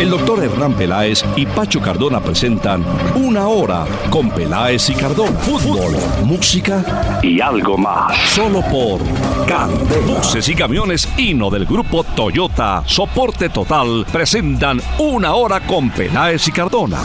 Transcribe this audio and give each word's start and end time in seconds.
El 0.00 0.08
doctor 0.08 0.42
Hernán 0.42 0.72
Peláez 0.72 1.22
y 1.36 1.44
Pacho 1.44 1.78
Cardona 1.78 2.20
presentan 2.20 2.82
Una 3.16 3.48
Hora 3.48 3.84
con 4.08 4.30
Peláez 4.30 4.88
y 4.88 4.94
Cardona. 4.94 5.38
Fútbol, 5.40 5.94
música 6.24 7.20
y 7.22 7.38
algo 7.42 7.76
más. 7.76 8.16
Solo 8.30 8.62
por 8.62 9.02
Candela. 9.46 10.06
Buses 10.06 10.48
y 10.48 10.54
camiones 10.54 11.06
Hino 11.18 11.50
del 11.50 11.66
grupo 11.66 12.02
Toyota, 12.02 12.82
soporte 12.86 13.50
total, 13.50 14.06
presentan 14.10 14.80
Una 14.98 15.34
Hora 15.34 15.60
con 15.60 15.90
Peláez 15.90 16.48
y 16.48 16.52
Cardona. 16.52 17.02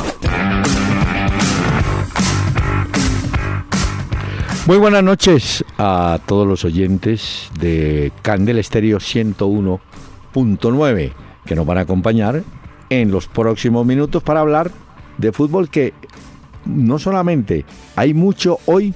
Muy 4.67 4.77
buenas 4.77 5.03
noches 5.03 5.65
a 5.77 6.17
todos 6.25 6.47
los 6.47 6.63
oyentes 6.63 7.49
de 7.59 8.13
Candela 8.21 8.61
Estéreo 8.61 8.99
101.9 8.99 11.11
que 11.45 11.55
nos 11.55 11.65
van 11.65 11.77
a 11.77 11.81
acompañar 11.81 12.43
en 12.89 13.11
los 13.11 13.27
próximos 13.27 13.85
minutos 13.85 14.23
para 14.23 14.41
hablar 14.41 14.71
de 15.17 15.31
fútbol 15.31 15.69
que 15.69 15.93
no 16.65 16.99
solamente 16.99 17.65
hay 17.95 18.13
mucho 18.13 18.59
hoy, 18.65 18.93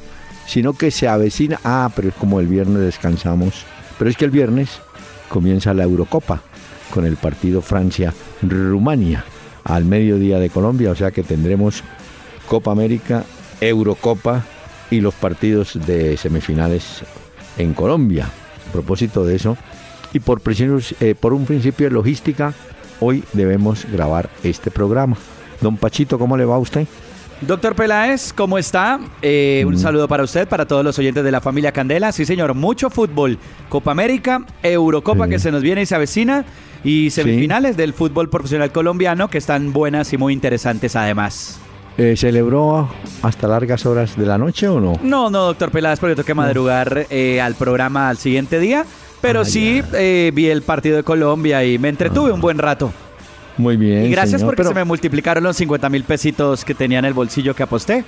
sino 0.47 0.73
que 0.73 0.91
se 0.91 1.07
avecina. 1.07 1.59
Ah, 1.63 1.91
pero 1.95 2.09
es 2.09 2.15
como 2.15 2.39
el 2.39 2.47
viernes 2.47 2.81
descansamos. 2.81 3.65
Pero 3.97 4.09
es 4.09 4.17
que 4.17 4.25
el 4.25 4.31
viernes 4.31 4.79
comienza 5.27 5.73
la 5.73 5.83
Eurocopa 5.83 6.41
con 6.89 7.05
el 7.05 7.17
partido 7.17 7.61
Francia-Rumania 7.61 9.23
al 9.63 9.85
mediodía 9.85 10.39
de 10.39 10.49
Colombia, 10.49 10.91
o 10.91 10.95
sea 10.95 11.11
que 11.11 11.21
tendremos 11.21 11.83
Copa 12.47 12.71
América, 12.71 13.23
Eurocopa 13.61 14.43
y 14.89 15.01
los 15.01 15.13
partidos 15.13 15.77
de 15.85 16.17
semifinales 16.17 17.03
en 17.57 17.73
Colombia. 17.73 18.25
A 18.25 18.71
propósito 18.71 19.23
de 19.25 19.35
eso, 19.35 19.57
y 20.13 20.19
por, 20.19 20.41
eh, 20.47 21.15
por 21.19 21.33
un 21.33 21.45
principio 21.45 21.87
de 21.87 21.91
logística, 21.91 22.53
hoy 22.99 23.23
debemos 23.33 23.85
grabar 23.91 24.29
este 24.43 24.71
programa. 24.71 25.17
Don 25.61 25.77
Pachito, 25.77 26.17
¿cómo 26.17 26.37
le 26.37 26.45
va 26.45 26.55
a 26.55 26.59
usted? 26.59 26.87
Doctor 27.41 27.73
Peláez, 27.73 28.33
¿cómo 28.33 28.57
está? 28.57 28.99
Eh, 29.21 29.63
un 29.65 29.77
saludo 29.77 30.09
para 30.09 30.23
usted, 30.23 30.47
para 30.47 30.65
todos 30.65 30.83
los 30.83 30.99
oyentes 30.99 31.23
de 31.23 31.31
la 31.31 31.39
familia 31.39 31.71
Candela. 31.71 32.11
Sí, 32.11 32.25
señor, 32.25 32.53
mucho 32.53 32.89
fútbol. 32.89 33.37
Copa 33.69 33.91
América, 33.91 34.43
Eurocopa 34.61 35.29
que 35.29 35.39
se 35.39 35.49
nos 35.49 35.61
viene 35.61 35.83
y 35.83 35.85
se 35.85 35.95
avecina. 35.95 36.43
Y 36.83 37.09
semifinales 37.11 37.77
del 37.77 37.93
fútbol 37.93 38.29
profesional 38.29 38.71
colombiano 38.71 39.29
que 39.29 39.37
están 39.37 39.71
buenas 39.71 40.11
y 40.11 40.17
muy 40.17 40.33
interesantes 40.33 40.95
además. 40.95 41.59
Eh, 41.97 42.15
¿Celebró 42.15 42.89
hasta 43.21 43.47
largas 43.47 43.85
horas 43.85 44.15
de 44.15 44.25
la 44.25 44.37
noche 44.37 44.67
o 44.69 44.79
no? 44.79 44.93
No, 45.03 45.29
no, 45.29 45.45
doctor 45.45 45.71
Peláez, 45.71 45.99
porque 45.99 46.15
tengo 46.15 46.25
que 46.25 46.33
madrugar 46.33 47.07
eh, 47.09 47.41
al 47.41 47.55
programa 47.55 48.09
al 48.09 48.17
siguiente 48.17 48.59
día. 48.59 48.85
Pero 49.21 49.41
ah, 49.41 49.45
sí 49.45 49.81
eh, 49.93 50.31
vi 50.33 50.47
el 50.47 50.61
partido 50.61 50.97
de 50.97 51.03
Colombia 51.03 51.63
y 51.63 51.77
me 51.77 51.89
entretuve 51.89 52.31
un 52.31 52.41
buen 52.41 52.57
rato. 52.57 52.91
Muy 53.57 53.75
bien. 53.75 54.05
Y 54.05 54.09
gracias 54.09 54.41
porque 54.43 54.63
se 54.63 54.73
me 54.73 54.85
multiplicaron 54.85 55.43
los 55.43 55.57
50 55.57 55.89
mil 55.89 56.03
pesitos 56.03 56.63
que 56.63 56.73
tenía 56.73 56.99
en 56.99 57.05
el 57.05 57.13
bolsillo 57.13 57.53
que 57.53 57.63
aposté. 57.63 58.05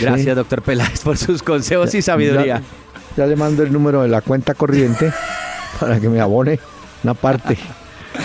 Gracias, 0.00 0.36
doctor 0.36 0.62
Peláez, 0.62 1.00
por 1.00 1.16
sus 1.16 1.42
consejos 1.42 1.94
y 1.94 2.02
sabiduría. 2.02 2.62
Ya, 3.16 3.26
le 3.26 3.34
mando 3.34 3.62
el 3.62 3.72
número 3.72 4.02
de 4.02 4.08
la 4.08 4.20
cuenta 4.20 4.54
corriente 4.54 5.12
para 5.80 5.98
que 5.98 6.08
me 6.08 6.20
abone 6.20 6.60
una 7.02 7.14
parte. 7.14 7.58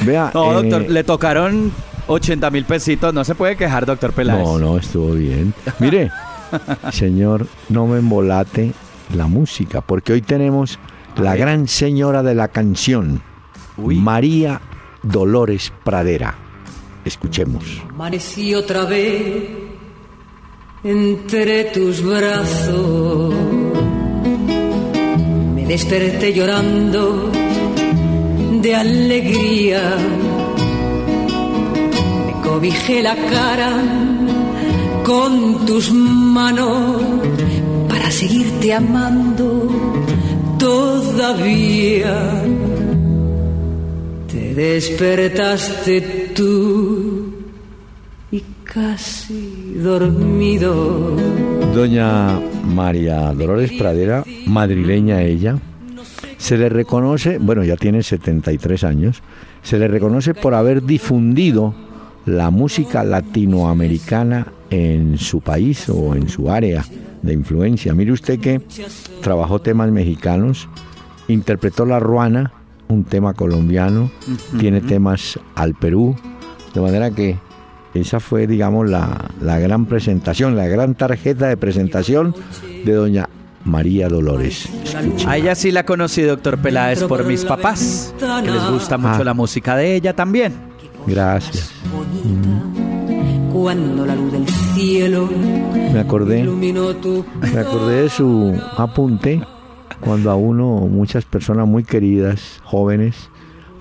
Vea. 0.05 0.31
No, 0.33 0.53
doctor, 0.53 0.89
le 0.89 1.03
tocaron 1.03 1.71
80 2.07 2.49
mil 2.51 2.65
pesitos, 2.65 3.13
no 3.13 3.23
se 3.23 3.35
puede 3.35 3.55
quejar, 3.55 3.85
doctor 3.85 4.13
Peláez. 4.13 4.43
No, 4.43 4.59
no, 4.59 4.77
estuvo 4.77 5.13
bien. 5.13 5.53
Mire, 5.79 6.11
señor, 6.91 7.47
no 7.69 7.87
me 7.87 7.99
embolate 7.99 8.73
la 9.15 9.27
música, 9.27 9.81
porque 9.81 10.13
hoy 10.13 10.21
tenemos 10.21 10.77
la 11.17 11.35
gran 11.35 11.67
señora 11.67 12.23
de 12.23 12.35
la 12.35 12.47
canción, 12.47 13.21
María 13.77 14.61
Dolores 15.03 15.71
Pradera. 15.83 16.35
Escuchemos. 17.03 17.81
Amanecí 17.89 18.53
otra 18.53 18.85
vez 18.85 19.49
entre 20.83 21.65
tus 21.65 22.03
brazos. 22.03 23.33
Me 25.55 25.65
desperté 25.65 26.33
llorando 26.33 27.31
de 28.61 28.75
alegría 28.75 29.97
cobijé 32.51 33.01
la 33.01 33.15
cara 33.15 33.71
con 35.03 35.65
tus 35.65 35.91
manos 35.91 37.01
para 37.89 38.11
seguirte 38.11 38.73
amando 38.73 39.67
todavía. 40.61 42.43
Te 44.31 44.53
despertaste 44.53 46.01
tú 46.35 47.33
y 48.31 48.41
casi 48.63 49.73
dormido. 49.77 51.17
Doña 51.73 52.39
María 52.63 53.33
Dolores 53.33 53.71
Pradera, 53.71 54.23
madrileña 54.45 55.23
ella, 55.23 55.57
se 56.37 56.57
le 56.57 56.69
reconoce, 56.69 57.39
bueno, 57.39 57.63
ya 57.63 57.75
tiene 57.75 58.03
73 58.03 58.83
años, 58.83 59.23
se 59.63 59.79
le 59.79 59.87
reconoce 59.87 60.33
por 60.35 60.53
haber 60.53 60.83
difundido 60.83 61.73
la 62.25 62.51
música 62.51 63.03
latinoamericana 63.03 64.47
en 64.69 65.17
su 65.17 65.41
país 65.41 65.89
o 65.89 66.15
en 66.15 66.29
su 66.29 66.49
área 66.49 66.85
de 67.21 67.33
influencia. 67.33 67.93
Mire 67.93 68.11
usted 68.11 68.39
que 68.39 68.61
trabajó 69.21 69.59
temas 69.59 69.91
mexicanos, 69.91 70.69
interpretó 71.27 71.85
La 71.85 71.99
Ruana, 71.99 72.53
un 72.87 73.03
tema 73.03 73.33
colombiano, 73.33 74.11
tiene 74.59 74.81
temas 74.81 75.39
al 75.55 75.75
Perú, 75.75 76.15
de 76.73 76.81
manera 76.81 77.11
que 77.11 77.37
esa 77.93 78.19
fue, 78.19 78.47
digamos, 78.47 78.89
la, 78.89 79.29
la 79.41 79.59
gran 79.59 79.85
presentación, 79.85 80.55
la 80.55 80.67
gran 80.67 80.95
tarjeta 80.95 81.47
de 81.47 81.57
presentación 81.57 82.33
de 82.85 82.93
doña 82.93 83.29
María 83.65 84.07
Dolores. 84.07 84.67
A 85.27 85.37
ella 85.37 85.55
sí 85.55 85.71
la 85.71 85.85
conocí, 85.85 86.21
doctor 86.21 86.57
Peláez, 86.57 87.03
por 87.03 87.25
mis 87.25 87.45
papás, 87.45 88.13
que 88.43 88.51
les 88.51 88.69
gusta 88.69 88.97
mucho 88.97 89.21
ah. 89.21 89.23
la 89.23 89.33
música 89.33 89.75
de 89.75 89.95
ella 89.95 90.15
también. 90.15 90.70
Gracias. 91.07 91.71
Cuando 93.51 94.05
la 94.05 94.15
luz 94.15 94.31
del 94.31 94.47
cielo 94.47 95.29
me 95.93 95.99
acordé, 95.99 96.43
me 96.43 97.59
acordé 97.59 98.03
de 98.03 98.09
su 98.09 98.55
apunte 98.77 99.41
cuando 99.99 100.31
a 100.31 100.35
uno, 100.35 100.87
muchas 100.87 101.25
personas 101.25 101.67
muy 101.67 101.83
queridas, 101.83 102.59
jóvenes, 102.63 103.29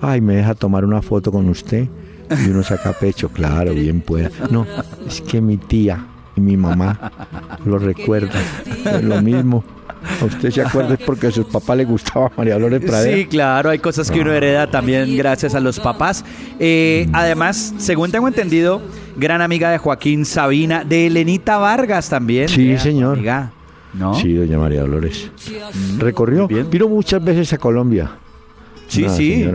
ay, 0.01 0.21
me 0.21 0.35
deja 0.35 0.55
tomar 0.55 0.85
una 0.85 1.01
foto 1.01 1.31
con 1.31 1.49
usted 1.49 1.87
y 2.29 2.49
uno 2.49 2.63
saca 2.63 2.93
pecho, 2.93 3.29
claro, 3.29 3.73
bien 3.73 4.01
pueda. 4.01 4.29
No, 4.51 4.65
es 5.07 5.21
que 5.21 5.41
mi 5.41 5.57
tía 5.57 6.05
y 6.35 6.41
mi 6.41 6.57
mamá 6.57 7.11
lo 7.65 7.79
recuerdan, 7.79 8.43
es 8.85 9.03
lo 9.03 9.21
mismo. 9.21 9.63
¿A 10.21 10.25
usted 10.25 10.51
se 10.51 10.61
acuerda 10.61 10.97
porque 11.05 11.27
a 11.27 11.31
sus 11.31 11.45
papás 11.45 11.77
le 11.77 11.85
gustaba 11.85 12.31
María 12.35 12.53
Dolores 12.53 12.81
Pradera? 12.81 13.17
Sí, 13.17 13.25
claro, 13.25 13.69
hay 13.69 13.79
cosas 13.79 14.09
que 14.09 14.19
uno 14.19 14.31
hereda 14.33 14.69
también 14.69 15.15
gracias 15.15 15.55
a 15.55 15.59
los 15.59 15.79
papás. 15.79 16.25
Eh, 16.59 17.07
además, 17.13 17.73
según 17.77 18.11
tengo 18.11 18.27
entendido, 18.27 18.81
gran 19.15 19.41
amiga 19.41 19.69
de 19.71 19.77
Joaquín 19.77 20.25
Sabina, 20.25 20.83
de 20.83 21.07
Elenita 21.07 21.57
Vargas 21.57 22.09
también. 22.09 22.49
Sí, 22.49 22.77
señor. 22.77 23.19
¿no? 23.93 24.15
Sí, 24.15 24.33
doña 24.33 24.57
María 24.57 24.81
Dolores. 24.81 25.29
Mm, 25.73 25.99
Recorrió, 25.99 26.47
vino 26.47 26.87
muchas 26.87 27.23
veces 27.23 27.53
a 27.53 27.57
Colombia. 27.57 28.11
Sí, 28.87 29.07
sí. 29.09 29.49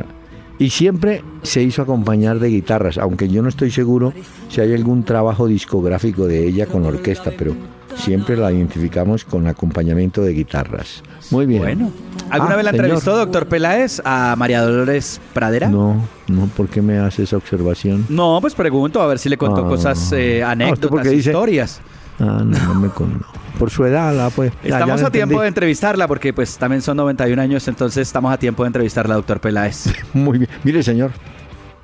Y 0.59 0.71
siempre 0.71 1.23
se 1.43 1.63
hizo 1.63 1.83
acompañar 1.83 2.39
de 2.39 2.49
guitarras, 2.49 2.97
aunque 2.97 3.29
yo 3.29 3.43
no 3.43 3.49
estoy 3.49 3.71
seguro 3.71 4.15
si 4.49 4.61
hay 4.61 4.73
algún 4.73 5.05
trabajo 5.05 5.47
discográfico 5.47 6.27
de 6.27 6.47
ella 6.47 6.67
con 6.67 6.87
orquesta, 6.87 7.31
pero 7.37 7.55
siempre 7.97 8.37
la 8.37 8.53
identificamos 8.53 9.25
con 9.25 9.47
acompañamiento 9.47 10.23
de 10.23 10.33
guitarras. 10.33 11.03
Muy 11.31 11.47
bien. 11.47 11.63
Bueno, 11.63 11.91
¿alguna 12.31 12.55
ah, 12.55 12.57
vez 12.57 12.65
la 12.65 12.71
entrevistó, 12.71 13.17
doctor 13.17 13.47
Peláez, 13.47 14.01
a 14.05 14.35
María 14.37 14.63
Dolores 14.63 15.21
Pradera? 15.33 15.69
No, 15.69 16.07
no, 16.29 16.47
¿por 16.57 16.69
qué 16.69 16.83
me 16.83 16.99
hace 16.99 17.25
esa 17.25 17.37
observación? 17.37 18.07
No, 18.09 18.39
pues 18.41 18.55
pregunto, 18.55 19.01
a 19.03 19.07
ver 19.07 19.19
si 19.19 19.29
le 19.29 19.37
contó 19.37 19.67
ah. 19.67 19.69
cosas, 19.69 20.13
eh, 20.13 20.43
anécdotas, 20.45 21.07
historias. 21.13 21.81
Ah, 22.19 22.43
no, 22.45 22.59
no 22.59 22.75
me 22.75 22.89
contó. 22.89 23.27
Por 23.59 23.71
su 23.71 23.85
edad, 23.85 24.15
la, 24.15 24.31
pues. 24.31 24.53
estamos 24.63 25.03
a 25.03 25.11
tiempo 25.11 25.41
de 25.41 25.49
entrevistarla 25.49 26.07
porque 26.07 26.33
pues 26.33 26.59
también 26.59 26.83
son 26.83 26.99
91 26.99 27.41
años, 27.41 27.67
entonces 27.69 28.07
estamos 28.07 28.33
a 28.33 28.39
tiempo 28.39 28.65
de 28.65 28.69
entrevistarla, 28.69 29.15
doctor 29.15 29.41
Peláez. 29.41 29.87
Muy 30.13 30.39
bien. 30.39 30.51
Mire, 30.63 30.83
señor, 30.83 31.11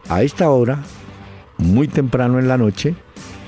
a 0.08 0.22
esta 0.22 0.50
hora, 0.50 0.80
muy 1.58 1.88
temprano 1.88 2.38
en 2.38 2.48
la 2.48 2.58
noche, 2.58 2.94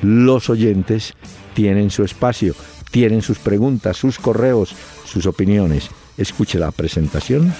los 0.02 0.48
oyentes 0.48 1.14
tienen 1.54 1.90
su 1.90 2.04
espacio. 2.04 2.54
tienen 2.90 3.22
sus 3.22 3.40
preguntas, 3.40 3.96
sus 3.96 4.20
correos, 4.20 4.72
sus 5.04 5.26
opiniones. 5.26 5.90
Escuche 6.16 6.60
la 6.60 6.70
presentación. 6.70 7.52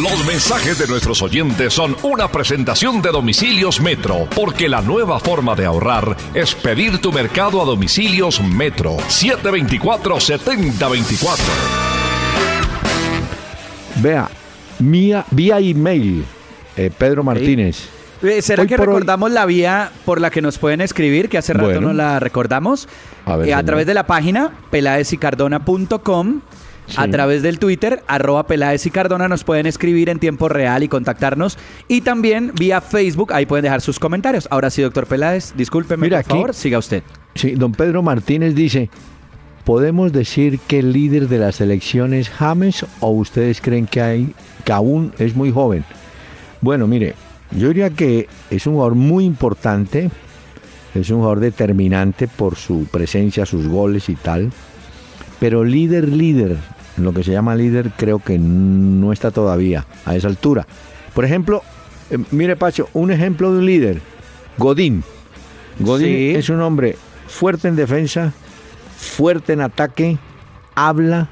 Los 0.00 0.26
mensajes 0.26 0.78
de 0.78 0.88
nuestros 0.88 1.22
oyentes 1.22 1.72
son 1.72 1.96
una 2.02 2.30
presentación 2.30 3.00
de 3.00 3.10
Domicilios 3.10 3.80
Metro, 3.80 4.28
porque 4.34 4.68
la 4.68 4.82
nueva 4.82 5.18
forma 5.20 5.54
de 5.54 5.64
ahorrar 5.64 6.18
es 6.34 6.54
pedir 6.54 7.00
tu 7.00 7.10
mercado 7.12 7.62
a 7.62 7.64
Domicilios 7.64 8.42
Metro 8.42 8.98
724-7024. 8.98 11.38
Vea, 14.02 14.28
mía, 14.80 15.24
vía 15.30 15.60
email, 15.60 16.26
eh, 16.76 16.90
Pedro 16.96 17.24
Martínez. 17.24 17.95
Eh, 18.22 18.42
¿Será 18.42 18.66
que 18.66 18.76
recordamos 18.76 19.30
la 19.30 19.46
vía 19.46 19.90
por 20.04 20.20
la 20.20 20.30
que 20.30 20.42
nos 20.42 20.58
pueden 20.58 20.80
escribir, 20.80 21.28
que 21.28 21.38
hace 21.38 21.52
rato 21.52 21.80
no 21.80 21.92
la 21.92 22.18
recordamos? 22.20 22.88
A, 23.26 23.38
eh, 23.44 23.52
a 23.52 23.62
través 23.62 23.86
de 23.86 23.94
la 23.94 24.06
página 24.06 24.52
peladesicardona.com 24.70 26.40
a 26.96 27.08
través 27.08 27.42
del 27.42 27.58
Twitter, 27.58 28.02
arroba 28.06 28.46
Peláez 28.46 28.86
y 28.86 28.90
Cardona, 28.90 29.28
nos 29.28 29.44
pueden 29.44 29.66
escribir 29.66 30.08
en 30.08 30.18
tiempo 30.18 30.48
real 30.48 30.82
y 30.82 30.88
contactarnos. 30.88 31.58
Y 31.88 32.02
también 32.02 32.52
vía 32.54 32.80
Facebook, 32.80 33.32
ahí 33.32 33.46
pueden 33.46 33.64
dejar 33.64 33.80
sus 33.80 33.98
comentarios. 33.98 34.46
Ahora 34.50 34.70
sí, 34.70 34.82
doctor 34.82 35.06
Peláez, 35.06 35.52
discúlpeme, 35.56 36.08
por 36.08 36.24
favor, 36.24 36.54
siga 36.54 36.78
usted. 36.78 37.02
Sí, 37.34 37.52
don 37.52 37.72
Pedro 37.72 38.02
Martínez 38.02 38.54
dice, 38.54 38.88
¿podemos 39.64 40.12
decir 40.12 40.58
que 40.60 40.78
el 40.78 40.92
líder 40.92 41.28
de 41.28 41.38
las 41.38 41.60
elecciones 41.60 42.28
es 42.28 42.34
James 42.34 42.86
o 43.00 43.10
ustedes 43.10 43.60
creen 43.60 43.86
que, 43.86 44.00
hay, 44.00 44.34
que 44.64 44.72
aún 44.72 45.12
es 45.18 45.34
muy 45.34 45.50
joven? 45.50 45.84
Bueno, 46.60 46.86
mire, 46.86 47.14
yo 47.52 47.68
diría 47.68 47.90
que 47.90 48.28
es 48.50 48.66
un 48.66 48.74
jugador 48.74 48.94
muy 48.94 49.24
importante, 49.24 50.10
es 50.94 51.10
un 51.10 51.18
jugador 51.18 51.40
determinante 51.40 52.28
por 52.28 52.56
su 52.56 52.86
presencia, 52.90 53.46
sus 53.46 53.68
goles 53.68 54.08
y 54.08 54.14
tal, 54.14 54.50
pero 55.38 55.64
líder, 55.64 56.08
líder, 56.08 56.56
lo 56.96 57.12
que 57.12 57.22
se 57.22 57.32
llama 57.32 57.54
líder 57.54 57.92
creo 57.96 58.18
que 58.18 58.38
no 58.38 59.12
está 59.12 59.30
todavía 59.30 59.86
a 60.04 60.16
esa 60.16 60.28
altura. 60.28 60.66
Por 61.14 61.24
ejemplo, 61.24 61.62
eh, 62.10 62.18
mire 62.30 62.56
Pacho, 62.56 62.88
un 62.94 63.10
ejemplo 63.10 63.52
de 63.52 63.58
un 63.58 63.66
líder, 63.66 64.00
Godín. 64.58 65.04
Godín 65.78 66.36
es 66.36 66.48
un 66.48 66.60
hombre 66.60 66.96
fuerte 67.26 67.68
en 67.68 67.76
defensa, 67.76 68.32
fuerte 68.96 69.52
en 69.52 69.60
ataque, 69.60 70.18
habla, 70.74 71.28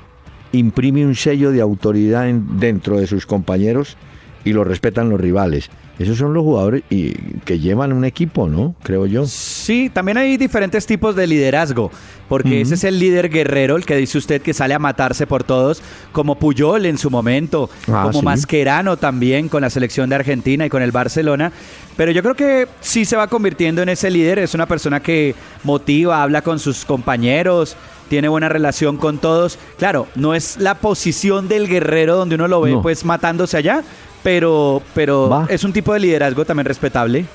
imprime 0.52 1.06
un 1.06 1.14
sello 1.14 1.50
de 1.50 1.60
autoridad 1.60 2.26
dentro 2.32 2.98
de 2.98 3.06
sus 3.06 3.26
compañeros 3.26 3.96
y 4.44 4.52
lo 4.52 4.64
respetan 4.64 5.08
los 5.08 5.20
rivales. 5.20 5.70
Esos 5.98 6.18
son 6.18 6.34
los 6.34 6.42
jugadores 6.42 6.82
y, 6.90 7.12
que 7.44 7.60
llevan 7.60 7.92
un 7.92 8.04
equipo, 8.04 8.48
¿no? 8.48 8.74
Creo 8.82 9.06
yo. 9.06 9.26
Sí, 9.26 9.90
también 9.92 10.18
hay 10.18 10.36
diferentes 10.36 10.86
tipos 10.86 11.14
de 11.14 11.26
liderazgo, 11.26 11.90
porque 12.28 12.60
ese 12.60 12.74
es 12.74 12.82
el 12.82 12.98
líder 12.98 13.30
guerrero, 13.30 13.76
el 13.76 13.86
que 13.86 13.96
dice 13.96 14.18
usted 14.18 14.42
que 14.42 14.52
sale 14.52 14.74
a 14.74 14.80
matarse 14.80 15.26
por 15.26 15.44
todos, 15.44 15.82
como 16.10 16.36
Puyol 16.36 16.86
en 16.86 16.98
su 16.98 17.10
momento, 17.10 17.70
ah, 17.86 18.08
como 18.10 18.22
Mascherano 18.22 18.96
también 18.96 19.48
con 19.48 19.62
la 19.62 19.70
selección 19.70 20.10
de 20.10 20.16
Argentina 20.16 20.66
y 20.66 20.68
con 20.68 20.82
el 20.82 20.90
Barcelona. 20.90 21.52
Pero 21.96 22.10
yo 22.10 22.22
creo 22.22 22.34
que 22.34 22.66
sí 22.80 23.04
se 23.04 23.16
va 23.16 23.28
convirtiendo 23.28 23.80
en 23.82 23.88
ese 23.88 24.10
líder, 24.10 24.40
es 24.40 24.52
una 24.54 24.66
persona 24.66 24.98
que 24.98 25.36
motiva, 25.62 26.22
habla 26.24 26.42
con 26.42 26.58
sus 26.58 26.84
compañeros, 26.84 27.76
tiene 28.08 28.26
buena 28.28 28.48
relación 28.48 28.96
con 28.96 29.18
todos. 29.18 29.58
Claro, 29.78 30.08
no 30.16 30.34
es 30.34 30.56
la 30.58 30.74
posición 30.74 31.48
del 31.48 31.68
guerrero 31.68 32.16
donde 32.16 32.34
uno 32.34 32.48
lo 32.48 32.60
ve 32.60 32.76
pues 32.82 33.04
matándose 33.04 33.56
allá, 33.56 33.84
pero, 34.24 34.82
pero 34.94 35.46
es 35.48 35.62
un 35.62 35.72
tipo 35.72 35.92
de 35.92 36.00
liderazgo 36.00 36.44
también 36.44 36.64
respetable. 36.64 37.26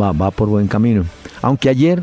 Va, 0.00 0.12
va 0.12 0.30
por 0.30 0.48
buen 0.48 0.68
camino. 0.68 1.04
Aunque 1.42 1.68
ayer, 1.68 2.02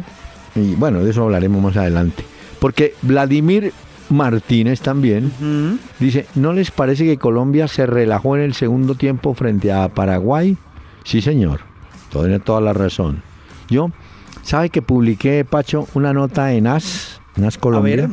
y 0.53 0.75
bueno, 0.75 1.03
de 1.03 1.09
eso 1.09 1.23
hablaremos 1.23 1.63
más 1.63 1.77
adelante, 1.77 2.23
porque 2.59 2.93
Vladimir 3.01 3.73
Martínez 4.09 4.81
también 4.81 5.79
dice, 5.99 6.27
¿no 6.35 6.53
les 6.53 6.69
parece 6.69 7.05
que 7.05 7.17
Colombia 7.17 7.67
se 7.67 7.87
relajó 7.87 8.35
en 8.35 8.43
el 8.43 8.53
segundo 8.53 8.93
tiempo 8.93 9.33
frente 9.33 9.71
a 9.71 9.89
Paraguay? 9.89 10.57
Sí, 11.03 11.21
señor, 11.21 11.61
tiene 12.11 12.39
toda 12.39 12.61
la 12.61 12.73
razón. 12.73 13.23
Yo, 13.69 13.89
¿sabe 14.43 14.69
que 14.69 14.81
publiqué, 14.81 15.43
Pacho, 15.45 15.87
una 15.95 16.13
nota 16.13 16.53
en 16.53 16.67
AS, 16.67 17.21
en 17.37 17.45
AS 17.45 17.57
Colombia, 17.57 18.09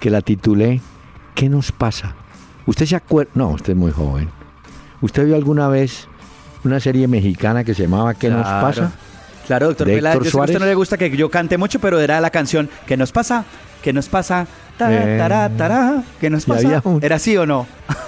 que 0.00 0.10
la 0.10 0.22
titulé 0.22 0.80
¿Qué 1.34 1.48
nos 1.48 1.72
pasa? 1.72 2.14
¿Usted 2.66 2.86
se 2.86 2.96
acuerda? 2.96 3.30
No, 3.34 3.50
usted 3.50 3.72
es 3.72 3.78
muy 3.78 3.90
joven. 3.90 4.28
¿Usted 5.02 5.26
vio 5.26 5.36
alguna 5.36 5.68
vez 5.68 6.08
una 6.64 6.80
serie 6.80 7.06
mexicana 7.08 7.64
que 7.64 7.74
se 7.74 7.82
llamaba 7.82 8.14
¿Qué 8.14 8.30
nos 8.30 8.46
pasa? 8.46 8.92
Claro, 9.46 9.66
doctor 9.66 9.88
Peláez, 9.88 10.18
yo 10.18 10.24
sé 10.24 10.30
que 10.30 10.38
a 10.38 10.44
usted 10.44 10.58
no 10.60 10.66
le 10.66 10.74
gusta 10.74 10.96
que 10.96 11.14
yo 11.14 11.28
cante 11.28 11.58
mucho, 11.58 11.80
pero 11.80 12.00
era 12.00 12.20
la 12.20 12.30
canción 12.30 12.70
¿Qué 12.86 12.96
nos 12.96 13.12
pasa? 13.12 13.44
¿Qué 13.82 13.92
nos 13.92 14.08
pasa? 14.08 14.46
Eh, 14.78 15.50
¿Qué 16.20 16.30
nos 16.30 16.44
pasa? 16.44 16.82
¿Era 17.00 17.16
así 17.16 17.36
o 17.36 17.44
no? 17.44 17.66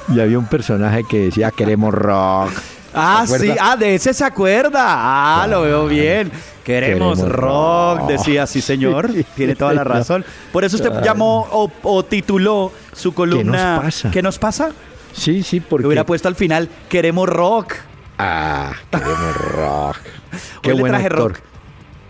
Y 0.08 0.20
había 0.20 0.38
un 0.38 0.46
personaje 0.46 1.02
que 1.08 1.26
decía 1.26 1.50
queremos 1.50 1.92
rock. 1.92 2.50
Ah, 2.96 3.24
sí, 3.26 3.50
ah, 3.60 3.76
de 3.76 3.96
ese 3.96 4.14
se 4.14 4.22
acuerda. 4.22 4.84
Ah, 4.86 5.48
lo 5.48 5.62
veo 5.62 5.88
bien. 5.88 6.30
Queremos, 6.62 7.18
rock, 7.28 8.06
decía, 8.06 8.46
sí 8.46 8.60
señor, 8.60 9.10
tiene 9.34 9.56
toda 9.56 9.74
la 9.74 9.82
razón. 9.82 10.24
Por 10.52 10.62
eso 10.62 10.76
usted 10.76 11.02
llamó 11.02 11.44
o, 11.50 11.68
o, 11.82 12.04
tituló 12.04 12.70
su 12.92 13.12
columna 13.12 13.80
¿Qué 13.80 13.84
nos 13.84 13.84
pasa? 13.84 14.10
¿Qué 14.12 14.22
nos 14.22 14.38
pasa? 14.38 14.70
Sí, 15.14 15.42
sí, 15.42 15.60
porque... 15.60 15.86
hubiera 15.86 16.04
puesto 16.04 16.28
al 16.28 16.34
final, 16.34 16.68
queremos 16.88 17.28
rock. 17.28 17.74
Ah, 18.18 18.72
queremos 18.90 19.36
rock. 19.36 19.96
Qué 20.62 20.72
buen 20.72 20.94
actor. 20.94 21.32
rock. 21.32 21.40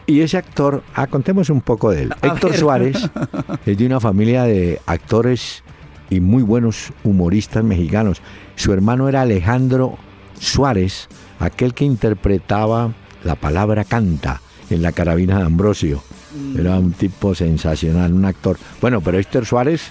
Y 0.06 0.20
ese 0.20 0.36
actor, 0.36 0.82
ah, 0.94 1.06
contemos 1.06 1.48
un 1.48 1.62
poco 1.62 1.90
de 1.90 2.02
él. 2.02 2.14
Héctor 2.20 2.54
Suárez 2.54 2.98
es 3.66 3.78
de 3.78 3.86
una 3.86 4.00
familia 4.00 4.44
de 4.44 4.80
actores 4.86 5.62
y 6.10 6.20
muy 6.20 6.42
buenos 6.42 6.92
humoristas 7.04 7.64
mexicanos. 7.64 8.20
Su 8.56 8.72
hermano 8.72 9.08
era 9.08 9.22
Alejandro 9.22 9.96
Suárez, 10.38 11.08
aquel 11.38 11.72
que 11.72 11.84
interpretaba 11.84 12.92
la 13.22 13.34
palabra 13.34 13.84
canta 13.84 14.42
en 14.68 14.82
la 14.82 14.92
carabina 14.92 15.38
de 15.38 15.44
Ambrosio. 15.44 16.02
Mm. 16.34 16.60
Era 16.60 16.78
un 16.78 16.92
tipo 16.92 17.34
sensacional, 17.34 18.12
un 18.12 18.26
actor. 18.26 18.58
Bueno, 18.82 19.00
pero 19.00 19.18
Héctor 19.18 19.46
Suárez, 19.46 19.90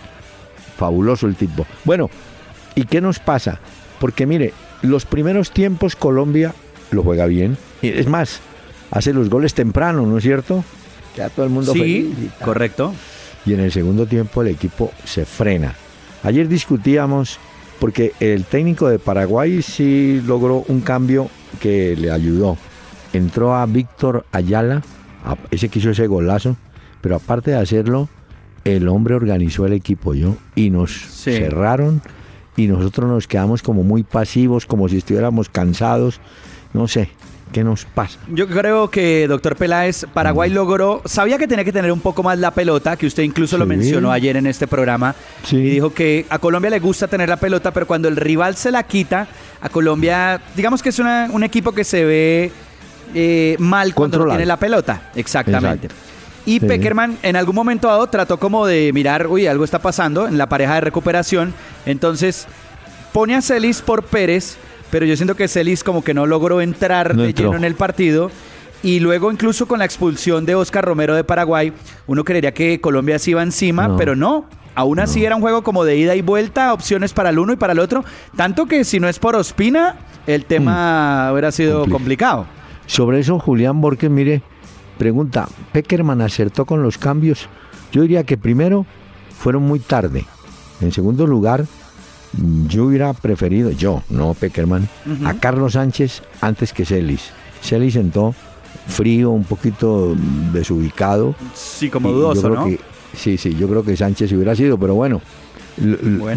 fabuloso 0.78 1.26
el 1.26 1.36
tipo. 1.36 1.66
Bueno, 1.86 2.10
¿Y 2.76 2.86
qué 2.86 3.02
nos 3.02 3.20
pasa? 3.20 3.60
Porque 4.00 4.26
mire, 4.26 4.54
los 4.82 5.06
primeros 5.06 5.52
tiempos 5.52 5.96
Colombia 5.96 6.54
lo 6.92 7.04
juega 7.04 7.26
bien. 7.26 7.58
Y 7.82 7.90
es 7.90 8.08
más, 8.08 8.42
hace 8.92 9.14
los 9.14 9.30
goles 9.30 9.54
temprano, 9.54 10.06
¿no 10.06 10.18
es 10.18 10.24
cierto? 10.24 10.64
Ya 11.16 11.30
todo 11.30 11.46
el 11.46 11.52
mundo 11.52 11.74
sí, 11.74 12.32
correcto. 12.44 12.94
Y 13.46 13.54
en 13.54 13.60
el 13.60 13.72
segundo 13.72 14.06
tiempo 14.06 14.42
el 14.42 14.50
equipo 14.50 14.92
se 15.04 15.26
frena. 15.26 15.76
Ayer 16.24 16.48
discutíamos 16.48 17.40
porque 17.80 18.14
el 18.20 18.46
técnico 18.46 18.88
de 18.88 19.00
Paraguay 19.00 19.62
sí 19.62 20.22
logró 20.26 20.64
un 20.68 20.82
cambio 20.82 21.30
que 21.60 21.96
le 21.98 22.12
ayudó. 22.12 22.58
Entró 23.12 23.56
a 23.56 23.66
Víctor 23.66 24.26
Ayala, 24.32 24.82
ese 25.52 25.70
que 25.70 25.80
hizo 25.80 25.92
ese 25.92 26.08
golazo, 26.08 26.56
pero 27.02 27.18
aparte 27.18 27.52
de 27.52 27.58
hacerlo, 27.58 28.10
el 28.64 28.88
hombre 28.88 29.16
organizó 29.16 29.66
el 29.66 29.74
equipo 29.74 30.14
yo 30.14 30.38
y 30.56 30.70
nos 30.70 30.92
cerraron 30.92 32.02
y 32.56 32.68
nosotros 32.68 33.10
nos 33.10 33.28
quedamos 33.28 33.62
como 33.62 33.84
muy 33.84 34.04
pasivos, 34.04 34.66
como 34.66 34.88
si 34.90 34.98
estuviéramos 34.98 35.50
cansados. 35.50 36.20
No 36.74 36.88
sé, 36.88 37.10
¿qué 37.52 37.64
nos 37.64 37.86
pasa? 37.86 38.20
Yo 38.30 38.48
creo 38.48 38.90
que, 38.90 39.28
doctor 39.28 39.56
Peláez, 39.56 40.06
Paraguay 40.14 40.50
mm. 40.50 40.54
logró, 40.54 41.02
sabía 41.06 41.38
que 41.38 41.48
tenía 41.48 41.64
que 41.64 41.72
tener 41.72 41.92
un 41.92 42.00
poco 42.00 42.24
más 42.24 42.40
la 42.40 42.52
pelota, 42.52 42.96
que 42.98 43.06
usted 43.06 43.24
incluso 43.24 43.58
lo 43.58 43.66
mencionó 43.66 44.12
ayer 44.12 44.38
en 44.38 44.48
este 44.48 44.68
programa, 44.68 45.16
y 45.52 45.58
dijo 45.58 45.94
que 45.94 46.26
a 46.30 46.40
Colombia 46.40 46.70
le 46.70 46.80
gusta 46.80 47.08
tener 47.08 47.30
la 47.30 47.38
pelota, 47.38 47.72
pero 47.72 47.88
cuando 47.88 48.08
el 48.08 48.16
rival 48.16 48.56
se 48.56 48.72
la 48.72 48.84
quita, 48.84 49.28
a 49.62 49.70
Colombia, 49.70 50.42
digamos 50.56 50.82
que 50.82 50.90
es 50.90 51.00
un 51.00 51.44
equipo 51.44 51.72
que 51.72 51.84
se 51.84 52.04
ve 52.04 52.52
eh, 53.14 53.56
mal 53.60 53.94
cuando 53.94 54.26
tiene 54.26 54.46
la 54.46 54.58
pelota. 54.58 55.12
Exactamente. 55.16 55.88
Y 56.46 56.60
Peckerman 56.60 57.18
en 57.24 57.36
algún 57.36 57.56
momento 57.56 57.88
dado 57.88 58.08
trató 58.08 58.38
como 58.38 58.66
de 58.66 58.92
mirar, 58.94 59.28
uy, 59.28 59.48
algo 59.48 59.64
está 59.64 59.80
pasando 59.80 60.28
en 60.28 60.38
la 60.38 60.50
pareja 60.50 60.76
de 60.76 60.82
recuperación. 60.82 61.54
Entonces 61.86 62.48
pone 63.14 63.36
a 63.36 63.42
Celis 63.42 63.82
por 63.82 64.04
Pérez, 64.04 64.58
pero 64.92 65.06
yo 65.06 65.16
siento 65.16 65.36
que 65.36 65.48
Celis 65.48 65.84
como 65.84 66.04
que 66.04 66.14
no 66.14 66.26
logró 66.26 66.60
entrar 66.60 67.16
de 67.16 67.34
lleno 67.34 67.56
en 67.56 67.64
el 67.64 67.76
partido. 67.76 68.30
Y 68.82 69.00
luego 69.00 69.32
incluso 69.32 69.66
con 69.66 69.80
la 69.80 69.86
expulsión 69.86 70.46
de 70.46 70.56
Oscar 70.56 70.84
Romero 70.84 71.16
de 71.16 71.24
Paraguay, 71.24 71.72
uno 72.08 72.26
creería 72.26 72.54
que 72.54 72.82
Colombia 72.82 73.18
se 73.18 73.32
iba 73.32 73.42
encima, 73.42 73.96
pero 73.96 74.16
no. 74.16 74.46
Aún 74.76 75.00
así 75.00 75.24
era 75.24 75.36
un 75.36 75.42
juego 75.42 75.64
como 75.64 75.86
de 75.86 75.96
ida 75.96 76.16
y 76.16 76.22
vuelta, 76.22 76.74
opciones 76.74 77.14
para 77.14 77.30
el 77.30 77.40
uno 77.40 77.54
y 77.54 77.56
para 77.56 77.74
el 77.74 77.80
otro. 77.80 78.04
Tanto 78.36 78.66
que 78.66 78.84
si 78.84 79.00
no 79.00 79.08
es 79.08 79.20
por 79.20 79.36
Ospina, 79.38 79.96
el 80.28 80.44
tema 80.46 81.28
mm. 81.30 81.32
hubiera 81.32 81.52
sido 81.54 81.88
complicado. 81.88 82.46
Sobre 82.86 83.20
eso, 83.20 83.40
Julián 83.40 83.80
Borges, 83.80 84.10
mire, 84.10 84.42
Pregunta, 84.98 85.48
¿Peckerman 85.72 86.22
acertó 86.22 86.66
con 86.66 86.84
los 86.84 86.98
cambios? 86.98 87.48
Yo 87.92 88.02
diría 88.02 88.24
que 88.24 88.38
primero 88.38 88.86
fueron 89.38 89.64
muy 89.64 89.80
tarde. 89.80 90.26
En 90.82 90.92
segundo 90.92 91.28
lugar, 91.28 91.66
yo 92.68 92.86
hubiera 92.86 93.14
preferido, 93.14 93.72
yo, 93.72 94.04
no 94.10 94.34
Peckerman, 94.34 94.88
a 95.26 95.36
Carlos 95.36 95.74
Sánchez 95.74 96.24
antes 96.42 96.74
que 96.74 96.86
Celis. 96.86 97.32
Celis 97.62 97.96
entró 97.96 98.34
frío, 98.88 99.32
un 99.32 99.44
poquito 99.44 100.16
desubicado. 100.52 101.36
Sí, 101.54 101.90
como 101.90 102.12
dudoso, 102.12 102.50
¿no? 102.50 102.68
sí, 103.16 103.38
sí, 103.38 103.56
yo 103.56 103.68
creo 103.68 103.84
que 103.84 103.96
Sánchez 103.96 104.32
hubiera 104.34 104.56
sido, 104.56 104.78
pero 104.78 104.96
bueno, 104.96 105.22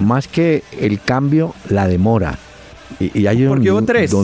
más 0.00 0.28
que 0.28 0.62
el 0.78 1.00
cambio, 1.00 1.54
la 1.68 1.86
demora. 1.86 2.38
Y, 3.00 3.26
hay 3.26 3.46
Porque 3.46 3.70
hubo 3.70 3.82
tres. 3.82 4.14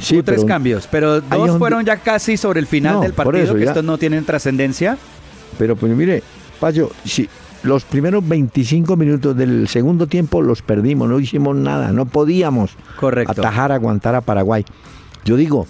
Sí, 0.00 0.16
hubo 0.16 0.24
tres 0.24 0.44
cambios, 0.44 0.88
pero 0.90 1.20
dos 1.20 1.58
fueron 1.58 1.84
ya 1.84 1.96
casi 1.98 2.36
sobre 2.36 2.60
el 2.60 2.66
final 2.66 3.00
del 3.00 3.12
partido, 3.12 3.54
que 3.54 3.64
estos 3.64 3.84
no 3.84 3.98
tienen 3.98 4.24
trascendencia. 4.24 4.98
Pero 5.58 5.76
pues 5.76 5.94
mire, 5.96 6.22
Payo, 6.60 6.90
si 7.04 7.28
los 7.62 7.84
primeros 7.84 8.26
25 8.26 8.96
minutos 8.96 9.36
del 9.36 9.68
segundo 9.68 10.06
tiempo 10.06 10.42
los 10.42 10.62
perdimos, 10.62 11.08
no 11.08 11.18
hicimos 11.18 11.56
nada, 11.56 11.92
no 11.92 12.06
podíamos 12.06 12.76
atajar, 13.26 13.72
aguantar 13.72 14.14
a 14.14 14.20
Paraguay. 14.20 14.64
Yo 15.24 15.36
digo, 15.36 15.66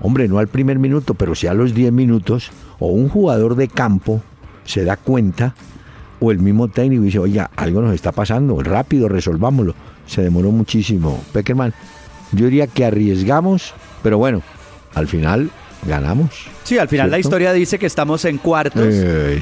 hombre, 0.00 0.28
no 0.28 0.38
al 0.38 0.48
primer 0.48 0.78
minuto, 0.78 1.14
pero 1.14 1.34
si 1.34 1.46
a 1.46 1.54
los 1.54 1.74
10 1.74 1.92
minutos, 1.92 2.50
o 2.78 2.88
un 2.88 3.08
jugador 3.08 3.56
de 3.56 3.68
campo 3.68 4.22
se 4.64 4.84
da 4.84 4.96
cuenta, 4.96 5.54
o 6.20 6.30
el 6.30 6.38
mismo 6.38 6.68
técnico 6.68 7.02
dice, 7.02 7.18
oiga, 7.18 7.50
algo 7.56 7.82
nos 7.82 7.94
está 7.94 8.12
pasando, 8.12 8.62
rápido, 8.62 9.08
resolvámoslo. 9.08 9.74
Se 10.06 10.22
demoró 10.22 10.50
muchísimo. 10.50 11.22
Peckerman, 11.32 11.74
yo 12.34 12.46
diría 12.46 12.66
que 12.66 12.84
arriesgamos, 12.84 13.74
pero 14.02 14.18
bueno, 14.18 14.42
al 14.94 15.08
final 15.08 15.50
ganamos. 15.86 16.46
Sí, 16.64 16.78
al 16.78 16.88
final 16.88 17.10
la 17.10 17.18
historia 17.18 17.52
dice 17.52 17.78
que 17.78 17.86
estamos 17.86 18.24
en 18.24 18.38
cuartos, 18.38 18.94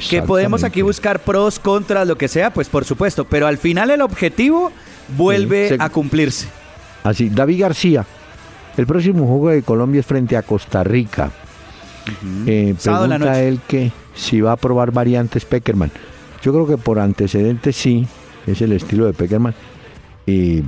que 0.09 0.23
podemos 0.25 0.63
aquí 0.63 0.81
buscar 0.81 1.19
pros, 1.19 1.59
contras, 1.59 2.07
lo 2.07 2.17
que 2.17 2.27
sea, 2.27 2.53
pues 2.53 2.69
por 2.69 2.85
supuesto, 2.85 3.25
pero 3.25 3.47
al 3.47 3.57
final 3.57 3.91
el 3.91 4.01
objetivo 4.01 4.71
vuelve 5.17 5.75
a 5.79 5.89
cumplirse. 5.89 6.47
Así, 7.03 7.29
David 7.29 7.61
García, 7.61 8.05
el 8.77 8.87
próximo 8.87 9.25
juego 9.27 9.49
de 9.49 9.61
Colombia 9.61 9.99
es 9.99 10.05
frente 10.05 10.37
a 10.37 10.41
Costa 10.41 10.83
Rica. 10.83 11.31
Eh, 12.45 12.75
pregunta 12.81 13.41
él 13.41 13.59
que 13.67 13.91
si 14.13 14.41
va 14.41 14.53
a 14.53 14.57
probar 14.57 14.91
variantes 14.91 15.45
Peckerman. 15.45 15.91
Yo 16.41 16.51
creo 16.51 16.67
que 16.67 16.77
por 16.77 16.99
antecedentes 16.99 17.75
sí, 17.75 18.05
es 18.45 18.61
el 18.61 18.73
estilo 18.73 19.05
de 19.05 19.13
Peckerman. 19.13 19.53
Y 20.25 20.63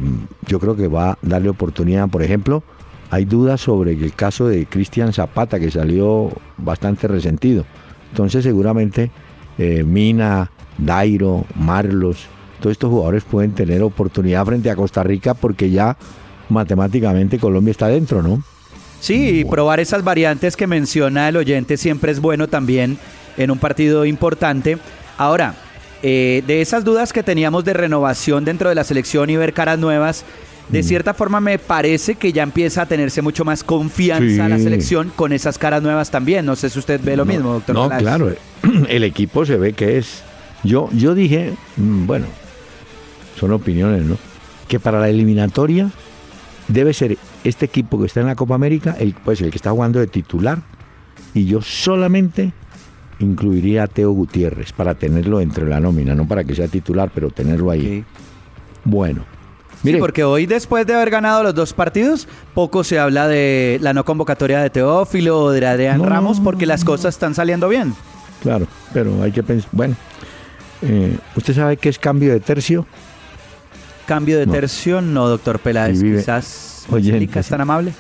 yo 0.48 0.60
creo 0.60 0.76
que 0.76 0.88
va 0.88 1.12
a 1.12 1.18
darle 1.22 1.50
oportunidad, 1.50 2.10
por 2.10 2.24
ejemplo, 2.24 2.64
hay 3.10 3.26
dudas 3.26 3.62
sobre 3.62 3.94
el 3.94 4.14
caso 4.14 4.48
de 4.48 4.66
Cristian 4.66 5.14
Zapata, 5.14 5.60
que 5.60 5.72
salió 5.72 6.30
bastante 6.58 7.08
resentido. 7.08 7.66
Entonces 8.12 8.44
seguramente 8.44 9.12
eh, 9.58 9.84
Mina, 9.84 10.52
Dairo, 10.78 11.46
Marlos, 11.56 12.28
todos 12.60 12.74
estos 12.74 12.90
jugadores 12.90 13.24
pueden 13.24 13.52
tener 13.52 13.84
oportunidad 13.84 14.46
frente 14.46 14.70
a 14.70 14.76
Costa 14.76 15.04
Rica 15.04 15.34
porque 15.34 15.70
ya 15.70 15.98
matemáticamente 16.50 17.40
Colombia 17.40 17.72
está 17.72 17.88
dentro, 17.88 18.22
¿no? 18.22 18.44
Sí, 19.00 19.46
probar 19.50 19.80
esas 19.80 20.04
variantes 20.04 20.56
que 20.56 20.68
menciona 20.68 21.30
el 21.30 21.38
oyente 21.38 21.78
siempre 21.78 22.12
es 22.12 22.20
bueno 22.20 22.48
también 22.48 22.98
en 23.38 23.52
un 23.52 23.60
partido 23.60 24.06
importante. 24.06 24.78
Ahora, 25.18 25.56
eh, 26.04 26.44
de 26.46 26.62
esas 26.62 26.84
dudas 26.84 27.14
que 27.14 27.24
teníamos 27.24 27.66
de 27.66 27.74
renovación 27.74 28.46
dentro 28.46 28.70
de 28.70 28.76
la 28.76 28.84
selección 28.84 29.30
y 29.30 29.38
ver 29.38 29.54
caras 29.54 29.80
nuevas, 29.80 30.26
de 30.70 30.82
mm. 30.82 30.84
cierta 30.84 31.14
forma 31.14 31.40
me 31.40 31.60
parece 31.60 32.16
que 32.16 32.34
ya 32.34 32.44
empieza 32.44 32.84
a 32.84 32.86
tenerse 32.86 33.22
mucho 33.22 33.46
más 33.46 33.64
confianza 33.64 34.50
la 34.50 34.58
selección 34.58 35.12
con 35.16 35.32
esas 35.32 35.58
caras 35.58 35.82
nuevas 35.84 36.12
también. 36.12 36.46
No 36.46 36.56
sé 36.56 36.70
si 36.70 36.80
usted 36.80 37.00
ve 37.04 37.16
lo 37.16 37.26
mismo, 37.26 37.54
doctor. 37.54 37.76
No, 37.76 37.90
claro, 37.90 38.34
el 38.90 39.04
equipo 39.04 39.46
se 39.46 39.58
ve 39.58 39.74
que 39.74 39.98
es... 39.98 40.24
Yo, 40.64 40.90
yo 40.94 41.14
dije, 41.14 41.54
mm, 41.78 42.08
bueno, 42.08 42.26
son 43.40 43.52
opiniones, 43.52 44.04
¿no? 44.04 44.18
Que 44.68 44.80
para 44.80 45.00
la 45.00 45.10
eliminatoria 45.10 45.92
debe 46.68 46.94
ser 46.94 47.18
este 47.44 47.66
equipo 47.66 48.00
que 48.00 48.08
está 48.08 48.22
en 48.22 48.28
la 48.28 48.36
Copa 48.36 48.56
América, 48.56 48.96
el, 49.00 49.14
pues 49.14 49.42
el 49.42 49.52
que 49.52 49.58
está 49.58 49.70
jugando 49.72 50.00
de 50.00 50.08
titular, 50.08 50.60
y 51.36 51.46
yo 51.46 51.62
solamente 51.62 52.54
incluiría 53.20 53.84
a 53.84 53.88
Teo 53.88 54.12
Gutiérrez 54.12 54.74
para 54.74 54.96
tenerlo 54.96 55.42
entre 55.42 55.66
la 55.68 55.80
nómina, 55.80 56.16
no 56.16 56.28
para 56.28 56.44
que 56.44 56.56
sea 56.56 56.68
titular, 56.68 57.12
pero 57.14 57.30
tenerlo 57.30 57.72
ahí. 57.72 58.04
Bueno, 58.84 59.26
Sí, 59.84 59.98
porque 60.00 60.24
hoy 60.24 60.46
después 60.46 60.88
de 60.88 60.96
haber 60.96 61.10
ganado 61.10 61.44
los 61.44 61.54
dos 61.54 61.74
partidos, 61.74 62.28
poco 62.54 62.84
se 62.84 62.98
habla 62.98 63.28
de 63.28 63.78
la 63.82 63.94
no 63.94 64.04
convocatoria 64.04 64.60
de 64.60 64.70
Teófilo 64.70 65.40
o 65.40 65.52
de 65.52 65.66
Adrián 65.66 66.04
Ramos 66.04 66.40
porque 66.40 66.66
las 66.66 66.84
cosas 66.84 67.16
están 67.16 67.36
saliendo 67.36 67.70
bien. 67.70 67.94
Claro, 68.42 68.68
pero 68.94 69.22
hay 69.22 69.32
que 69.32 69.44
pensar, 69.44 69.70
bueno, 69.72 69.96
eh, 70.82 71.18
¿usted 71.36 71.54
sabe 71.54 71.78
qué 71.78 71.90
es 71.90 72.00
cambio 72.00 72.34
de 72.34 72.40
tercio? 72.40 72.86
Cambio 74.08 74.38
de 74.38 74.48
tercio, 74.48 75.02
no, 75.02 75.28
doctor 75.28 75.60
Peláez, 75.60 76.02
quizás 76.02 76.86
oye, 76.90 77.30
¿es 77.34 77.48
tan 77.48 77.62
amable? 77.62 77.94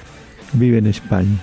Vive 0.53 0.77
en 0.77 0.87
España. 0.87 1.37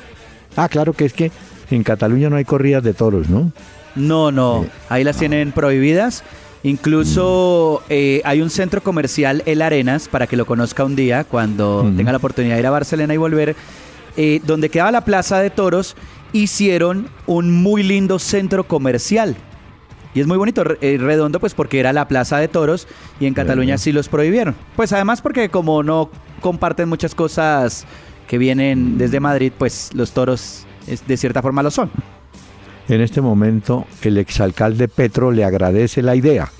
Ah, 0.56 0.68
claro 0.68 0.92
que 0.92 1.04
es 1.04 1.12
que 1.12 1.32
en 1.74 1.82
Cataluña 1.82 2.30
no 2.30 2.36
hay 2.36 2.44
corridas 2.44 2.82
de 2.82 2.94
toros, 2.94 3.28
¿no? 3.28 3.52
No, 3.94 4.32
no, 4.32 4.66
ahí 4.88 5.04
las 5.04 5.16
tienen 5.16 5.52
prohibidas. 5.52 6.24
Incluso 6.64 7.82
eh, 7.88 8.22
hay 8.24 8.40
un 8.40 8.48
centro 8.48 8.82
comercial, 8.82 9.42
El 9.46 9.62
Arenas, 9.62 10.08
para 10.08 10.26
que 10.28 10.36
lo 10.36 10.46
conozca 10.46 10.84
un 10.84 10.94
día, 10.94 11.24
cuando 11.24 11.90
tenga 11.96 12.12
la 12.12 12.18
oportunidad 12.18 12.54
de 12.54 12.60
ir 12.60 12.66
a 12.66 12.70
Barcelona 12.70 13.12
y 13.14 13.16
volver, 13.16 13.56
eh, 14.16 14.40
donde 14.44 14.68
quedaba 14.68 14.92
la 14.92 15.04
Plaza 15.04 15.40
de 15.40 15.50
Toros, 15.50 15.96
hicieron 16.32 17.08
un 17.26 17.50
muy 17.50 17.82
lindo 17.82 18.20
centro 18.20 18.64
comercial. 18.64 19.36
Y 20.14 20.20
es 20.20 20.26
muy 20.26 20.36
bonito, 20.36 20.62
eh, 20.80 20.98
redondo, 21.00 21.40
pues 21.40 21.54
porque 21.54 21.80
era 21.80 21.92
la 21.92 22.06
Plaza 22.06 22.38
de 22.38 22.46
Toros 22.46 22.86
y 23.18 23.26
en 23.26 23.34
Cataluña 23.34 23.78
sí 23.78 23.92
los 23.92 24.08
prohibieron. 24.08 24.54
Pues 24.76 24.92
además 24.92 25.20
porque 25.20 25.48
como 25.48 25.82
no 25.82 26.10
comparten 26.40 26.88
muchas 26.88 27.14
cosas 27.14 27.86
que 28.28 28.38
vienen 28.38 28.98
desde 28.98 29.20
Madrid, 29.20 29.52
pues 29.56 29.90
los 29.94 30.12
toros 30.12 30.66
de 30.86 31.16
cierta 31.16 31.42
forma 31.42 31.62
lo 31.62 31.70
son. 31.70 31.90
En 32.88 33.00
este 33.00 33.20
momento, 33.20 33.86
el 34.02 34.18
exalcalde 34.18 34.88
Petro 34.88 35.30
le 35.30 35.44
agradece 35.44 36.02
la 36.02 36.16
idea, 36.16 36.50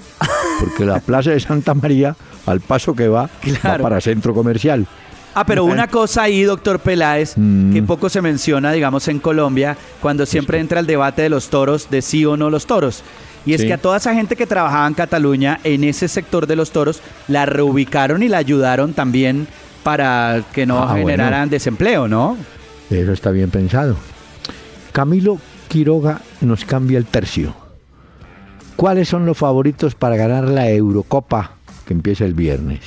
porque 0.61 0.85
la 0.85 1.01
Plaza 1.01 1.31
de 1.31 1.41
Santa 1.41 1.75
María, 1.75 2.17
al 2.47 2.61
paso 2.61 2.95
que 2.95 3.09
va, 3.09 3.29
va 3.67 3.79
para 3.79 4.01
centro 4.01 4.33
comercial. 4.33 4.87
Ah, 5.35 5.47
pero 5.47 5.65
una 5.65 5.89
cosa 5.89 6.25
ahí, 6.25 6.43
doctor 6.43 6.79
Peláez, 6.79 7.35
que 7.35 7.41
mm. 7.41 7.87
poco 7.87 8.09
se 8.11 8.21
menciona, 8.21 8.71
digamos, 8.71 9.09
en 9.09 9.19
Colombia, 9.19 9.77
cuando 10.01 10.27
siempre 10.27 10.59
entra 10.59 10.81
el 10.81 10.87
debate 10.87 11.23
de 11.23 11.31
los 11.31 11.49
toros, 11.49 11.89
de 11.91 12.03
sí 12.03 12.25
o 12.27 12.37
no 12.37 12.51
los 12.51 12.67
toros. 12.67 13.03
Y 13.45 13.55
es 13.55 13.65
que 13.65 13.73
a 13.73 13.79
toda 13.79 13.97
esa 13.97 14.15
gente 14.15 14.37
que 14.37 14.47
trabajaba 14.47 14.87
en 14.87 14.95
Cataluña, 14.95 15.59
en 15.65 15.85
ese 15.85 16.07
sector 16.07 16.47
de 16.47 16.55
los 16.55 16.71
toros, 16.71 17.01
la 17.29 17.47
reubicaron 17.47 18.23
y 18.23 18.29
la 18.29 18.39
ayudaron 18.39 18.93
también 18.93 19.49
para 19.83 20.45
que 20.53 20.65
no 20.67 20.83
ah, 20.83 20.95
generaran 20.95 21.51
desempleo, 21.51 22.07
¿no? 22.07 22.37
Eso 22.91 23.13
está 23.13 23.31
bien 23.31 23.51
pensado. 23.51 23.97
Camilo, 24.93 25.39
Quiroga 25.69 26.21
nos 26.41 26.65
cambia 26.65 26.99
el 26.99 27.07
tercio. 27.07 27.55
¿Cuáles 28.77 29.09
son 29.09 29.27
los 29.27 29.39
favoritos 29.39 29.95
para 29.95 30.17
ganar 30.17 30.49
la 30.49 30.69
Eurocopa 30.71 31.53
que 31.87 31.95
empieza 31.95 32.25
el 32.25 32.35
viernes? 32.35 32.81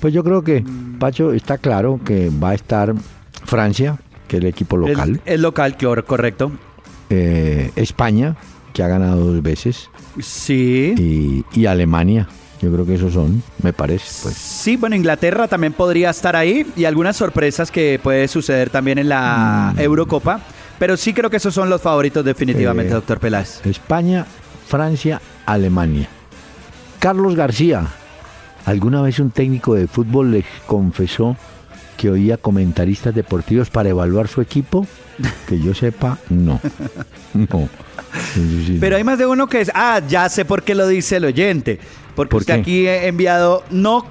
Pues 0.00 0.12
yo 0.12 0.22
creo 0.22 0.42
que, 0.42 0.64
Pacho, 0.98 1.32
está 1.32 1.58
claro 1.58 2.00
que 2.04 2.30
va 2.30 2.50
a 2.50 2.54
estar 2.54 2.94
Francia, 3.44 3.98
que 4.28 4.36
es 4.36 4.42
el 4.42 4.48
equipo 4.48 4.76
local. 4.76 5.20
El, 5.24 5.42
local, 5.42 5.76
correcto. 6.06 6.52
Eh, 7.10 7.70
España, 7.76 8.36
que 8.72 8.82
ha 8.82 8.88
ganado 8.88 9.32
dos 9.32 9.42
veces. 9.42 9.88
Sí. 10.20 11.44
Y, 11.52 11.66
Alemania. 11.66 12.28
Yo 12.60 12.72
creo 12.72 12.86
que 12.86 12.94
esos 12.94 13.12
son, 13.12 13.42
me 13.62 13.74
parece. 13.74 14.06
Pues. 14.22 14.34
Sí, 14.34 14.76
bueno, 14.76 14.96
Inglaterra 14.96 15.46
también 15.46 15.74
podría 15.74 16.08
estar 16.08 16.36
ahí 16.36 16.66
y 16.74 16.86
algunas 16.86 17.14
sorpresas 17.14 17.70
que 17.70 18.00
puede 18.02 18.28
suceder 18.28 18.70
también 18.70 18.98
en 18.98 19.10
la 19.10 19.74
mm. 19.76 19.80
Eurocopa. 19.80 20.40
Pero 20.78 20.96
sí 20.96 21.12
creo 21.14 21.30
que 21.30 21.38
esos 21.38 21.54
son 21.54 21.70
los 21.70 21.80
favoritos 21.80 22.24
definitivamente, 22.24 22.92
eh, 22.92 22.94
doctor 22.94 23.18
Peláez. 23.18 23.64
España, 23.64 24.26
Francia, 24.66 25.20
Alemania. 25.46 26.08
Carlos 26.98 27.34
García, 27.34 27.86
¿alguna 28.64 29.02
vez 29.02 29.18
un 29.18 29.30
técnico 29.30 29.74
de 29.74 29.86
fútbol 29.86 30.32
le 30.32 30.44
confesó 30.66 31.36
que 31.96 32.10
oía 32.10 32.36
comentaristas 32.36 33.14
deportivos 33.14 33.70
para 33.70 33.88
evaluar 33.88 34.28
su 34.28 34.40
equipo? 34.40 34.86
Que 35.48 35.58
yo 35.58 35.74
sepa, 35.74 36.18
no. 36.28 36.60
No. 37.34 37.68
Pero 38.80 38.96
hay 38.96 39.04
más 39.04 39.18
de 39.18 39.26
uno 39.26 39.46
que 39.46 39.60
es, 39.60 39.70
ah, 39.74 40.00
ya 40.08 40.26
sé 40.30 40.46
por 40.46 40.62
qué 40.62 40.74
lo 40.74 40.88
dice 40.88 41.16
el 41.16 41.26
oyente. 41.26 41.78
Porque 42.14 42.36
usted 42.36 42.54
aquí 42.54 42.86
he 42.86 43.08
enviado, 43.08 43.62
no 43.68 44.06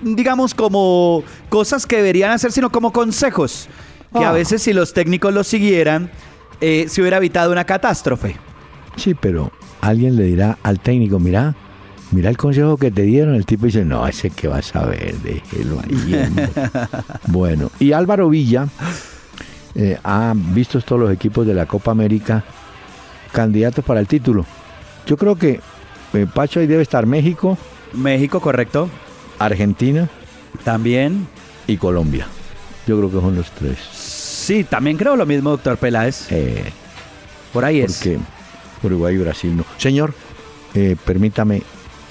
digamos 0.00 0.54
como 0.54 1.22
cosas 1.50 1.86
que 1.86 1.96
deberían 1.96 2.30
hacer, 2.30 2.50
sino 2.50 2.70
como 2.70 2.92
consejos 2.92 3.68
que 4.12 4.24
a 4.24 4.30
ah. 4.30 4.32
veces 4.32 4.62
si 4.62 4.72
los 4.72 4.92
técnicos 4.92 5.32
lo 5.32 5.44
siguieran, 5.44 6.10
eh, 6.60 6.86
se 6.88 7.00
hubiera 7.00 7.16
evitado 7.16 7.50
una 7.50 7.64
catástrofe. 7.64 8.36
Sí, 8.96 9.14
pero 9.14 9.50
alguien 9.80 10.16
le 10.16 10.24
dirá 10.24 10.58
al 10.62 10.80
técnico, 10.80 11.18
mira, 11.18 11.54
mira 12.10 12.30
el 12.30 12.36
consejo 12.36 12.76
que 12.76 12.90
te 12.90 13.02
dieron. 13.02 13.34
El 13.34 13.46
tipo 13.46 13.66
dice, 13.66 13.84
no, 13.84 14.06
ese 14.06 14.30
que 14.30 14.48
vas 14.48 14.74
a 14.76 14.86
ver, 14.86 15.14
déjelo 15.18 15.80
ahí. 15.80 16.32
bueno, 17.28 17.70
y 17.80 17.92
Álvaro 17.92 18.28
Villa 18.28 18.68
eh, 19.74 19.98
ha 20.04 20.34
visto 20.36 20.80
todos 20.80 21.00
los 21.00 21.12
equipos 21.12 21.46
de 21.46 21.54
la 21.54 21.66
Copa 21.66 21.90
América 21.90 22.44
candidatos 23.32 23.84
para 23.84 24.00
el 24.00 24.06
título. 24.06 24.44
Yo 25.06 25.16
creo 25.16 25.36
que 25.36 25.60
eh, 26.12 26.26
Pacho 26.32 26.60
ahí 26.60 26.66
debe 26.66 26.82
estar 26.82 27.06
México. 27.06 27.58
México, 27.92 28.40
correcto. 28.40 28.88
Argentina. 29.38 30.08
También. 30.64 31.26
Y 31.66 31.76
Colombia. 31.76 32.26
Yo 32.86 32.98
creo 32.98 33.10
que 33.10 33.20
son 33.20 33.36
los 33.36 33.50
tres. 33.52 33.78
Sí, 33.92 34.64
también 34.64 34.96
creo 34.96 35.16
lo 35.16 35.24
mismo, 35.26 35.50
doctor 35.50 35.76
Peláez. 35.76 36.26
Eh, 36.30 36.64
Por 37.52 37.64
ahí 37.64 37.80
es. 37.80 37.98
Porque 37.98 38.18
Uruguay 38.82 39.14
y 39.14 39.18
Brasil 39.18 39.56
no. 39.56 39.64
Señor, 39.78 40.14
eh, 40.74 40.96
permítame 41.04 41.62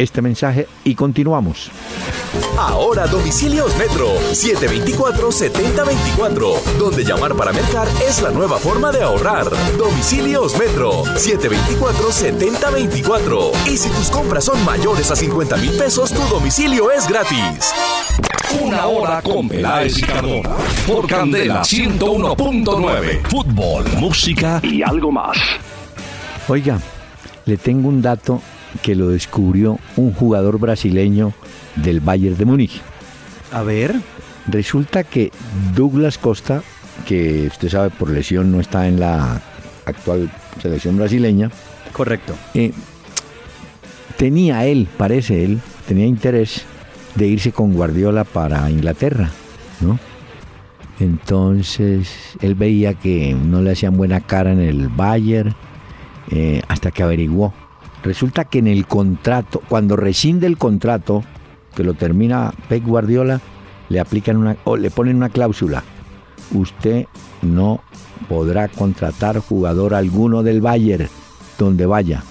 este 0.01 0.22
mensaje 0.22 0.67
y 0.84 0.96
continuamos. 0.96 1.72
Ahora 2.58 3.08
domicilios 3.08 3.75
Metro 3.77 4.08
724-7024, 4.31 6.62
donde 6.77 7.03
llamar 7.03 7.36
para 7.36 7.51
mercar 7.51 7.88
es 8.08 8.22
la 8.22 8.31
nueva 8.31 8.58
forma 8.58 8.89
de 8.91 9.03
ahorrar. 9.03 9.50
Domicilios 9.77 10.58
Metro 10.58 11.03
724-7024. 11.03 13.51
Y 13.67 13.77
si 13.77 13.89
tus 13.89 14.10
compras 14.10 14.46
son 14.46 14.63
mayores 14.65 15.12
a 15.12 15.15
50 15.15 15.58
mil 15.58 15.72
pesos, 15.72 16.12
tu 16.12 16.22
domicilio 16.34 16.89
es 16.91 17.08
gratis. 17.08 17.74
Una 18.62 18.88
hora 18.88 19.22
con 19.22 19.48
Peláez 19.48 19.98
y 19.98 20.01
Cardona. 20.01 20.50
Por 20.86 21.08
Candela 21.08 21.62
101.9. 21.62 23.22
Fútbol, 23.27 23.86
música 23.98 24.60
y 24.63 24.81
algo 24.81 25.10
más. 25.12 25.38
Oiga, 26.48 26.79
le 27.46 27.58
tengo 27.58 27.88
un 27.88 28.01
dato 28.01 28.41
que 28.82 28.96
lo 28.96 29.10
descubrió 29.10 29.80
un 29.96 30.13
jugador 30.13 30.60
brasileño 30.60 31.34
del 31.75 32.00
Bayern 32.00 32.38
de 32.38 32.46
Múnich. 32.46 32.82
A 33.51 33.63
ver. 33.63 33.96
Resulta 34.48 35.04
que 35.04 35.32
Douglas 35.75 36.18
Costa, 36.18 36.63
que 37.08 37.48
usted 37.48 37.70
sabe 37.70 37.92
por 37.92 38.10
lesión 38.10 38.51
no 38.51 38.60
está 38.60 38.88
en 38.88 39.00
la 39.00 39.40
actual 39.86 40.32
selección 40.62 40.98
brasileña. 40.98 41.51
Correcto. 41.94 42.34
Eh, 42.54 42.72
tenía 44.18 44.66
él, 44.66 44.88
parece 44.98 45.44
él, 45.44 45.62
tenía 45.88 46.06
interés 46.06 46.63
de 47.16 47.28
irse 47.28 47.51
con 47.51 47.74
Guardiola 47.74 48.24
para 48.24 48.70
Inglaterra, 48.70 49.30
¿no? 49.80 50.00
Entonces 51.00 52.36
él 52.42 52.56
veía 52.56 52.94
que 52.94 53.34
no 53.34 53.62
le 53.62 53.72
hacían 53.72 53.98
buena 53.98 54.22
cara 54.22 54.51
en 54.51 54.60
el 54.60 54.88
Bayern 54.88 55.56
eh, 56.30 56.62
hasta 56.68 56.92
que 56.92 57.04
averiguó. 57.04 57.54
Resulta 58.03 58.46
que 58.46 58.60
en 58.60 58.67
el 58.67 58.88
contrato, 58.88 59.62
cuando 59.70 59.96
rescinde 59.96 60.48
el 60.48 60.58
contrato, 60.58 61.24
que 61.75 61.84
lo 61.84 61.93
termina 61.93 62.53
Pep 62.67 62.84
Guardiola, 62.86 63.39
le 63.89 64.00
aplican 64.00 64.38
una 64.38 64.58
o 64.63 64.77
le 64.77 64.89
ponen 64.89 65.17
una 65.17 65.29
cláusula. 65.29 65.84
Usted 66.53 67.05
no 67.41 67.81
podrá 68.27 68.67
contratar 68.67 69.39
jugador 69.39 69.93
alguno 69.93 70.43
del 70.43 70.62
Bayern 70.62 71.08
donde 71.58 71.86
vaya. 71.86 72.24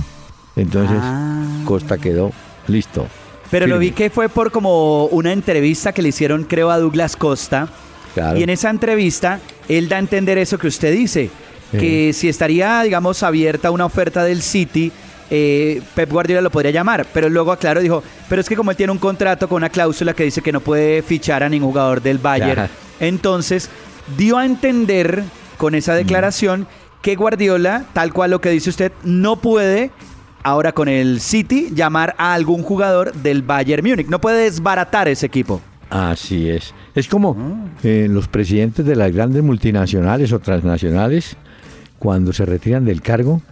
Entonces 0.57 0.99
Ah. 1.01 1.45
Costa 1.65 1.99
quedó 1.99 2.33
listo. 2.67 3.07
Pero 3.51 3.67
lo 3.67 3.79
vi 3.79 3.91
que 3.91 4.11
fue 4.11 4.29
por 4.29 4.53
como 4.53 5.07
una 5.07 5.33
entrevista 5.33 5.93
que 5.93 6.03
le 6.03 6.11
hicieron, 6.11 6.45
creo, 6.45 6.71
a 6.71 6.79
Douglas 6.79 7.17
Costa. 7.17 7.69
Claro. 8.15 8.39
Y 8.39 8.43
en 8.43 8.51
esa 8.51 8.71
entrevista, 8.71 9.41
él 9.69 9.89
da 9.89 9.97
a 9.97 9.99
entender 9.99 10.39
eso 10.39 10.59
que 10.59 10.69
usted 10.69 10.93
dice, 10.93 11.31
que 11.73 12.13
si 12.13 12.29
estaría, 12.29 12.83
digamos, 12.83 13.23
abierta 13.23 13.71
una 13.71 13.87
oferta 13.87 14.25
del 14.25 14.43
City, 14.43 14.93
eh, 15.31 15.81
Pep 15.95 16.11
Guardiola 16.11 16.41
lo 16.43 16.51
podría 16.51 16.73
llamar. 16.73 17.07
Pero 17.15 17.29
luego 17.29 17.53
aclaró, 17.53 17.81
dijo, 17.81 18.03
pero 18.29 18.41
es 18.41 18.49
que 18.49 18.57
como 18.57 18.71
él 18.71 18.77
tiene 18.77 18.93
un 18.93 18.99
contrato 18.99 19.49
con 19.49 19.57
una 19.57 19.69
cláusula 19.71 20.13
que 20.15 20.25
dice 20.25 20.43
que 20.43 20.53
no 20.53 20.61
puede 20.61 21.03
fichar 21.03 21.43
a 21.43 21.49
ningún 21.49 21.71
jugador 21.71 22.03
del 22.03 22.19
Bayern, 22.19 22.69
entonces 22.99 23.71
dio 24.17 24.39
a 24.39 24.45
entender 24.47 25.23
con 25.57 25.75
esa 25.75 25.95
declaración 25.95 26.67
que 27.03 27.17
Guardiola, 27.17 27.85
tal 27.93 28.13
cual 28.13 28.31
lo 28.33 28.41
que 28.41 28.51
dice 28.51 28.71
usted, 28.71 28.93
no 29.05 29.37
puede 29.37 29.91
ahora 30.43 30.73
con 30.73 30.89
el 30.89 31.21
City 31.21 31.69
llamar 31.75 32.15
a 32.19 32.35
algún 32.35 32.63
jugador 32.63 33.13
del 33.15 33.43
Bayern 33.43 33.87
Múnich. 33.87 34.09
No 34.09 34.21
puede 34.21 34.45
desbaratar 34.45 35.09
ese 35.09 35.27
equipo. 35.27 35.61
Así 35.91 36.49
es. 36.49 36.73
Es 36.95 37.09
como 37.09 37.37
Ah. 37.39 37.69
eh, 37.83 38.07
los 38.09 38.29
presidentes 38.29 38.85
de 38.87 38.97
las 38.97 39.13
grandes 39.13 39.43
multinacionales 39.43 40.33
o 40.33 40.39
transnacionales, 40.39 41.37
cuando 41.99 42.33
se 42.33 42.47
retiran 42.47 42.85
del 42.85 43.03
cargo, 43.03 43.43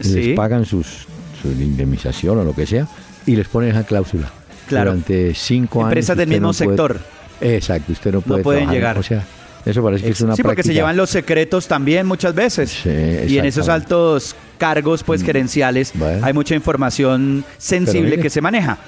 Sí. 0.00 0.14
les 0.14 0.36
pagan 0.36 0.64
sus, 0.64 1.06
su 1.42 1.48
indemnización 1.50 2.38
o 2.38 2.44
lo 2.44 2.54
que 2.54 2.66
sea 2.66 2.86
y 3.26 3.36
les 3.36 3.48
ponen 3.48 3.70
esa 3.70 3.84
cláusula. 3.84 4.30
Claro. 4.68 4.90
Durante 4.90 5.34
cinco 5.34 5.80
años. 5.80 5.90
Empresas 5.92 6.16
del 6.16 6.28
mismo 6.28 6.48
no 6.48 6.52
puede- 6.52 6.68
sector. 6.70 7.00
Exacto, 7.40 7.92
usted 7.92 8.12
no 8.12 8.20
puede 8.20 8.42
pueden 8.42 8.60
trabajar. 8.64 8.74
llegar. 8.74 8.98
O 8.98 9.02
sea, 9.02 9.24
eso 9.64 9.82
parece 9.82 10.04
que 10.04 10.10
es 10.10 10.20
una 10.22 10.34
sí, 10.36 10.42
porque 10.42 10.62
se 10.62 10.72
llevan 10.74 10.96
los 10.96 11.10
secretos 11.10 11.66
también 11.68 12.06
muchas 12.06 12.34
veces. 12.34 12.70
Sí, 12.82 12.88
y 13.32 13.38
en 13.38 13.44
esos. 13.44 13.68
Mm. 13.68 13.70
altos 13.70 14.34
cargos 14.58 15.02
pues 15.02 15.22
gerenciales 15.22 15.92
Bueno. 15.94 16.24
hay 16.24 16.32
mucha 16.32 16.54
información 16.54 17.44
sensible 17.58 18.10
mire. 18.10 18.22
que 18.22 18.30
se 18.30 18.40
maneja. 18.40 18.78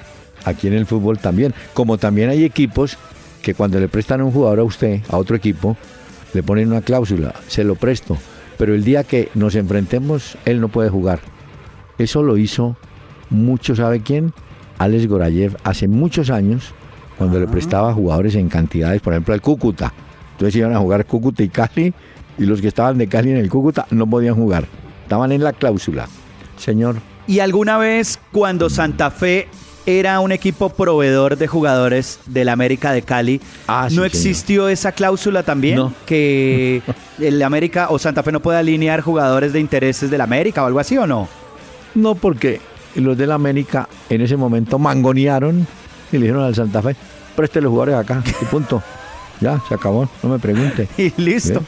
Aquí 0.45 0.67
en 0.67 0.73
el 0.75 0.87
fútbol 0.87 1.19
también. 1.19 1.53
Como 1.75 1.99
también 1.99 2.31
hay 2.31 2.45
equipos 2.45 2.97
que 3.43 3.55
cuando 3.55 3.79
le 3.79 3.89
prestan 3.89 4.21
a 4.21 4.25
un 4.25 4.33
jugador 4.33 4.61
a 4.61 4.65
usted, 4.65 5.01
a 5.11 5.17
otro 5.19 5.37
equipo, 5.37 5.77
le 6.33 6.43
ponen 6.43 6.69
una 6.69 6.81
cláusula, 6.81 7.35
se 7.49 7.65
lo 7.65 7.75
presto. 7.75 8.17
Pero 8.59 8.75
el 8.75 8.85
día 8.85 9.05
que 9.05 9.31
nos 9.35 9.55
enfrentemos, 9.55 10.37
él 10.45 10.61
no 10.61 10.69
puede 10.69 10.91
jugar. 10.91 11.21
Eso 11.97 12.23
lo 12.23 12.37
hizo 12.37 12.77
mucho, 13.31 13.75
¿sabe 13.75 14.01
quién? 14.01 14.33
Alex 14.79 15.07
Gorayev 15.07 15.57
hace 15.65 15.89
muchos 15.89 16.31
años, 16.31 16.73
cuando 17.17 17.41
le 17.41 17.47
prestaba 17.47 17.95
jugadores 17.95 18.35
en 18.35 18.49
cantidades, 18.49 19.01
por 19.01 19.13
ejemplo, 19.13 19.35
al 19.35 19.41
Cúcuta. 19.41 19.93
Entonces 20.33 20.57
iban 20.57 20.75
a 20.75 20.79
jugar 20.79 21.07
Cúcuta 21.07 21.43
y 21.43 21.49
Cali, 21.49 21.95
y 22.37 22.45
los 22.45 22.61
que 22.61 22.69
estaban 22.69 22.99
de 22.99 23.09
Cali 23.09 23.31
en 23.31 23.39
el 23.39 23.49
Cúcuta 23.49 23.87
no 23.91 24.09
podían 24.09 24.35
jugar. 24.35 24.67
Estaban 25.05 25.33
en 25.33 25.43
la 25.43 25.53
cláusula. 25.53 26.09
Señor, 26.57 26.97
¿Y 27.29 27.41
alguna 27.41 27.77
vez 27.77 28.19
cuando 28.33 28.71
Santa 28.71 29.11
Fe 29.11 29.49
era 29.89 30.21
un 30.21 30.33
equipo 30.33 30.69
proveedor 30.69 31.39
de 31.39 31.47
jugadores 31.47 32.21
del 32.27 32.51
América 32.51 32.93
de 32.93 33.01
Cali, 33.03 33.41
Ah, 33.67 33.87
sí, 33.89 33.97
¿no 33.97 34.03
señor. 34.03 34.07
existió 34.07 34.69
esa 34.69 34.93
cláusula 34.93 35.43
también? 35.43 35.77
No. 35.77 35.95
Que 36.05 36.83
el 37.19 37.43
América 37.43 37.87
o 37.91 37.99
Santa 37.99 38.23
Fe 38.23 38.31
no 38.33 38.41
puede 38.41 38.59
alinear 38.59 39.01
jugadores 39.01 39.53
de 39.55 39.61
intereses 39.61 40.11
del 40.11 40.21
América 40.21 40.63
o 40.63 40.67
algo 40.67 40.79
así 40.79 40.99
o 40.99 41.07
no? 41.07 41.27
No, 41.95 42.15
porque 42.15 42.61
los 42.97 43.17
del 43.17 43.33
América 43.33 43.89
en 44.11 44.21
ese 44.21 44.37
momento 44.37 44.79
mangonearon 44.79 45.67
y 46.13 46.17
le 46.19 46.23
dijeron 46.27 46.45
al 46.45 46.55
Santa 46.55 46.83
Fe, 46.83 46.95
preste 47.35 47.61
los 47.63 47.71
jugadores 47.71 47.95
acá, 47.97 48.23
y 48.43 48.45
punto. 48.47 48.83
Ya, 49.41 49.63
se 49.69 49.75
acabó, 49.75 50.09
no 50.23 50.31
me 50.31 50.39
pregunte. 50.41 50.89
Y 50.99 51.13
listo. 51.17 51.61
¿Bien? 51.61 51.67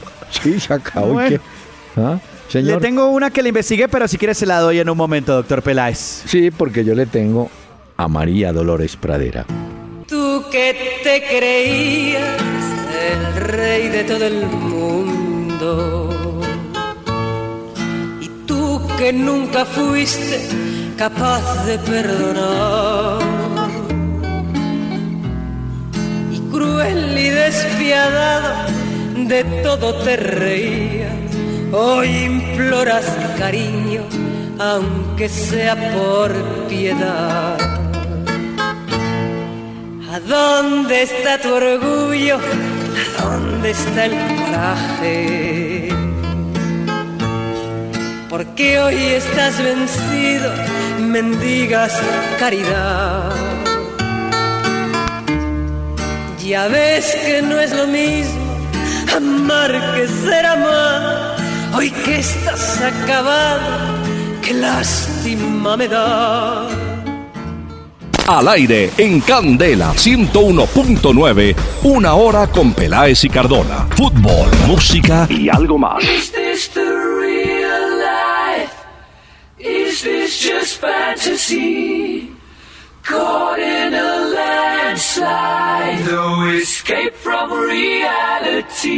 Sí, 0.56 0.58
se 0.60 0.74
acabó. 0.74 1.20
¿Ah? 1.20 2.18
Le 2.18 2.20
Señor, 2.50 2.80
tengo 2.80 3.06
una 3.10 3.30
que 3.30 3.42
le 3.44 3.50
investigué, 3.50 3.88
pero 3.88 4.08
si 4.08 4.18
quiere 4.18 4.34
se 4.34 4.44
la 4.44 4.58
doy 4.58 4.80
en 4.80 4.90
un 4.90 4.96
momento, 4.96 5.32
doctor 5.34 5.62
Peláez. 5.62 6.24
sí, 6.26 6.50
porque 6.50 6.84
yo 6.84 6.96
le 6.96 7.06
tengo 7.06 7.48
a 8.00 8.08
María 8.08 8.50
Dolores 8.50 8.96
Pradera. 8.96 9.44
Tú 10.06 10.44
que 10.50 11.00
te 11.04 11.22
creías 11.22 12.40
el 13.12 13.42
rey 13.42 13.88
de 13.88 14.04
todo 14.04 14.24
el 14.24 14.46
mundo. 14.46 16.40
Y 18.22 18.28
tú 18.46 18.80
que 18.96 19.12
nunca 19.12 19.66
fuiste 19.66 20.40
capaz 20.96 21.66
de 21.66 21.78
perdonar. 21.78 23.20
Y 26.32 26.38
cruel 26.50 27.18
y 27.18 27.28
despiadado 27.28 28.72
de 29.28 29.44
todo 29.62 29.94
te 29.96 30.16
reías. 30.16 31.12
Hoy 31.70 32.08
imploras 32.08 33.04
cariño, 33.38 34.04
aunque 34.58 35.28
sea 35.28 35.76
por 35.92 36.32
piedad. 36.66 37.79
¿A 40.12 40.18
dónde 40.18 41.02
está 41.02 41.38
tu 41.38 41.54
orgullo? 41.54 42.38
¿A 43.20 43.22
dónde 43.22 43.70
está 43.70 44.06
el 44.06 44.16
coraje? 44.38 45.88
Porque 48.28 48.80
hoy 48.80 48.96
estás 48.96 49.62
vencido, 49.62 50.50
mendigas 50.98 51.92
caridad. 52.40 53.30
Ya 56.44 56.66
ves 56.66 57.14
que 57.24 57.40
no 57.42 57.60
es 57.60 57.72
lo 57.72 57.86
mismo 57.86 58.66
amar 59.16 59.94
que 59.94 60.08
ser 60.08 60.44
amado. 60.44 61.36
Hoy 61.76 61.92
que 61.92 62.18
estás 62.18 62.80
acabado, 62.80 63.60
qué 64.42 64.54
lástima 64.54 65.76
me 65.76 65.86
da. 65.86 66.79
Al 68.26 68.48
aire 68.48 68.90
en 68.96 69.20
Candela 69.20 69.92
101.9, 69.94 71.54
una 71.82 72.14
hora 72.14 72.46
con 72.46 72.72
Peláez 72.72 73.24
y 73.24 73.28
Cardona. 73.28 73.86
Fútbol, 73.96 74.48
música 74.66 75.26
y 75.28 75.48
algo 75.48 75.78
más. 75.78 76.02
Is 76.04 76.30
this 76.32 76.70
the 76.70 76.80
real 76.80 77.98
life? 77.98 78.72
Is 79.58 80.02
this 80.02 80.40
just 80.40 80.80
fantasy? 80.80 82.30
Caught 83.02 83.58
in 83.58 83.94
a 83.94 84.28
landslide, 84.34 86.04
no 86.06 86.50
escape 86.52 87.14
from 87.14 87.50
reality. 87.52 88.90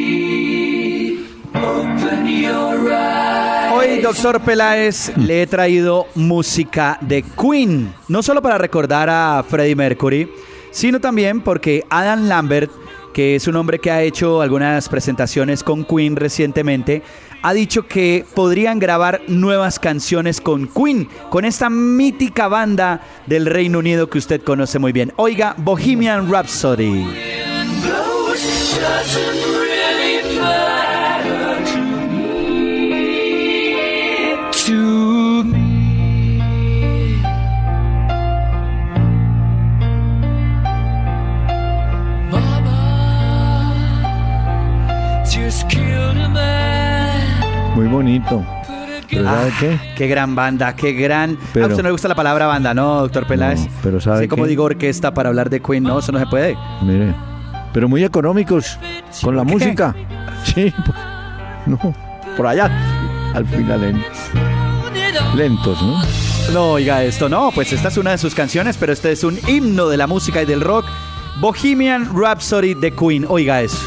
Open 1.54 2.26
your 2.26 2.92
eyes. 2.92 3.61
Hoy, 3.82 3.98
doctor 4.00 4.40
Peláez, 4.40 5.10
le 5.16 5.42
he 5.42 5.46
traído 5.48 6.06
música 6.14 6.98
de 7.00 7.22
Queen, 7.22 7.92
no 8.06 8.22
solo 8.22 8.40
para 8.40 8.56
recordar 8.56 9.10
a 9.10 9.44
Freddie 9.48 9.74
Mercury, 9.74 10.30
sino 10.70 11.00
también 11.00 11.40
porque 11.40 11.82
Adam 11.90 12.28
Lambert, 12.28 12.70
que 13.12 13.34
es 13.34 13.48
un 13.48 13.56
hombre 13.56 13.80
que 13.80 13.90
ha 13.90 14.00
hecho 14.02 14.40
algunas 14.40 14.88
presentaciones 14.88 15.64
con 15.64 15.84
Queen 15.84 16.14
recientemente, 16.14 17.02
ha 17.42 17.52
dicho 17.52 17.88
que 17.88 18.24
podrían 18.36 18.78
grabar 18.78 19.20
nuevas 19.26 19.80
canciones 19.80 20.40
con 20.40 20.68
Queen, 20.68 21.08
con 21.28 21.44
esta 21.44 21.68
mítica 21.68 22.46
banda 22.46 23.00
del 23.26 23.46
Reino 23.46 23.80
Unido 23.80 24.08
que 24.08 24.18
usted 24.18 24.42
conoce 24.42 24.78
muy 24.78 24.92
bien. 24.92 25.12
Oiga, 25.16 25.56
Bohemian 25.58 26.30
Rhapsody. 26.30 27.04
Muy 47.74 47.86
bonito. 47.86 48.44
¿Pero 49.10 49.24
sabe 49.24 49.50
Ah, 49.50 49.56
qué? 49.60 49.78
Qué 49.96 50.06
gran 50.08 50.34
banda, 50.34 50.74
qué 50.74 50.92
gran. 50.92 51.36
Pero- 51.52 51.66
a 51.66 51.68
usted 51.68 51.82
no 51.82 51.88
le 51.88 51.92
gusta 51.92 52.08
la 52.08 52.14
palabra 52.14 52.46
banda, 52.46 52.72
¿no, 52.74 53.00
doctor 53.00 53.26
Peláez? 53.26 53.60
No, 53.60 53.68
pero 53.82 54.00
¿sabe 54.00 54.18
Así 54.20 54.28
como 54.28 54.46
digo 54.46 54.64
orquesta 54.64 55.12
para 55.12 55.28
hablar 55.28 55.50
de 55.50 55.60
Queen, 55.60 55.82
no, 55.82 55.98
eso 55.98 56.12
no 56.12 56.18
se 56.18 56.26
puede. 56.26 56.56
Mire. 56.82 57.14
Pero 57.74 57.88
muy 57.88 58.04
económicos 58.04 58.78
con 59.22 59.36
la 59.36 59.44
música. 59.44 59.94
Sí. 60.44 60.72
pues, 60.84 60.96
No. 61.66 61.78
Por 62.36 62.46
allá. 62.46 62.70
Al 63.34 63.46
final 63.46 63.80
len- 63.80 64.04
lentos, 65.36 65.80
¿no? 65.82 66.02
No, 66.52 66.70
oiga 66.72 67.02
esto, 67.04 67.28
no, 67.28 67.50
pues 67.54 67.72
esta 67.72 67.88
es 67.88 67.96
una 67.98 68.10
de 68.12 68.18
sus 68.18 68.34
canciones, 68.34 68.76
pero 68.76 68.92
este 68.92 69.12
es 69.12 69.22
un 69.24 69.38
himno 69.46 69.88
de 69.88 69.96
la 69.96 70.06
música 70.06 70.42
y 70.42 70.46
del 70.46 70.60
rock. 70.60 70.84
Bohemian 71.40 72.08
Rhapsody 72.14 72.74
de 72.74 72.92
Queen, 72.92 73.24
oiga 73.28 73.60
eso. 73.62 73.78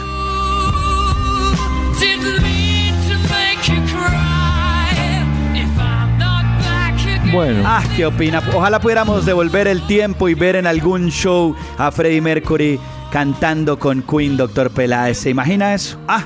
Bueno. 7.36 7.64
Ah, 7.66 7.84
¿qué 7.98 8.06
opina? 8.06 8.42
Ojalá 8.54 8.80
pudiéramos 8.80 9.26
devolver 9.26 9.68
el 9.68 9.86
tiempo 9.88 10.30
y 10.30 10.36
ver 10.36 10.56
en 10.56 10.66
algún 10.66 11.10
show 11.10 11.54
a 11.78 11.92
Freddie 11.92 12.22
Mercury 12.22 12.80
cantando 13.12 13.78
con 13.78 14.02
Queen, 14.04 14.38
doctor 14.38 14.72
Peláez. 14.72 15.18
¿Se 15.18 15.32
imagina 15.32 15.74
eso? 15.74 16.00
Ah, 16.08 16.24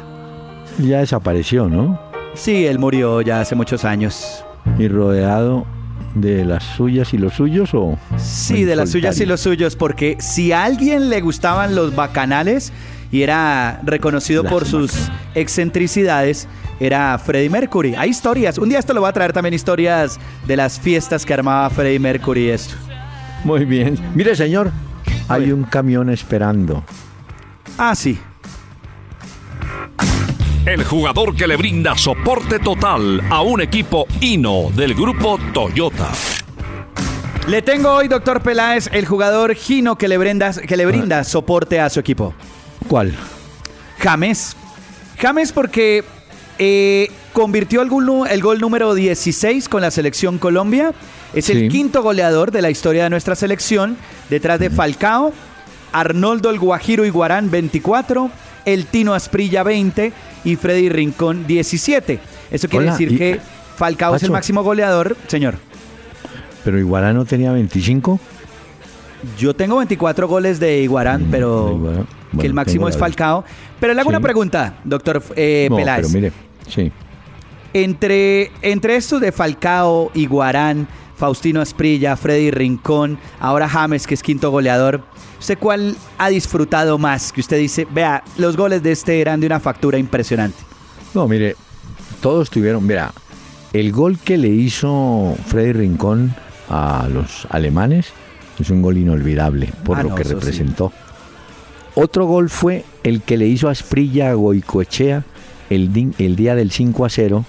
Ya 0.78 1.00
desapareció, 1.00 1.68
¿no? 1.68 2.00
sí, 2.36 2.68
él 2.68 2.78
murió 2.78 3.22
ya 3.22 3.42
hace 3.42 3.56
muchos 3.56 3.86
años. 3.86 4.46
Y 4.78 4.88
rodeado 4.88 5.66
de 6.14 6.46
las 6.46 6.64
suyas 6.64 7.12
y 7.16 7.18
los 7.18 7.34
suyos 7.34 7.72
o... 7.74 7.98
Sí, 8.18 8.64
de 8.64 8.76
las 8.76 8.92
suyas 8.92 9.20
y 9.20 9.26
los 9.26 9.42
suyos, 9.42 9.76
porque 9.76 10.16
si 10.20 10.52
a 10.52 10.64
alguien 10.64 11.10
le 11.10 11.22
gustaban 11.22 11.74
los 11.74 11.96
bacanales 11.96 12.72
y 13.12 13.24
era 13.24 13.80
reconocido 13.84 14.44
por 14.44 14.66
sus 14.66 14.92
excentricidades, 15.36 16.48
era 16.80 17.18
Freddie 17.18 17.50
Mercury. 17.50 17.96
Hay 17.96 18.10
historias. 18.10 18.58
Un 18.58 18.70
día 18.70 18.80
esto 18.80 18.94
lo 18.94 19.02
voy 19.02 19.10
a 19.10 19.14
traer 19.14 19.34
también 19.34 19.54
historias 19.54 20.20
de 20.46 20.56
las 20.56 20.80
fiestas 20.80 21.26
que 21.26 21.34
armaba 21.34 21.70
Freddie 21.70 22.00
Mercury 22.00 22.50
esto. 22.50 22.76
Muy 23.44 23.66
bien. 23.66 23.98
Mire, 24.16 24.36
señor, 24.36 24.72
hay 25.28 25.52
un 25.52 25.64
camión 25.64 26.10
esperando. 26.10 26.84
Ah, 27.78 27.96
sí. 27.96 28.20
El 30.66 30.84
jugador 30.84 31.36
que 31.36 31.48
le 31.48 31.56
brinda 31.56 31.98
soporte 31.98 32.60
total 32.60 33.22
a 33.30 33.42
un 33.42 33.62
equipo 33.62 34.06
Hino 34.22 34.70
del 34.76 34.94
grupo 34.94 35.40
Toyota. 35.54 36.10
Le 37.48 37.64
tengo 37.64 37.92
hoy, 37.92 38.08
doctor 38.08 38.42
Peláez, 38.42 38.90
el 38.94 39.08
jugador 39.08 39.56
Gino 39.56 39.98
que 39.98 40.08
le 40.08 40.20
brinda, 40.20 40.52
que 40.54 40.78
le 40.78 40.86
brinda 40.86 41.24
soporte 41.24 41.80
a 41.80 41.90
su 41.90 42.00
equipo. 42.00 42.36
¿Cuál? 42.88 43.14
James. 44.00 44.56
James 45.20 45.52
porque 45.52 46.04
eh, 46.58 47.12
convirtió 47.34 47.82
el 47.82 47.90
gol, 47.90 48.28
el 48.30 48.42
gol 48.42 48.60
número 48.60 48.94
16 48.94 49.68
con 49.70 49.82
la 49.82 49.92
selección 49.92 50.38
Colombia. 50.38 50.94
Es 51.34 51.46
Sí. 51.46 51.52
el 51.54 51.70
quinto 51.70 52.02
goleador 52.02 52.52
de 52.52 52.62
la 52.62 52.70
historia 52.72 53.04
de 53.04 53.10
nuestra 53.12 53.36
selección, 53.36 53.98
detrás 54.30 54.60
de 54.60 54.70
Falcao, 54.70 55.32
Arnoldo 55.92 56.50
el 56.50 56.58
Guajiro 56.60 57.06
Iguarán 57.06 57.52
24, 57.52 58.32
el 58.66 58.86
Tino 58.86 59.14
Asprilla 59.14 59.62
20 59.64 60.12
y 60.44 60.56
Freddy 60.56 60.90
Rincón 60.90 61.46
17. 61.46 62.20
Eso 62.50 62.68
quiere 62.68 62.86
Hola, 62.86 62.92
decir 62.94 63.12
y- 63.12 63.18
que 63.18 63.40
Falcao 63.78 64.16
es 64.16 64.24
el 64.24 64.32
máximo 64.32 64.64
goleador, 64.64 65.16
señor. 65.28 65.56
Pero 66.64 66.80
Iguarano 66.80 67.26
tenía 67.26 67.52
25. 67.52 68.20
Yo 69.38 69.54
tengo 69.56 69.78
24 69.78 70.28
goles 70.28 70.60
de 70.60 70.82
Iguarán, 70.82 71.28
pero 71.30 72.06
que 72.40 72.48
el 72.48 72.54
máximo 72.54 72.88
es 72.88 72.98
Falcao. 72.98 73.44
Pero 73.80 73.94
le 73.94 74.02
hago 74.02 74.10
Sí. 74.10 74.16
una 74.16 74.22
pregunta, 74.24 74.76
doctor 74.84 75.22
eh, 75.36 75.68
no, 75.70 75.76
Peláez. 75.78 76.08
pero 76.08 76.14
mire, 76.22 76.32
sí. 76.68 76.92
Entre, 77.74 78.52
entre 78.62 78.96
estos 78.96 79.22
de 79.22 79.32
Falcao, 79.32 80.12
Iguarán, 80.16 80.88
Faustino 81.18 81.62
Asprilla, 81.62 82.16
Freddy 82.16 82.50
Rincón, 82.50 83.20
ahora 83.40 83.68
James, 83.70 84.08
que 84.08 84.14
es 84.16 84.24
quinto 84.24 84.50
goleador, 84.52 85.02
¿usted 85.40 85.58
cuál 85.60 85.96
ha 86.18 86.30
disfrutado 86.30 86.98
más? 86.98 87.32
Que 87.32 87.42
usted 87.42 87.58
dice, 87.58 87.86
vea, 87.92 88.24
los 88.38 88.58
goles 88.58 88.82
de 88.82 88.92
este 88.94 89.22
eran 89.22 89.40
de 89.40 89.46
una 89.48 89.60
factura 89.60 89.98
impresionante. 89.98 90.58
No, 91.14 91.28
mire, 91.28 91.56
todos 92.22 92.50
tuvieron, 92.50 92.86
mira, 92.88 93.12
el 93.74 93.92
gol 93.92 94.18
que 94.18 94.38
le 94.38 94.48
hizo 94.48 95.36
Freddy 95.48 95.74
Rincón 95.74 96.34
a 96.70 97.08
los 97.12 97.46
alemanes 97.52 98.14
es 98.60 98.70
un 98.70 98.82
gol 98.82 98.98
inolvidable 98.98 99.70
por 99.84 99.98
Ah, 99.98 100.04
lo 100.04 100.10
no, 100.10 100.16
que 100.16 100.24
sí. 100.24 100.34
representó. 100.34 100.92
Otro 101.96 102.26
gol 102.26 102.50
fue 102.50 102.86
el 103.04 103.22
que 103.22 103.38
le 103.38 103.48
hizo 103.48 103.68
a 103.68 103.72
Asprilla 103.72 104.30
a 104.30 104.34
Goicoechea 104.34 105.24
el, 105.70 105.92
día 106.36 106.56
del 106.56 106.72
5 106.72 107.06
a 107.06 107.10
0, 107.10 107.46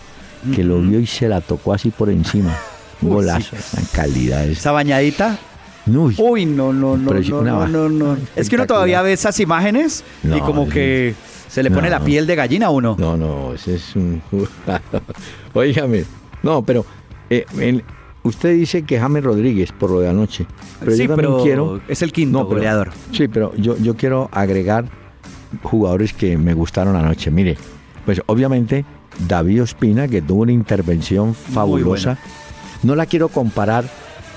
que 0.54 0.64
lo 0.64 0.80
vio 0.80 0.98
y 1.00 1.06
se 1.06 1.28
la 1.28 1.40
tocó 1.40 1.72
así 1.72 1.90
por 1.90 2.10
encima. 2.10 2.54
Uy, 3.02 3.10
golazo, 3.10 3.56
una 3.76 3.86
calidad. 3.92 4.42
esa. 4.44 4.52
Esa 4.52 4.72
bañadita. 4.72 5.38
Uy, 5.86 6.14
Uy, 6.18 6.44
no, 6.46 6.72
no, 6.72 6.96
no, 6.96 7.12
no, 7.14 7.42
no, 7.42 7.66
no, 7.66 7.88
no. 7.88 8.16
Es 8.36 8.48
que 8.50 8.56
uno 8.56 8.66
todavía 8.66 9.00
ve 9.02 9.12
esas 9.14 9.40
imágenes 9.40 10.04
y 10.22 10.38
como 10.40 10.68
que 10.68 11.14
se 11.48 11.62
le 11.62 11.70
pone 11.70 11.88
No. 11.88 11.98
la 11.98 12.04
piel 12.04 12.26
de 12.26 12.36
gallina 12.36 12.66
a 12.66 12.70
uno. 12.70 12.96
No, 12.98 13.16
no, 13.16 13.54
ese 13.54 13.76
es 13.76 13.96
un... 13.96 14.22
Óigame, 15.54 16.04
no, 16.42 16.62
pero 16.62 16.84
eh, 17.28 17.44
en- 17.58 17.82
usted 18.22 18.54
dice 18.54 18.82
que 18.82 18.98
James 19.00 19.22
Rodríguez 19.24 19.72
por 19.72 19.90
lo 19.90 20.00
de 20.00 20.08
anoche. 20.08 20.46
Pero 20.80 20.92
sí, 20.92 21.02
yo 21.04 21.08
también 21.08 21.30
pero 21.32 21.42
quiero... 21.42 21.80
es 21.88 22.02
el 22.02 22.12
quinto 22.12 22.38
No, 22.38 22.48
pero- 22.48 22.58
goleador. 22.58 22.90
Sí, 23.12 23.28
pero 23.28 23.54
yo, 23.56 23.76
yo 23.78 23.96
quiero 23.96 24.28
agregar 24.32 24.86
jugadores 25.62 26.12
que 26.12 26.36
me 26.36 26.54
gustaron 26.54 26.96
anoche. 26.96 27.30
Mire, 27.30 27.56
pues 28.04 28.20
obviamente 28.26 28.84
David 29.26 29.62
Ospina, 29.62 30.08
que 30.08 30.22
tuvo 30.22 30.42
una 30.42 30.52
intervención 30.52 31.34
fabulosa. 31.34 32.18
No 32.82 32.94
la 32.94 33.06
quiero 33.06 33.28
comparar, 33.28 33.84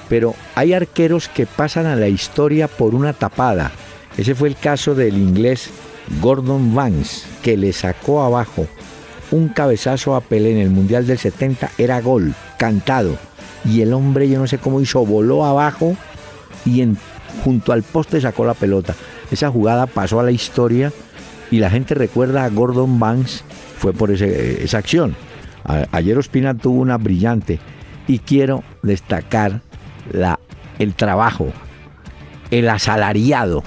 pero 0.09 0.35
hay 0.55 0.73
arqueros 0.73 1.29
que 1.29 1.45
pasan 1.45 1.85
a 1.85 1.95
la 1.95 2.07
historia 2.07 2.67
por 2.67 2.95
una 2.95 3.13
tapada. 3.13 3.71
Ese 4.17 4.35
fue 4.35 4.49
el 4.49 4.55
caso 4.55 4.95
del 4.95 5.17
inglés 5.17 5.69
Gordon 6.21 6.75
Vance, 6.75 7.25
que 7.41 7.55
le 7.57 7.71
sacó 7.73 8.21
abajo 8.23 8.67
un 9.31 9.47
cabezazo 9.49 10.15
a 10.15 10.21
Pelé 10.21 10.51
en 10.51 10.57
el 10.57 10.69
Mundial 10.69 11.07
del 11.07 11.17
70, 11.17 11.71
era 11.79 12.01
gol, 12.01 12.35
cantado. 12.59 13.17
Y 13.65 13.81
el 13.81 13.93
hombre, 13.93 14.27
yo 14.29 14.39
no 14.39 14.47
sé 14.47 14.57
cómo 14.57 14.81
hizo, 14.81 15.05
voló 15.05 15.45
abajo 15.45 15.95
y 16.65 16.81
en, 16.81 16.97
junto 17.43 17.71
al 17.71 17.83
poste 17.83 18.19
sacó 18.21 18.45
la 18.45 18.53
pelota. 18.53 18.93
Esa 19.31 19.49
jugada 19.49 19.87
pasó 19.87 20.19
a 20.19 20.23
la 20.23 20.31
historia 20.31 20.91
y 21.49 21.59
la 21.59 21.69
gente 21.69 21.93
recuerda 21.95 22.43
a 22.45 22.49
Gordon 22.49 22.99
Banks, 22.99 23.43
fue 23.77 23.93
por 23.93 24.11
ese- 24.11 24.63
esa 24.63 24.77
acción. 24.79 25.15
Ayer 25.91 26.17
Ospina 26.17 26.53
tuvo 26.55 26.81
una 26.81 26.97
brillante 26.97 27.59
y 28.05 28.19
quiero 28.19 28.63
destacar 28.81 29.61
la, 30.11 30.39
el 30.77 30.93
trabajo, 30.93 31.47
el 32.51 32.67
asalariado, 32.67 33.63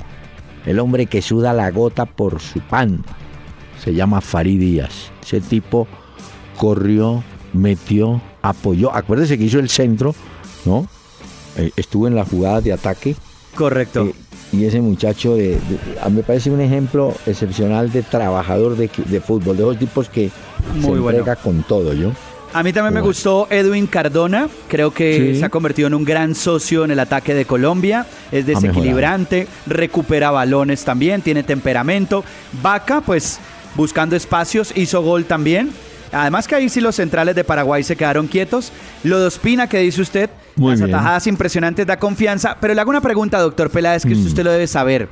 el 0.67 0.79
hombre 0.79 1.07
que 1.07 1.23
suda 1.23 1.55
la 1.55 1.71
gota 1.71 2.05
por 2.05 2.41
su 2.41 2.61
pan. 2.61 3.03
Se 3.83 3.95
llama 3.95 4.21
Farid 4.21 4.61
Díaz. 4.61 5.11
Ese 5.23 5.41
tipo 5.41 5.87
corrió, 6.59 7.23
metió, 7.57 8.21
apoyó. 8.42 8.95
Acuérdese 8.95 9.37
que 9.38 9.45
hizo 9.45 9.59
el 9.59 9.69
centro, 9.69 10.14
¿no? 10.64 10.87
Eh, 11.57 11.71
estuvo 11.77 12.07
en 12.07 12.14
la 12.14 12.25
jugada 12.25 12.61
de 12.61 12.73
ataque. 12.73 13.16
Correcto. 13.55 14.05
Eh, 14.05 14.14
y 14.53 14.64
ese 14.64 14.81
muchacho 14.81 15.35
de, 15.35 15.49
de- 15.53 16.11
me 16.11 16.23
parece 16.23 16.51
un 16.51 16.61
ejemplo 16.61 17.12
excepcional 17.27 17.90
de 17.90 18.03
trabajador 18.03 18.77
de, 18.77 18.88
de 19.07 19.21
fútbol, 19.21 19.57
de 19.57 19.62
esos 19.64 19.79
tipos 19.79 20.09
que 20.09 20.29
se 20.75 20.79
Muy 20.87 20.99
bueno. 21.01 21.19
entrega 21.19 21.37
con 21.37 21.62
todo, 21.64 21.92
yo. 21.95 22.12
A 22.53 22.62
mí 22.62 22.73
también 22.73 22.95
me 22.95 23.01
gustó 23.01 23.49
Edwin 23.51 23.87
Cardona. 23.87 24.49
Creo 24.69 24.90
que 24.92 25.33
Sí. 25.35 25.40
se 25.40 25.45
ha 25.45 25.49
convertido 25.51 25.88
en 25.88 25.95
un 25.95 26.05
gran 26.05 26.35
socio 26.35 26.85
en 26.85 26.90
el 26.90 27.01
ataque 27.01 27.35
de 27.35 27.45
Colombia. 27.45 28.07
Es 28.33 28.47
desequilibrante, 28.47 29.47
recupera 29.66 30.31
balones 30.31 30.85
también, 30.85 31.21
tiene 31.23 31.42
temperamento. 31.42 32.25
Vaca, 32.62 33.01
pues 33.03 33.40
buscando 33.75 34.16
espacios, 34.16 34.73
hizo 34.77 35.03
gol 35.03 35.25
también. 35.27 35.71
Además 36.12 36.47
que 36.49 36.55
ahí 36.55 36.69
sí 36.69 36.81
los 36.81 36.97
centrales 36.97 37.35
de 37.35 37.45
Paraguay 37.45 37.83
se 37.83 37.97
quedaron 37.97 38.27
quietos. 38.27 38.73
Lo 39.05 39.19
de 39.21 39.27
Ospina, 39.27 39.69
que 39.69 39.79
dice 39.81 40.01
usted, 40.03 40.31
Muy 40.57 40.71
las 40.73 40.81
bien. 40.83 40.95
atajadas 40.95 41.27
impresionantes 41.27 41.87
da 41.87 41.99
confianza. 41.99 42.57
Pero 42.61 42.75
le 42.75 42.81
hago 42.81 42.90
una 42.90 43.01
pregunta, 43.01 43.38
doctor 43.40 43.71
Peláez, 43.71 44.03
que 44.05 44.14
Mm. 44.14 44.27
usted 44.27 44.45
lo 44.45 44.53
debe 44.53 44.66
saber. 44.66 45.09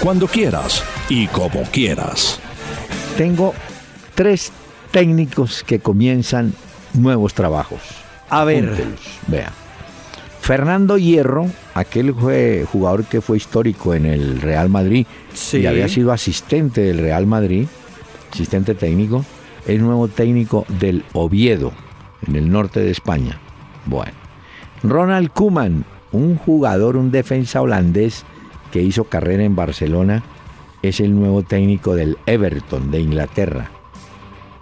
Cuando 0.00 0.28
quieras 0.38 0.84
y 1.08 1.26
como 1.26 1.64
quieras. 1.64 2.38
Tengo 3.16 3.54
tres 4.14 4.52
técnicos 4.92 5.64
que 5.64 5.80
comienzan 5.80 6.52
nuevos 6.94 7.34
trabajos. 7.34 7.80
A 8.30 8.44
ver, 8.44 8.84
Vea. 9.26 9.50
Fernando 10.40 10.96
Hierro, 10.96 11.48
aquel 11.74 12.14
fue 12.14 12.64
jugador 12.70 13.04
que 13.06 13.20
fue 13.20 13.36
histórico 13.36 13.94
en 13.94 14.06
el 14.06 14.40
Real 14.40 14.68
Madrid 14.68 15.08
Sí. 15.34 15.58
y 15.58 15.66
había 15.66 15.88
sido 15.88 16.12
asistente 16.12 16.82
del 16.82 16.98
Real 16.98 17.26
Madrid, 17.26 17.66
asistente 18.32 18.76
técnico, 18.76 19.24
es 19.66 19.80
nuevo 19.80 20.06
técnico 20.06 20.64
del 20.68 21.04
Oviedo, 21.14 21.72
en 22.28 22.36
el 22.36 22.48
norte 22.48 22.78
de 22.78 22.92
España. 22.92 23.40
Bueno. 23.86 24.12
Ronald 24.84 25.30
Koeman, 25.32 25.84
un 26.12 26.36
jugador, 26.36 26.96
un 26.96 27.10
defensa 27.10 27.60
holandés 27.60 28.24
que 28.70 28.82
hizo 28.82 29.04
carrera 29.04 29.44
en 29.44 29.56
Barcelona, 29.56 30.22
es 30.82 31.00
el 31.00 31.14
nuevo 31.14 31.42
técnico 31.42 31.94
del 31.94 32.18
Everton 32.26 32.90
de 32.90 33.00
Inglaterra. 33.00 33.70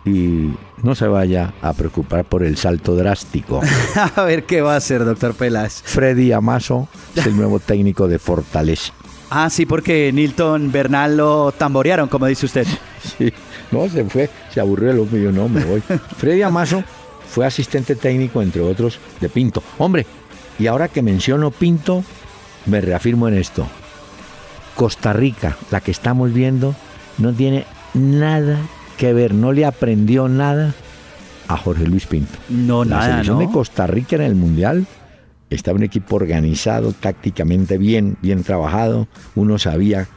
Y 0.05 0.53
no 0.83 0.95
se 0.95 1.09
vaya 1.09 1.53
a 1.62 1.73
preocupar 1.73 2.25
por 2.25 2.45
el 2.45 2.57
salto 2.57 2.95
drástico. 2.95 3.61
a 4.16 4.23
ver 4.23 4.45
qué 4.45 4.62
va 4.62 4.75
a 4.75 4.77
hacer, 4.77 5.05
doctor 5.05 5.35
Peláez. 5.35 5.83
Freddy 5.83 6.33
Amazo 6.33 6.88
es 7.14 7.27
el 7.27 7.37
nuevo 7.37 7.59
técnico 7.59 8.07
de 8.07 8.19
Fortaleza. 8.19 8.92
Ah, 9.31 9.51
sí, 9.51 9.66
porque 9.66 10.12
Nilton 10.12 10.71
Bernal 10.71 11.16
lo 11.16 11.53
tamborearon, 11.53 12.09
como 12.09 12.27
dice 12.27 12.47
usted. 12.47 12.66
Sí, 13.19 13.33
no, 13.71 13.88
se 13.88 14.05
fue, 14.05 14.31
se 14.53 14.61
aburrió 14.61 14.90
el 14.90 14.99
hombre, 15.01 15.23
yo 15.23 15.33
no, 15.33 15.49
me 15.49 15.64
voy. 15.64 15.81
Freddy 16.16 16.42
Amazo 16.42 16.83
fue 17.29 17.47
asistente 17.47 17.97
técnico, 17.97 18.42
entre 18.42 18.62
otros, 18.62 18.99
de 19.21 19.29
Pinto. 19.29 19.62
Hombre, 19.79 20.07
y 20.59 20.66
ahora 20.66 20.88
que 20.88 21.03
menciono 21.03 21.51
Pinto, 21.51 22.05
me 22.66 22.81
reafirmo 22.81 23.29
en 23.29 23.35
esto. 23.35 23.66
Costa 24.77 25.12
Rica, 25.12 25.57
la 25.73 25.81
que 25.81 25.91
estamos 25.91 26.33
viendo, 26.33 26.75
no 27.19 27.33
tiene 27.33 27.65
nada 27.95 28.59
que 28.97 29.12
ver, 29.12 29.35
no 29.35 29.53
le 29.53 29.65
aprendió 29.65 30.29
nada 30.29 30.75
a 31.49 31.57
Jorge 31.57 31.87
Luis 31.87 32.07
Pinto. 32.07 32.39
No, 32.49 32.85
la 32.85 32.97
nada, 32.97 33.07
selección 33.11 33.39
¿no? 33.39 33.47
de 33.47 33.53
Costa 33.53 33.87
Rica 33.87 34.17
en 34.17 34.23
el 34.23 34.35
Mundial 34.37 34.87
estaba 35.51 35.77
un 35.77 35.85
equipo 35.85 36.17
organizado, 36.17 36.93
tácticamente 36.93 37.79
bien, 37.79 38.17
bien 38.21 38.43
trabajado, 38.45 39.09
uno 39.35 39.59
sabía, 39.59 40.09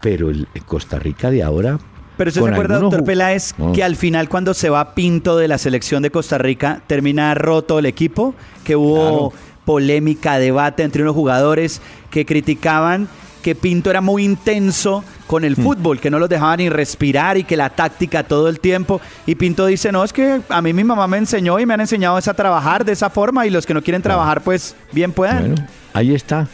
pero 0.00 0.30
el 0.30 0.46
Costa 0.64 0.98
Rica 0.98 1.30
de 1.30 1.42
ahora... 1.42 1.78
Pero 2.16 2.28
usted 2.28 2.42
se 2.42 2.48
acuerda, 2.48 2.78
doctor 2.78 3.04
Peláez, 3.04 3.52
No. 3.58 3.72
que 3.72 3.82
al 3.84 3.94
final 3.96 4.28
cuando 4.30 4.54
se 4.54 4.70
va 4.70 4.94
Pinto 4.94 5.36
de 5.36 5.48
la 5.48 5.58
selección 5.58 6.02
de 6.02 6.10
Costa 6.10 6.38
Rica, 6.38 6.80
termina 6.86 7.34
roto 7.34 7.78
el 7.78 7.84
equipo, 7.86 8.34
que 8.64 8.74
hubo 8.76 9.30
Claro. 9.30 9.32
polémica, 9.66 10.38
debate 10.38 10.82
entre 10.82 11.02
unos 11.02 11.14
jugadores 11.14 11.82
que 12.10 12.24
criticaban 12.24 13.08
que 13.46 13.54
Pinto 13.54 13.90
era 13.90 14.00
muy 14.00 14.24
intenso 14.24 15.04
con 15.28 15.44
el 15.44 15.54
fútbol, 15.54 16.00
que 16.00 16.10
no 16.10 16.18
los 16.18 16.28
dejaba 16.28 16.56
ni 16.56 16.68
respirar 16.68 17.36
y 17.36 17.44
que 17.44 17.56
la 17.56 17.70
táctica 17.70 18.24
todo 18.24 18.48
el 18.48 18.58
tiempo. 18.58 19.00
Y 19.24 19.36
Pinto 19.36 19.66
dice, 19.66 19.92
no, 19.92 20.02
es 20.02 20.12
que 20.12 20.40
a 20.48 20.60
mí 20.60 20.72
mi 20.72 20.82
mamá 20.82 21.06
me 21.06 21.16
enseñó 21.16 21.60
y 21.60 21.64
me 21.64 21.74
han 21.74 21.80
enseñado 21.80 22.18
es 22.18 22.26
a 22.26 22.34
trabajar 22.34 22.84
de 22.84 22.90
esa 22.90 23.08
forma 23.08 23.46
y 23.46 23.50
los 23.50 23.64
que 23.64 23.72
no 23.72 23.82
quieren 23.82 24.02
trabajar, 24.02 24.42
pues 24.42 24.74
bien 24.90 25.12
puedan. 25.12 25.54
Bueno, 25.54 25.68
ahí 25.92 26.12
está 26.12 26.48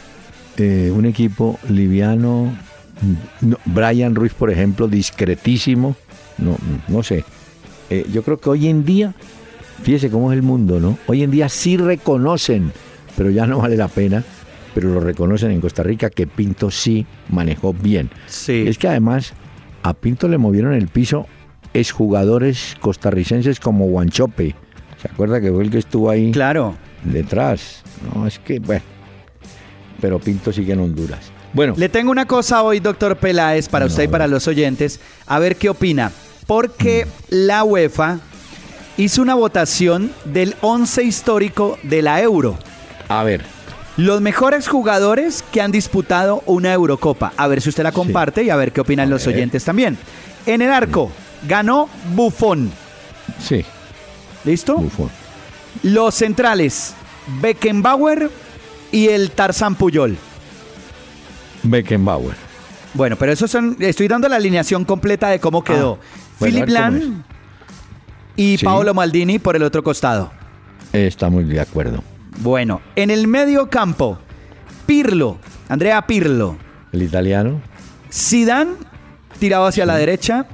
eh, 0.57 0.93
un 0.95 1.07
equipo 1.07 1.59
liviano. 1.67 2.55
No, 3.41 3.57
Brian 3.65 4.13
Ruiz, 4.13 4.35
por 4.35 4.51
ejemplo, 4.51 4.87
discretísimo. 4.87 5.95
No, 6.37 6.55
no 6.87 7.01
sé. 7.01 7.25
Eh, 7.89 8.05
yo 8.13 8.21
creo 8.21 8.39
que 8.39 8.51
hoy 8.51 8.67
en 8.67 8.85
día, 8.85 9.15
fíjese 9.81 10.11
cómo 10.11 10.31
es 10.31 10.37
el 10.37 10.43
mundo, 10.43 10.79
¿no? 10.79 10.99
Hoy 11.07 11.23
en 11.23 11.31
día 11.31 11.49
sí 11.49 11.75
reconocen, 11.75 12.71
pero 13.17 13.31
ya 13.31 13.47
no 13.47 13.57
vale 13.57 13.77
la 13.77 13.87
pena, 13.87 14.23
pero 14.73 14.89
lo 14.89 14.99
reconocen 14.99 15.51
en 15.51 15.61
Costa 15.61 15.83
Rica 15.83 16.09
que 16.09 16.27
Pinto 16.27 16.71
sí 16.71 17.05
manejó 17.29 17.73
bien. 17.73 18.09
Sí. 18.27 18.65
Es 18.67 18.77
que 18.77 18.87
además 18.87 19.33
a 19.83 19.93
Pinto 19.93 20.27
le 20.27 20.37
movieron 20.37 20.73
el 20.73 20.87
piso 20.87 21.27
exjugadores 21.73 22.75
costarricenses 22.79 23.59
como 23.59 23.85
Guanchope. 23.87 24.55
¿Se 25.01 25.07
acuerda 25.11 25.41
que 25.41 25.51
fue 25.51 25.63
el 25.63 25.69
que 25.69 25.79
estuvo 25.79 26.09
ahí? 26.09 26.31
Claro. 26.31 26.75
detrás. 27.03 27.83
No, 28.15 28.25
es 28.25 28.39
que, 28.39 28.59
bueno. 28.59 28.81
Pero 29.99 30.19
Pinto 30.19 30.51
sigue 30.53 30.73
en 30.73 30.79
Honduras. 30.79 31.31
Bueno, 31.53 31.75
Le 31.77 31.87
tengo 31.89 32.09
una 32.11 32.25
cosa 32.25 32.63
hoy, 32.63 32.79
doctor 32.79 33.15
Peláez, 33.17 33.69
para 33.69 33.85
No, 33.85 33.91
usted 33.91 34.03
y 34.03 34.07
para 34.07 34.27
los 34.27 34.47
oyentes, 34.47 34.99
a 35.27 35.37
ver 35.39 35.55
qué 35.55 35.69
opina. 35.69 36.11
Porque 36.47 37.05
la 37.29 37.63
UEFA 37.63 38.19
hizo 38.97 39.21
una 39.21 39.35
votación 39.35 40.11
del 40.25 40.55
11 40.61 41.03
histórico 41.03 41.77
de 41.83 42.01
la 42.01 42.21
Euro. 42.21 42.57
a 43.07 43.23
ver. 43.23 43.41
Los 43.97 44.21
mejores 44.21 44.67
jugadores 44.67 45.43
que 45.51 45.61
han 45.61 45.71
disputado 45.71 46.41
una 46.47 46.73
Eurocopa. 46.73 47.31
A 47.37 47.47
ver 47.47 47.61
si 47.61 47.69
usted 47.69 47.83
la 47.83 47.91
comparte 47.91 48.43
y 48.43 48.49
a 48.49 48.55
ver 48.55 48.71
qué 48.71 48.81
opinan 48.81 49.09
los 49.09 49.27
oyentes 49.27 49.63
también. 49.63 49.97
En 50.45 50.61
el 50.61 50.71
arco, 50.71 51.11
ganó 51.47 51.87
Buffon. 52.15 52.71
Sí, 53.39 53.63
¿Listo? 54.45 54.77
Buffon. 54.77 55.09
Los 55.83 56.15
centrales, 56.15 56.93
Beckenbauer 57.41 58.29
y 58.91 59.07
el 59.09 59.31
Tarzán 59.31 59.75
Puyol. 59.75 60.17
Beckenbauer. 61.63 62.35
Bueno, 62.93 63.15
pero 63.15 63.31
eso 63.31 63.47
son. 63.47 63.77
Estoy 63.79 64.07
dando 64.07 64.27
la 64.27 64.35
alineación 64.35 64.85
completa 64.85 65.29
de 65.29 65.39
cómo 65.39 65.63
quedó. 65.63 65.99
Ah, 66.01 66.05
bueno, 66.39 66.55
Philip 66.55 66.69
Lahm 66.69 67.23
y 68.35 68.57
Sí. 68.57 68.65
Paolo 68.65 68.93
Maldini 68.93 69.39
por 69.39 69.55
el 69.55 69.63
otro 69.63 69.83
costado. 69.83 70.31
Estamos 70.91 71.47
de 71.47 71.59
acuerdo. 71.59 72.03
Bueno, 72.37 72.81
en 72.95 73.11
el 73.11 73.27
medio 73.27 73.69
campo, 73.69 74.17
Pirlo, 74.85 75.37
Andrea 75.69 76.05
Pirlo, 76.07 76.57
El 76.91 77.03
italiano. 77.03 77.61
Zidane 78.11 78.71
tirado 79.39 79.65
hacia 79.65 79.85
la 79.85 79.95
derecha 79.95 80.45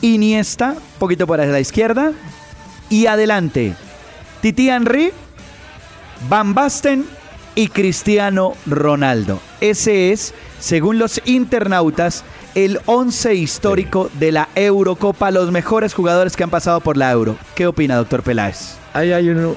Iniesta, 0.00 0.76
poquito 0.98 1.26
por 1.26 1.38
la 1.38 1.60
izquierda. 1.60 2.12
Y 2.88 3.06
adelante, 3.06 3.74
Titi 4.40 4.70
Henry, 4.70 5.10
Van 6.28 6.54
Basten 6.54 7.04
y 7.54 7.68
Cristiano 7.68 8.54
Ronaldo. 8.66 9.40
Ese 9.60 10.12
es, 10.12 10.34
según 10.60 10.98
los 10.98 11.20
internautas, 11.24 12.24
el 12.54 12.80
11 12.86 13.34
histórico 13.34 14.10
de 14.14 14.32
la 14.32 14.48
Eurocopa, 14.54 15.30
los 15.30 15.50
mejores 15.50 15.92
jugadores 15.94 16.36
que 16.36 16.44
han 16.44 16.50
pasado 16.50 16.80
por 16.80 16.96
la 16.96 17.10
Euro. 17.10 17.36
¿Qué 17.54 17.66
opina, 17.66 17.96
doctor 17.96 18.22
Peláez? 18.22 18.76
Ahí 18.94 19.12
hay 19.12 19.28
uno 19.28 19.56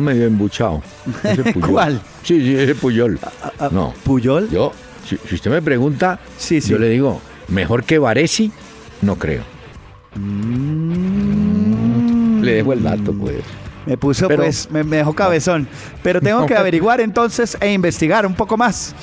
medio 0.00 0.26
embuchado. 0.26 0.82
¿Cuál? 1.68 2.00
Sí, 2.22 2.40
sí, 2.40 2.54
ese 2.56 2.74
Puyol. 2.74 3.18
Ah, 3.22 3.52
ah, 3.58 3.68
No. 3.72 3.92
¿Puyol? 4.04 4.48
Yo, 4.50 4.72
si, 5.06 5.16
si 5.28 5.34
usted 5.36 5.50
me 5.50 5.62
pregunta, 5.62 6.18
Sí, 6.38 6.60
sí. 6.60 6.70
yo 6.70 6.78
le 6.78 6.88
digo, 6.88 7.20
mejor 7.48 7.84
que 7.84 7.98
Varesi, 7.98 8.50
no 9.02 9.16
creo. 9.16 9.42
Le 12.42 12.54
dejo 12.54 12.72
el 12.72 12.82
dato, 12.82 13.12
pues. 13.12 13.36
Me 13.86 13.96
puso, 13.96 14.28
Pero- 14.28 14.42
pues, 14.42 14.70
me, 14.70 14.84
me 14.84 14.98
dejó 14.98 15.14
cabezón. 15.14 15.66
Pero 16.02 16.20
tengo 16.22 16.40
No, 16.40 16.46
que 16.46 16.54
averiguar 16.54 17.00
entonces 17.00 17.56
e 17.60 17.72
investigar 17.72 18.26
un 18.26 18.34
poco 18.34 18.56
más. 18.56 18.94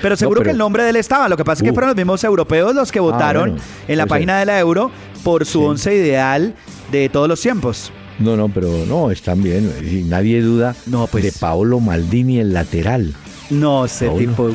Pero 0.00 0.16
seguro 0.16 0.40
No, 0.40 0.44
que 0.44 0.50
el 0.50 0.58
nombre 0.58 0.82
de 0.84 0.90
él 0.90 0.96
estaba. 0.96 1.28
Lo 1.28 1.36
que 1.36 1.44
pasa 1.44 1.60
es 1.62 1.64
que 1.64 1.70
Uh. 1.70 1.74
fueron 1.74 1.88
los 1.90 1.96
mismos 1.96 2.24
europeos 2.24 2.74
los 2.74 2.90
que 2.90 2.98
votaron 3.00 3.50
bueno, 3.50 3.64
en 3.88 3.98
la 3.98 4.06
página 4.06 4.32
ser. 4.34 4.40
de 4.40 4.46
la 4.46 4.58
Euro 4.58 4.90
por 5.22 5.44
su 5.44 5.60
Sí. 5.60 5.64
once 5.66 5.94
ideal 5.94 6.54
de 6.90 7.08
todos 7.10 7.28
los 7.28 7.40
tiempos. 7.40 7.92
No, 8.20 8.36
no, 8.36 8.48
pero 8.48 8.68
no, 8.86 9.10
están 9.10 9.42
bien. 9.42 9.72
y 9.82 10.02
Nadie 10.02 10.40
duda 10.42 10.74
No, 10.86 11.06
pues. 11.06 11.24
de 11.24 11.32
Paolo 11.32 11.80
Maldini, 11.80 12.38
el 12.38 12.52
lateral. 12.52 13.12
No, 13.50 13.86
ese 13.86 14.06
Paulo. 14.06 14.20
tipo, 14.20 14.50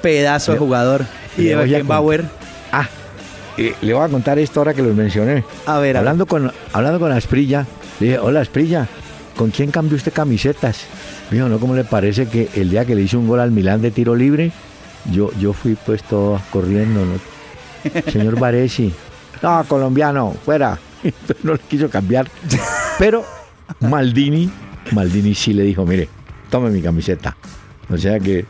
pedazo 0.00 0.52
de 0.52 0.58
jugador. 0.58 1.04
Y 1.36 1.44
de 1.44 1.56
Beckenbauer. 1.56 2.24
Ah, 2.72 2.88
eh, 3.58 3.74
le 3.82 3.92
voy 3.94 4.04
a 4.04 4.08
contar 4.08 4.38
esto 4.38 4.60
ahora 4.60 4.72
que 4.72 4.82
los 4.82 4.94
mencioné. 4.94 5.44
A 5.66 5.78
ver, 5.78 5.78
a 5.78 5.80
ver. 5.80 5.96
hablando 5.98 6.26
con 6.26 6.50
hablando 6.72 6.98
con 7.00 7.12
Asprilla, 7.12 7.66
le 8.00 8.06
dije, 8.06 8.18
hola 8.18 8.40
Asprilla, 8.40 8.86
¿con 9.36 9.50
quién 9.50 9.70
cambió 9.70 9.96
usted 9.96 10.12
camisetas? 10.12 10.82
Me 11.30 11.36
dijo, 11.36 11.48
¿no? 11.48 11.58
¿Cómo 11.58 11.74
le 11.74 11.84
parece 11.84 12.26
que 12.28 12.48
el 12.54 12.70
día 12.70 12.84
que 12.84 12.94
le 12.94 13.02
hice 13.02 13.16
un 13.16 13.26
gol 13.28 13.40
al 13.40 13.50
Milán 13.50 13.82
de 13.82 13.90
tiro 13.90 14.14
libre, 14.14 14.52
yo, 15.10 15.30
yo 15.40 15.52
fui 15.52 15.74
pues 15.74 16.02
todo 16.04 16.40
corriendo, 16.50 17.04
¿no? 17.04 18.10
Señor 18.12 18.38
Varesi, 18.38 18.92
no, 19.42 19.64
colombiano, 19.68 20.34
fuera. 20.44 20.78
Entonces 21.04 21.44
no 21.44 21.52
le 21.54 21.58
quiso 21.60 21.88
cambiar. 21.90 22.28
Pero 22.98 23.24
Maldini, 23.80 24.50
Maldini 24.92 25.34
sí 25.34 25.52
le 25.52 25.62
dijo, 25.64 25.84
mire, 25.84 26.08
tome 26.50 26.70
mi 26.70 26.80
camiseta. 26.82 27.36
O 27.90 27.96
sea 27.96 28.18
que... 28.20 28.44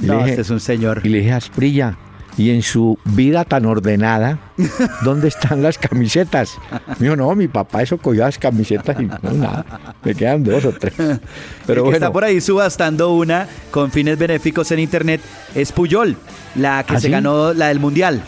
No, 0.00 0.18
dije- 0.18 0.30
este 0.30 0.42
es 0.42 0.50
un 0.50 0.60
señor. 0.60 1.00
y 1.04 1.08
le 1.10 1.18
dije, 1.18 1.32
Asprilla, 1.32 1.96
y 2.38 2.50
en 2.50 2.62
su 2.62 2.98
vida 3.04 3.44
tan 3.44 3.66
ordenada, 3.66 4.38
¿dónde 5.04 5.28
están 5.28 5.62
las 5.62 5.76
camisetas? 5.76 6.56
Me 6.98 7.04
dijo, 7.06 7.16
no, 7.16 7.34
mi 7.34 7.48
papá 7.48 7.82
eso 7.82 7.98
cogió 7.98 8.22
las 8.22 8.38
camisetas 8.38 8.98
y 9.00 9.04
no, 9.06 9.18
nada, 9.34 9.94
me 10.02 10.14
quedan 10.14 10.42
dos 10.42 10.64
o 10.64 10.72
tres. 10.72 10.94
El 10.98 11.20
Pero 11.66 11.82
que 11.82 11.90
bueno, 11.90 11.96
está 11.96 12.12
por 12.12 12.24
ahí 12.24 12.40
subastando 12.40 13.12
una 13.14 13.46
con 13.70 13.90
fines 13.90 14.16
benéficos 14.18 14.70
en 14.72 14.78
internet 14.78 15.20
es 15.54 15.72
Puyol, 15.72 16.16
la 16.54 16.82
que 16.84 16.94
¿Ah, 16.94 17.00
se 17.00 17.08
sí? 17.08 17.12
ganó 17.12 17.52
la 17.52 17.68
del 17.68 17.80
Mundial. 17.80 18.22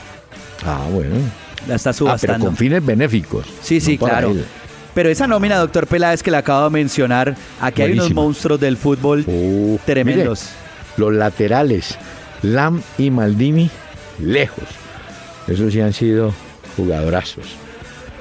ah, 0.67 0.87
bueno. 0.93 1.15
La 1.69 1.77
está 1.77 1.91
Ah, 1.91 1.95
pero 1.95 2.07
subastando. 2.11 2.47
con 2.47 2.57
fines 2.57 2.85
benéficos. 2.85 3.47
Sí, 3.63 3.81
sí, 3.81 3.97
no 3.99 4.07
claro. 4.07 4.31
él. 4.33 4.45
Pero 4.95 5.09
esa 5.09 5.27
nómina, 5.27 5.57
doctor 5.57 5.87
Peláez, 5.87 6.23
que 6.23 6.31
le 6.31 6.37
acabo 6.37 6.65
de 6.65 6.71
mencionar, 6.71 7.35
aquí 7.61 7.83
hay 7.83 7.93
unos 7.93 8.13
monstruos 8.13 8.61
del 8.61 8.77
fútbol 8.77 9.25
tremendos. 9.87 10.41
mire, 10.43 10.99
los 10.99 11.15
laterales, 11.15 11.99
Lam 12.43 12.83
y 12.99 13.11
Maldini, 13.11 13.71
lejos. 14.19 14.65
Esos 15.49 15.73
sí 15.73 15.81
han 15.81 15.93
sido 15.93 16.35
jugadorazos. 16.77 17.47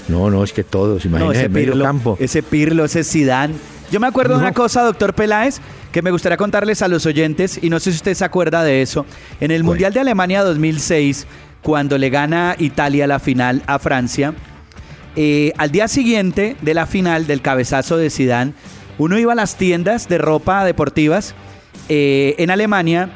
No, 0.07 0.29
no, 0.29 0.43
es 0.43 0.53
que 0.53 0.63
todos, 0.63 1.05
No, 1.05 1.09
imagínense, 1.11 1.39
ese 1.41 1.49
medio 1.49 1.71
Pirlo, 1.73 1.85
campo. 1.85 2.17
ese 2.19 2.41
Pirlo, 2.43 2.85
ese 2.85 3.03
Zidane. 3.03 3.53
Yo 3.91 3.99
me 3.99 4.07
acuerdo 4.07 4.35
de 4.35 4.39
una 4.39 4.53
cosa, 4.53 4.83
doctor 4.83 5.13
Peláez, 5.13 5.59
que 5.91 6.01
me 6.01 6.11
gustaría 6.11 6.37
contarles 6.37 6.81
a 6.81 6.87
los 6.87 7.05
oyentes, 7.05 7.59
y 7.61 7.69
no 7.69 7.79
sé 7.79 7.91
si 7.91 7.97
usted 7.97 8.13
se 8.13 8.23
acuerda 8.23 8.63
de 8.63 8.81
eso. 8.81 9.05
En 9.41 9.51
el. 9.51 9.63
Mundial 9.65 9.93
de 9.93 9.99
Alemania 9.99 10.43
2006, 10.43 11.27
cuando 11.61 11.97
le 11.97 12.09
gana 12.09 12.55
Italia 12.57 13.05
la 13.07 13.19
final 13.19 13.61
a 13.67 13.79
Francia, 13.79 14.33
eh, 15.15 15.53
al 15.57 15.71
día 15.71 15.87
siguiente 15.87 16.55
de 16.61 16.73
la 16.73 16.85
final 16.85 17.27
del 17.27 17.41
cabezazo 17.41 17.97
de 17.97 18.09
Zidane, 18.09 18.53
uno 18.97 19.17
iba 19.17 19.33
a 19.33 19.35
las 19.35 19.55
tiendas 19.55 20.07
de 20.07 20.17
ropa 20.17 20.63
deportivas 20.63 21.33
eh, 21.89 22.35
en 22.37 22.51
Alemania 22.51 23.09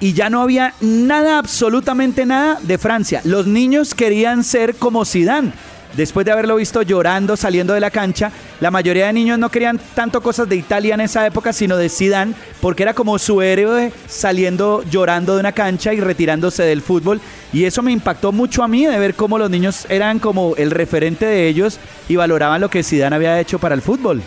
y 0.00 0.12
ya 0.12 0.30
no 0.30 0.42
había 0.42 0.74
nada, 0.80 1.38
absolutamente 1.38 2.26
nada 2.26 2.58
de 2.62 2.78
Francia. 2.78 3.20
Los 3.24 3.46
niños 3.46 3.94
querían 3.94 4.44
ser 4.44 4.74
como 4.74 5.04
Zidane. 5.04 5.52
Después 5.96 6.26
de 6.26 6.32
haberlo 6.32 6.56
visto 6.56 6.82
llorando 6.82 7.36
saliendo 7.36 7.72
de 7.72 7.80
la 7.80 7.90
cancha, 7.90 8.30
la 8.60 8.70
mayoría 8.70 9.06
de 9.06 9.12
niños 9.14 9.38
no 9.38 9.48
querían 9.48 9.80
tanto 9.94 10.20
cosas 10.20 10.46
de 10.48 10.56
Italia 10.56 10.94
en 10.94 11.00
esa 11.00 11.26
época, 11.26 11.52
sino 11.54 11.76
de 11.78 11.88
Zidane, 11.88 12.34
porque 12.60 12.82
era 12.82 12.92
como 12.92 13.18
su 13.18 13.40
héroe 13.40 13.92
saliendo 14.06 14.82
llorando 14.90 15.34
de 15.34 15.40
una 15.40 15.52
cancha 15.52 15.94
y 15.94 16.00
retirándose 16.00 16.62
del 16.64 16.82
fútbol. 16.82 17.20
Y 17.52 17.64
eso 17.64 17.82
me 17.82 17.92
impactó 17.92 18.30
mucho 18.30 18.62
a 18.62 18.68
mí 18.68 18.84
de 18.84 18.98
ver 18.98 19.14
cómo 19.14 19.38
los 19.38 19.48
niños 19.48 19.86
eran 19.88 20.18
como 20.18 20.54
el 20.56 20.70
referente 20.70 21.24
de 21.24 21.48
ellos 21.48 21.80
y 22.08 22.16
valoraban 22.16 22.60
lo 22.60 22.68
que 22.68 22.82
Zidane 22.82 23.16
había 23.16 23.40
hecho 23.40 23.58
para 23.58 23.74
el 23.74 23.80
fútbol. 23.80 24.20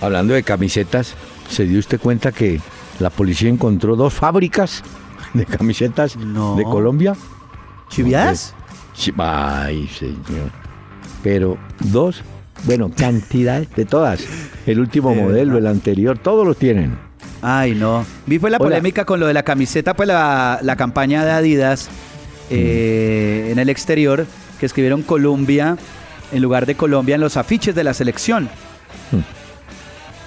Hablando 0.00 0.34
de 0.34 0.42
camisetas, 0.42 1.14
¿se 1.50 1.64
dio 1.64 1.78
usted 1.78 2.00
cuenta 2.00 2.32
que 2.32 2.60
la 3.00 3.10
policía 3.10 3.48
encontró 3.48 3.96
dos 3.96 4.14
fábricas 4.14 4.82
de 5.34 5.44
camisetas 5.46 6.16
No. 6.16 6.56
de 6.56 6.64
Colombia? 6.64 7.14
¿Chiviadas? 7.90 8.54
Ay, 9.18 9.88
señor. 9.88 10.50
Pero 11.22 11.58
dos, 11.80 12.22
bueno, 12.64 12.90
cantidad 12.96 13.66
de 13.66 13.84
todas. 13.84 14.24
El 14.66 14.78
último 14.80 15.10
De 15.10 15.16
modelo, 15.22 15.58
el 15.58 15.66
anterior, 15.66 16.18
todos 16.18 16.46
los 16.46 16.56
tienen. 16.56 16.96
Ay, 17.42 17.74
no. 17.74 18.04
Vi 18.26 18.38
fue 18.38 18.50
la 18.50 18.56
Hola. 18.58 18.66
polémica 18.68 19.04
con 19.04 19.20
lo 19.20 19.26
de 19.26 19.34
la 19.34 19.42
camiseta, 19.42 19.94
pues 19.94 20.06
la, 20.06 20.58
la 20.62 20.76
campaña 20.76 21.24
de 21.24 21.30
Adidas 21.32 21.88
eh, 22.50 23.48
en 23.52 23.58
el 23.58 23.68
exterior, 23.68 24.26
que 24.60 24.66
escribieron 24.66 25.02
Colombia 25.02 25.76
en 26.32 26.42
lugar 26.42 26.64
de 26.66 26.74
Colombia 26.74 27.16
en 27.16 27.20
los 27.20 27.36
afiches 27.36 27.74
de 27.74 27.84
la 27.84 27.92
selección. 27.94 28.48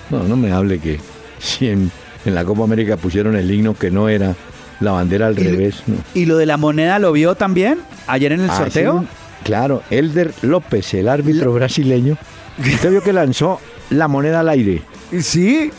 No, 0.09 0.23
no 0.23 0.35
me 0.35 0.51
hable 0.51 0.79
que 0.79 0.99
si 1.39 1.69
en, 1.69 1.91
en 2.25 2.35
la 2.35 2.45
Copa 2.45 2.63
América 2.63 2.97
pusieron 2.97 3.35
el 3.35 3.49
himno 3.51 3.73
que 3.75 3.91
no 3.91 4.09
era 4.09 4.35
la 4.79 4.91
bandera 4.91 5.27
al 5.27 5.39
Y- 5.39 5.43
revés. 5.43 5.83
no. 5.87 5.95
¿Y 6.13 6.25
lo 6.25 6.37
de 6.37 6.45
la 6.45 6.57
moneda 6.57 6.99
lo 6.99 7.11
vio 7.11 7.35
también 7.35 7.79
ayer 8.07 8.31
en 8.31 8.41
el 8.41 8.49
Ah, 8.49 8.57
sorteo? 8.57 9.01
sí, 9.01 9.07
claro, 9.43 9.81
Elder 9.89 10.33
López, 10.41 10.93
el 10.93 11.07
árbitro 11.09 11.53
brasileño, 11.53 12.17
usted 12.59 12.91
vio 12.91 13.01
que 13.03 13.13
lanzó 13.13 13.59
la 13.89 14.07
moneda 14.07 14.41
al 14.41 14.49
aire. 14.49 14.81
Sí, 15.19 15.71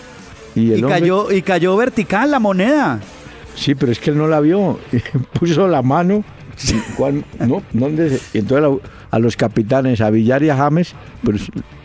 Y, 0.54 0.72
el 0.72 0.80
y, 0.80 0.82
hombre- 0.82 1.00
cayó, 1.00 1.30
y 1.32 1.42
cayó 1.42 1.76
vertical 1.76 2.30
la 2.30 2.38
moneda. 2.38 3.00
Sí, 3.54 3.74
pero 3.74 3.92
es 3.92 3.98
que 3.98 4.10
él 4.10 4.18
no 4.18 4.26
la 4.28 4.40
vio. 4.40 4.78
Puso 5.38 5.68
la 5.68 5.82
mano. 5.82 6.24
cuan- 6.96 7.24
no, 7.46 7.62
¿dónde 7.72 8.18
se- 8.18 8.38
y 8.38 8.40
entonces 8.40 8.80
a, 9.12 9.18
los 9.20 9.36
capitanes, 9.36 10.00
a 10.00 10.10
Villar 10.10 10.42
y 10.42 10.50
a 10.50 10.56
James, 10.56 10.92
pues 11.22 11.42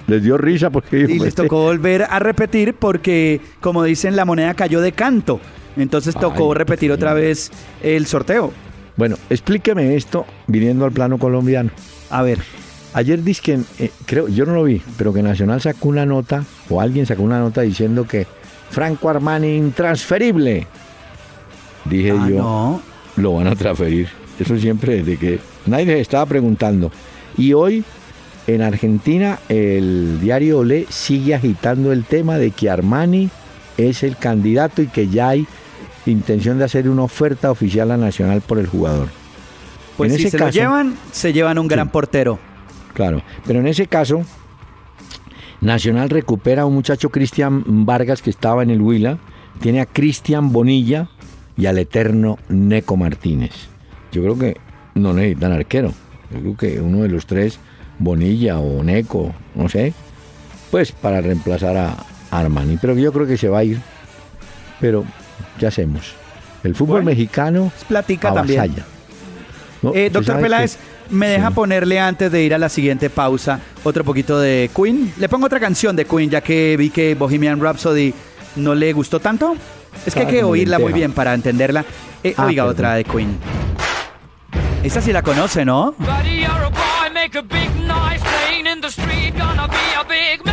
les 0.07 0.23
dio 0.23 0.35
risa 0.37 0.71
porque 0.71 1.01
Y 1.01 1.19
les 1.19 1.27
"Este- 1.29 1.43
tocó 1.43 1.61
volver 1.63 2.07
a 2.09 2.17
repetir 2.19 2.73
porque, 2.73 3.39
como 3.61 3.83
dicen, 3.83 4.15
la 4.15 4.25
moneda 4.25 4.53
cayó 4.55 4.81
de 4.81 4.91
canto. 4.93 5.39
Entonces 5.77 6.15
tocó 6.15 6.51
Ay, 6.51 6.57
repetir 6.57 6.89
sí. 6.89 6.93
otra 6.93 7.13
vez 7.13 7.51
el 7.81 8.05
sorteo. 8.05 8.51
Bueno, 8.95 9.15
explíqueme 9.29 9.95
esto 9.95 10.25
viniendo 10.47 10.85
al 10.85 10.91
plano 10.91 11.17
colombiano. 11.17 11.71
A 12.09 12.21
ver, 12.21 12.39
Ayer 12.93 13.23
dice 13.23 13.41
que, 13.41 13.59
eh, 13.79 13.91
creo, 14.05 14.27
yo 14.27 14.45
no 14.45 14.53
lo 14.53 14.63
vi, 14.63 14.81
pero 14.97 15.11
que 15.13 15.23
Nacional 15.23 15.59
sacó 15.59 15.89
una 15.89 16.05
nota, 16.05 16.45
o 16.69 16.79
alguien 16.79 17.07
sacó 17.07 17.23
una 17.23 17.39
nota 17.39 17.61
diciendo 17.61 18.07
que 18.07 18.27
Franco 18.69 19.09
Armani 19.09 19.55
intransferible. 19.55 20.67
Dije 21.85 22.11
ah, 22.11 22.29
yo, 22.29 22.37
no. 22.37 22.81
lo 23.17 23.33
van 23.33 23.47
a 23.47 23.55
transferir. 23.55 24.09
Eso 24.39 24.57
siempre 24.57 24.97
desde 24.97 25.17
que 25.17 25.39
nadie 25.65 25.85
les 25.87 26.01
estaba 26.01 26.25
preguntando. 26.27 26.91
Y 27.35 27.53
hoy 27.53 27.83
en 28.45 28.61
Argentina 28.61 29.39
el 29.49 30.19
diario 30.21 30.59
Olé 30.59 30.85
sigue 30.89 31.33
agitando 31.33 31.91
el 31.91 32.03
tema 32.03 32.37
de 32.37 32.51
que 32.51 32.69
Armani 32.69 33.29
es 33.77 34.03
el 34.03 34.17
candidato 34.17 34.83
y 34.83 34.87
que 34.87 35.07
ya 35.07 35.29
hay 35.29 35.47
intención 36.05 36.57
de 36.59 36.65
hacer 36.65 36.89
una 36.89 37.03
oferta 37.03 37.51
oficial 37.51 37.91
a 37.91 37.97
Nacional 37.97 38.41
por 38.41 38.59
el 38.59 38.67
jugador. 38.67 39.09
Pues 39.97 40.11
En 40.11 40.17
si 40.17 40.23
ese 40.27 40.37
se 40.37 40.43
lo 40.43 40.49
llevan, 40.49 40.95
se 41.11 41.33
llevan 41.33 41.57
un 41.59 41.67
gran 41.67 41.87
Sí. 41.87 41.91
portero. 41.93 42.39
Claro, 42.93 43.21
pero 43.45 43.59
en 43.59 43.67
ese 43.67 43.87
caso, 43.87 44.23
Nacional 45.61 46.09
recupera 46.09 46.63
a 46.63 46.65
un 46.65 46.73
muchacho 46.73 47.09
Cristian 47.09 47.85
Vargas 47.85 48.21
que 48.21 48.29
estaba 48.29 48.63
en 48.63 48.69
el 48.69 48.81
Huila, 48.81 49.17
tiene 49.61 49.79
a 49.81 49.85
Cristian 49.85 50.51
Bonilla 50.51 51.07
y 51.55 51.67
al 51.67 51.77
eterno 51.77 52.37
Neco 52.49 52.97
Martínez. 52.97 53.51
Yo 54.11 54.23
creo 54.23 54.37
que 54.37 54.57
no 54.95 55.13
necesitan 55.13 55.53
arquero. 55.53 55.93
Yo 56.33 56.39
creo 56.39 56.57
que 56.57 56.81
uno 56.81 57.03
de 57.03 57.09
los 57.09 57.25
tres, 57.25 57.59
Bonilla 57.99 58.59
o 58.59 58.83
Neco, 58.83 59.33
no 59.55 59.69
sé, 59.69 59.93
pues 60.71 60.91
para 60.91 61.21
reemplazar 61.21 61.77
a 61.77 61.95
Armani. 62.31 62.77
Pero 62.81 62.95
yo 62.97 63.13
creo 63.13 63.25
que 63.27 63.37
se 63.37 63.47
va 63.47 63.59
a 63.59 63.63
ir. 63.63 63.79
Pero, 64.81 65.05
¿qué 65.59 65.67
hacemos? 65.67 66.13
El 66.63 66.75
fútbol 66.75 67.01
Bueno, 67.01 67.05
mexicano 67.11 67.71
Platica 67.87 68.33
también. 68.33 68.73
No, 69.81 69.89
Eh, 69.93 70.07
¿usted 70.07 70.11
doctor 70.13 70.39
Peláez, 70.39 70.77
me 71.09 71.27
deja 71.27 71.51
ponerle 71.51 71.99
antes 71.99 72.31
de 72.31 72.41
ir 72.43 72.53
a 72.53 72.57
la 72.57 72.69
siguiente 72.69 73.09
pausa 73.09 73.59
otro 73.83 74.03
poquito 74.05 74.39
de 74.39 74.69
Queen. 74.73 75.13
Le 75.17 75.27
pongo 75.27 75.45
otra 75.47 75.59
canción 75.59 75.95
de 75.95 76.05
Queen, 76.05 76.29
ya 76.29 76.39
que 76.41 76.75
vi 76.77 76.89
que 76.89 77.15
Bohemian 77.15 77.59
Rhapsody 77.61 78.13
no 78.55 78.73
le 78.75 78.93
gustó 78.93 79.19
tanto. 79.19 79.55
Es 80.05 80.13
que 80.13 80.21
hay 80.21 80.25
Ah, 80.25 80.29
que 80.29 80.43
oírla 80.43 80.79
muy 80.79 80.93
bien 80.93 81.11
para 81.11 81.33
entenderla. 81.33 81.83
Eh, 82.23 82.33
Ah, 82.37 82.45
oiga, 82.45 82.63
perdón. 82.63 82.73
otra 82.75 82.93
de 82.95 83.03
Queen. 83.03 83.37
Esta 84.83 85.01
sí 85.01 85.11
la 85.11 85.21
conoce, 85.21 85.65
¿no? 85.65 85.93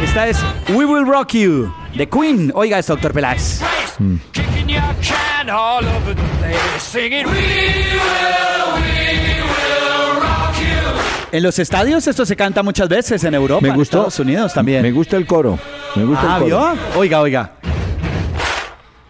Esta 0.03 0.27
es 0.29 0.39
We 0.71 0.85
Will 0.85 1.07
Rock 1.07 1.33
You, 1.35 1.73
de 1.95 2.09
Queen. 2.09 2.51
Oiga 2.55 2.79
esto, 2.81 2.95
doctor 2.95 3.13
Peláez. 3.13 3.61
Kicking 4.33 4.50
your 4.71 4.95
can 5.03 5.51
all 5.51 5.85
over 5.85 6.15
the 6.15 6.23
place, 6.39 6.83
singing, 6.83 7.27
We 7.27 7.33
will, 7.33 8.75
we 8.77 9.43
will 9.43 10.21
rock 10.21 10.55
you. 10.61 11.37
En 11.37 11.43
los 11.43 11.59
estadios 11.59 12.07
esto 12.07 12.25
se 12.25 12.37
canta 12.37 12.63
muchas 12.63 12.89
veces, 12.89 13.25
en 13.25 13.35
Europa, 13.35 13.63
Me 13.63 13.69
en. 13.75 13.81
Estados 13.81 14.19
Unidos 14.19 14.55
también. 14.55 14.83
Me 14.83 14.93
gusta 14.93 15.17
el 15.17 15.27
coro. 15.27 15.59
Me 15.97 16.05
gusta 16.05 16.35
ah, 16.35 16.37
el 16.39 16.43
coro. 16.45 16.75
¿vio? 16.75 17.01
Oiga, 17.01 17.21
oiga. 17.21 17.53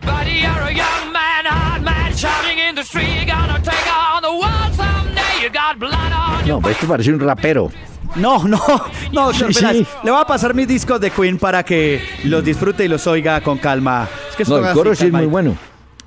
Buddy, 0.02 0.40
you're 0.40 0.50
a 0.50 0.72
young 0.72 1.12
man, 1.12 1.44
hard 1.46 1.82
man, 1.82 2.14
shouting 2.14 2.58
in 2.58 2.74
the 2.74 2.82
street, 2.82 3.26
gonna 3.26 3.60
take 3.62 3.88
on 3.90 4.22
the 4.22 4.32
world 4.32 4.74
someday. 4.74 5.42
You 5.42 5.50
got 5.50 5.78
blood 5.78 6.12
on 6.12 6.46
your 6.46 6.60
No, 6.60 6.68
esto 6.68 6.86
parece 6.86 7.12
un 7.12 7.20
rapero. 7.20 7.70
No, 8.16 8.42
no, 8.44 8.60
no, 9.12 9.32
Sí. 9.32 9.86
Le 10.02 10.10
voy 10.10 10.20
a 10.20 10.24
pasar 10.24 10.54
mis 10.54 10.66
discos 10.68 11.00
de 11.00 11.10
Queen 11.10 11.38
para 11.38 11.62
que 11.64 12.02
los 12.24 12.44
disfrute 12.44 12.84
y 12.84 12.88
los 12.88 13.06
oiga 13.06 13.40
con 13.40 13.58
calma. 13.58 14.08
Es 14.30 14.36
que 14.36 14.44
No, 14.44 14.58
el 14.58 14.64
así, 14.64 14.74
coro 14.74 14.94
sí 14.94 15.06
es 15.06 15.12
muy 15.12 15.26
bueno. 15.26 15.56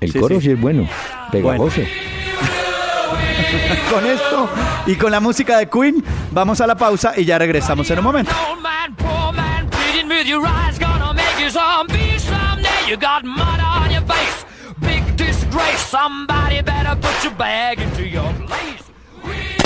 El 0.00 0.12
Sí, 0.12 0.18
coro 0.18 0.34
sí. 0.36 0.40
sí 0.42 0.50
es 0.52 0.60
bueno. 0.60 0.88
Pegajoso. 1.32 1.80
Con 3.90 4.06
esto 4.06 4.48
y 4.86 4.96
con 4.96 5.10
la 5.12 5.20
música 5.20 5.58
de 5.58 5.68
Queen, 5.68 6.02
vamos 6.32 6.60
a 6.60 6.66
la 6.66 6.74
pausa 6.74 7.12
y 7.16 7.24
ya 7.24 7.38
regresamos 7.38 7.88
en 7.90 7.98
un 7.98 8.04
momento. 8.04 8.32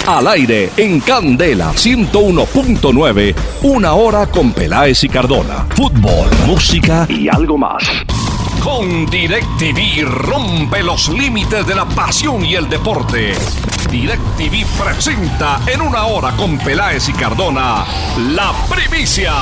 Al 0.08 0.26
aire 0.26 0.70
en 0.78 1.00
Candela 1.00 1.70
101.9, 1.74 3.34
una 3.64 3.92
hora 3.92 4.26
con 4.26 4.54
Peláez 4.54 5.04
y 5.04 5.08
Cardona. 5.10 5.66
Fútbol, 5.76 6.30
música 6.46 7.06
y 7.10 7.28
algo 7.28 7.58
más. 7.58 7.82
Con 8.64 9.04
DirecTV 9.04 10.06
rompe 10.06 10.82
los 10.82 11.10
límites 11.10 11.66
de 11.66 11.74
la 11.74 11.84
pasión 11.84 12.42
y 12.42 12.54
el 12.54 12.70
deporte. 12.70 13.34
DirecTV 13.90 14.64
presenta 14.82 15.60
en 15.66 15.82
una 15.82 16.06
hora 16.06 16.34
con 16.38 16.56
Peláez 16.56 17.10
y 17.10 17.12
Cardona 17.12 17.84
la 18.30 18.54
primicia. 18.74 19.34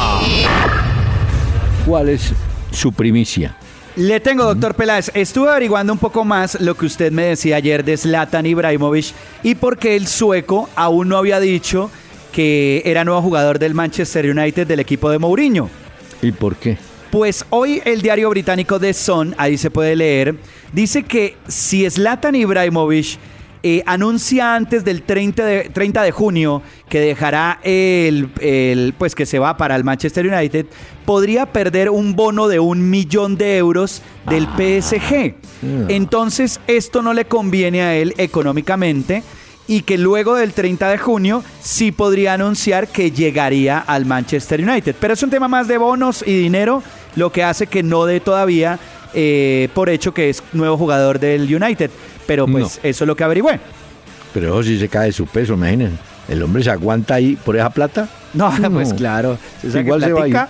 ¿Cuál 1.86 2.08
es 2.08 2.34
su 2.72 2.92
primicia? 2.92 3.54
Le 3.96 4.20
tengo, 4.20 4.44
doctor 4.44 4.74
Peláez. 4.74 5.10
Estuve 5.14 5.48
averiguando 5.48 5.90
un 5.90 5.98
poco 5.98 6.22
más 6.22 6.60
lo 6.60 6.74
que 6.74 6.84
usted 6.84 7.10
me 7.12 7.22
decía 7.22 7.56
ayer 7.56 7.82
de 7.82 7.96
Zlatan 7.96 8.44
Ibrahimovic 8.44 9.06
y 9.42 9.54
por 9.54 9.78
qué 9.78 9.96
el 9.96 10.06
sueco 10.06 10.68
aún 10.76 11.08
no 11.08 11.16
había 11.16 11.40
dicho 11.40 11.90
que 12.30 12.82
era 12.84 13.04
nuevo 13.04 13.22
jugador 13.22 13.58
del 13.58 13.72
Manchester 13.72 14.30
United 14.30 14.66
del 14.66 14.80
equipo 14.80 15.08
de 15.08 15.18
Mourinho. 15.18 15.70
¿Y 16.20 16.32
por 16.32 16.56
qué? 16.56 16.76
Pues 17.10 17.46
hoy 17.48 17.80
el 17.86 18.02
diario 18.02 18.28
británico 18.28 18.78
The 18.78 18.92
Sun, 18.92 19.34
ahí 19.38 19.56
se 19.56 19.70
puede 19.70 19.96
leer, 19.96 20.34
dice 20.74 21.02
que 21.02 21.38
si 21.48 21.88
Zlatan 21.88 22.34
Ibrahimovic 22.34 23.18
eh, 23.68 23.82
anuncia 23.86 24.54
antes 24.54 24.84
del 24.84 25.02
30 25.02 25.44
de, 25.44 25.70
30 25.70 26.02
de 26.02 26.12
junio 26.12 26.62
que 26.88 27.00
dejará 27.00 27.58
el, 27.64 28.28
el- 28.40 28.94
pues 28.96 29.14
que 29.16 29.26
se 29.26 29.40
va 29.40 29.56
para 29.56 29.74
el 29.74 29.82
Manchester 29.82 30.24
United, 30.32 30.66
podría 31.04 31.46
perder 31.46 31.90
un 31.90 32.14
bono 32.14 32.46
de 32.46 32.60
un 32.60 32.88
millón 32.90 33.36
de 33.36 33.56
euros 33.56 34.02
del 34.30 34.44
PSG. 34.46 35.34
Entonces 35.88 36.60
esto 36.68 37.02
no 37.02 37.12
le 37.12 37.24
conviene 37.24 37.82
a 37.82 37.96
él 37.96 38.14
económicamente 38.18 39.22
y 39.66 39.82
que 39.82 39.98
luego 39.98 40.36
del 40.36 40.52
30 40.52 40.88
de 40.90 40.98
junio 40.98 41.42
sí 41.60 41.90
podría 41.90 42.34
anunciar 42.34 42.86
que 42.86 43.10
llegaría 43.10 43.78
al 43.80 44.04
Manchester 44.06 44.60
United. 44.60 44.94
Pero 45.00 45.14
es 45.14 45.22
un 45.24 45.30
tema 45.30 45.48
más 45.48 45.66
de 45.66 45.76
bonos 45.78 46.22
y 46.24 46.38
dinero, 46.38 46.84
lo 47.16 47.32
que 47.32 47.42
hace 47.42 47.66
que 47.66 47.82
no 47.82 48.04
dé 48.06 48.20
todavía 48.20 48.78
eh, 49.14 49.68
por 49.74 49.88
hecho 49.88 50.12
que 50.14 50.28
es 50.30 50.42
nuevo 50.52 50.76
jugador 50.76 51.18
del 51.18 51.52
United. 51.52 51.90
Pero 52.26 52.46
pues 52.46 52.80
eso 52.82 53.04
es 53.04 53.08
lo 53.08 53.14
que 53.16 53.24
averigüé. 53.24 53.60
Pero 54.34 54.48
eso 54.60 54.68
sí 54.68 54.78
se 54.78 54.88
cae 54.88 55.06
de 55.06 55.12
su 55.12 55.26
peso, 55.26 55.54
imagínense. 55.54 55.96
El 56.28 56.42
hombre 56.42 56.62
se 56.62 56.70
aguanta 56.70 57.14
ahí 57.14 57.36
por 57.36 57.56
esa 57.56 57.70
plata. 57.70 58.08
No, 58.34 58.52
pues 58.72 58.92
claro. 58.92 59.38
O 59.66 59.70
sea 59.70 59.80
Igual 59.80 60.02
se 60.02 60.12
va 60.12 60.24
a 60.24 60.28
ir. 60.28 60.34
platica, 60.34 60.48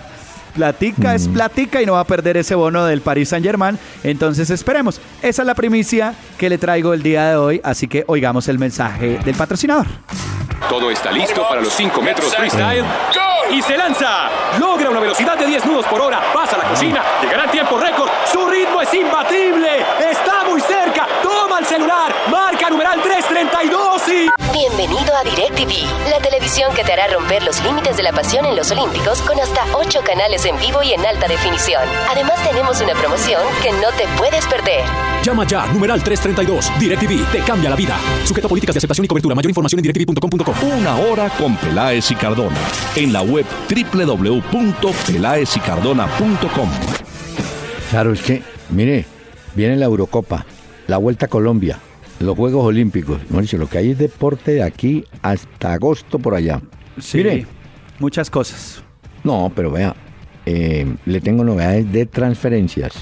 platica 0.55 1.15
es 1.15 1.27
platica 1.27 1.81
y 1.81 1.85
no 1.85 1.93
va 1.93 1.99
a 2.01 2.03
perder 2.03 2.37
ese 2.37 2.55
bono 2.55 2.85
del 2.85 3.01
Paris 3.01 3.29
Saint 3.29 3.45
Germain. 3.45 3.77
Entonces 4.03 4.49
esperemos. 4.49 4.99
Esa 5.21 5.41
es 5.43 5.45
la 5.45 5.53
primicia 5.55 6.13
que 6.37 6.49
le 6.49 6.57
traigo 6.57 6.93
el 6.93 7.03
día 7.03 7.29
de 7.29 7.35
hoy. 7.35 7.61
Así 7.63 7.87
que 7.87 8.03
oigamos 8.07 8.47
el 8.47 8.57
mensaje 8.57 9.19
del 9.23 9.35
patrocinador. 9.35 9.85
Todo 10.69 10.89
está 10.89 11.11
listo 11.11 11.47
para 11.47 11.61
los 11.61 11.71
5 11.73 12.01
metros 12.01 12.35
freestyle. 12.35 12.83
Y 13.53 13.61
se 13.61 13.77
lanza. 13.77 14.29
Logra 14.59 14.89
una 14.89 14.99
velocidad 14.99 15.37
de 15.37 15.45
10 15.45 15.65
nudos 15.65 15.85
por 15.85 16.01
hora. 16.01 16.19
Pasa 16.33 16.55
a 16.55 16.59
la 16.59 16.69
cocina. 16.69 17.01
Llegará 17.21 17.45
en 17.45 17.51
tiempo 17.51 17.79
récord. 17.79 18.09
Su 18.29 18.45
ritmo 18.47 18.81
es 18.81 18.93
imbatible. 18.93 19.69
Está 20.11 20.36
Toma 21.21 21.59
el 21.59 21.65
celular. 21.65 22.15
Marca 22.31 22.69
numeral 22.69 23.01
332 23.01 24.01
y... 24.09 24.29
Bienvenido 24.51 25.15
a 25.15 25.23
DirecTV, 25.23 26.09
la 26.09 26.19
televisión 26.19 26.73
que 26.73 26.83
te 26.83 26.91
hará 26.93 27.07
romper 27.07 27.43
los 27.43 27.63
límites 27.63 27.95
de 27.97 28.03
la 28.03 28.11
pasión 28.11 28.45
en 28.45 28.55
los 28.55 28.71
Olímpicos 28.71 29.21
con 29.21 29.39
hasta 29.39 29.65
8 29.75 30.01
canales 30.03 30.45
en 30.45 30.57
vivo 30.59 30.81
y 30.81 30.93
en 30.93 31.05
alta 31.05 31.27
definición. 31.27 31.83
Además 32.09 32.43
tenemos 32.43 32.81
una 32.81 32.93
promoción 32.93 33.41
que 33.61 33.71
no 33.73 33.89
te 33.97 34.07
puedes 34.17 34.45
perder. 34.47 34.81
Llama 35.23 35.45
ya. 35.45 35.67
Numeral 35.67 36.03
332. 36.03 36.79
DirecTV. 36.79 37.31
Te 37.31 37.39
cambia 37.41 37.69
la 37.69 37.75
vida. 37.75 37.95
Sujeto 38.25 38.47
a 38.47 38.49
políticas 38.49 38.73
de 38.73 38.79
aceptación 38.79 39.05
y 39.05 39.07
cobertura. 39.07 39.35
Mayor 39.35 39.51
información 39.51 39.77
en 39.79 39.83
directv.com.co. 39.83 40.53
Una 40.65 40.95
hora 40.97 41.29
con 41.29 41.55
Peláez 41.57 42.09
y 42.11 42.15
Cardona. 42.15 42.57
En 42.95 43.13
la 43.13 43.21
web 43.21 43.45
www.peláezycardona.com. 43.69 46.69
Claro, 47.91 48.13
es 48.13 48.21
que, 48.21 48.41
mire, 48.69 49.05
viene 49.55 49.75
la 49.75 49.85
Eurocopa, 49.85 50.45
la 50.87 50.97
Vuelta 50.97 51.25
a 51.27 51.29
Colombia, 51.29 51.79
los 52.19 52.35
Juegos 52.35 52.65
Olímpicos. 52.65 53.19
Dicho, 53.29 53.57
lo 53.57 53.67
que 53.69 53.77
hay 53.77 53.91
es 53.91 53.97
deporte 53.97 54.51
de 54.53 54.63
aquí 54.63 55.03
hasta 55.21 55.73
agosto 55.73 56.19
por 56.19 56.35
allá. 56.35 56.61
Sí, 56.99 57.17
Mire, 57.17 57.45
muchas 57.99 58.29
cosas. 58.29 58.81
no, 59.23 59.51
pero 59.55 59.71
vea, 59.71 59.95
eh, 60.45 60.85
le 61.05 61.21
tengo 61.21 61.43
novedades 61.43 61.91
de 61.91 62.05
transferencias. 62.05 62.93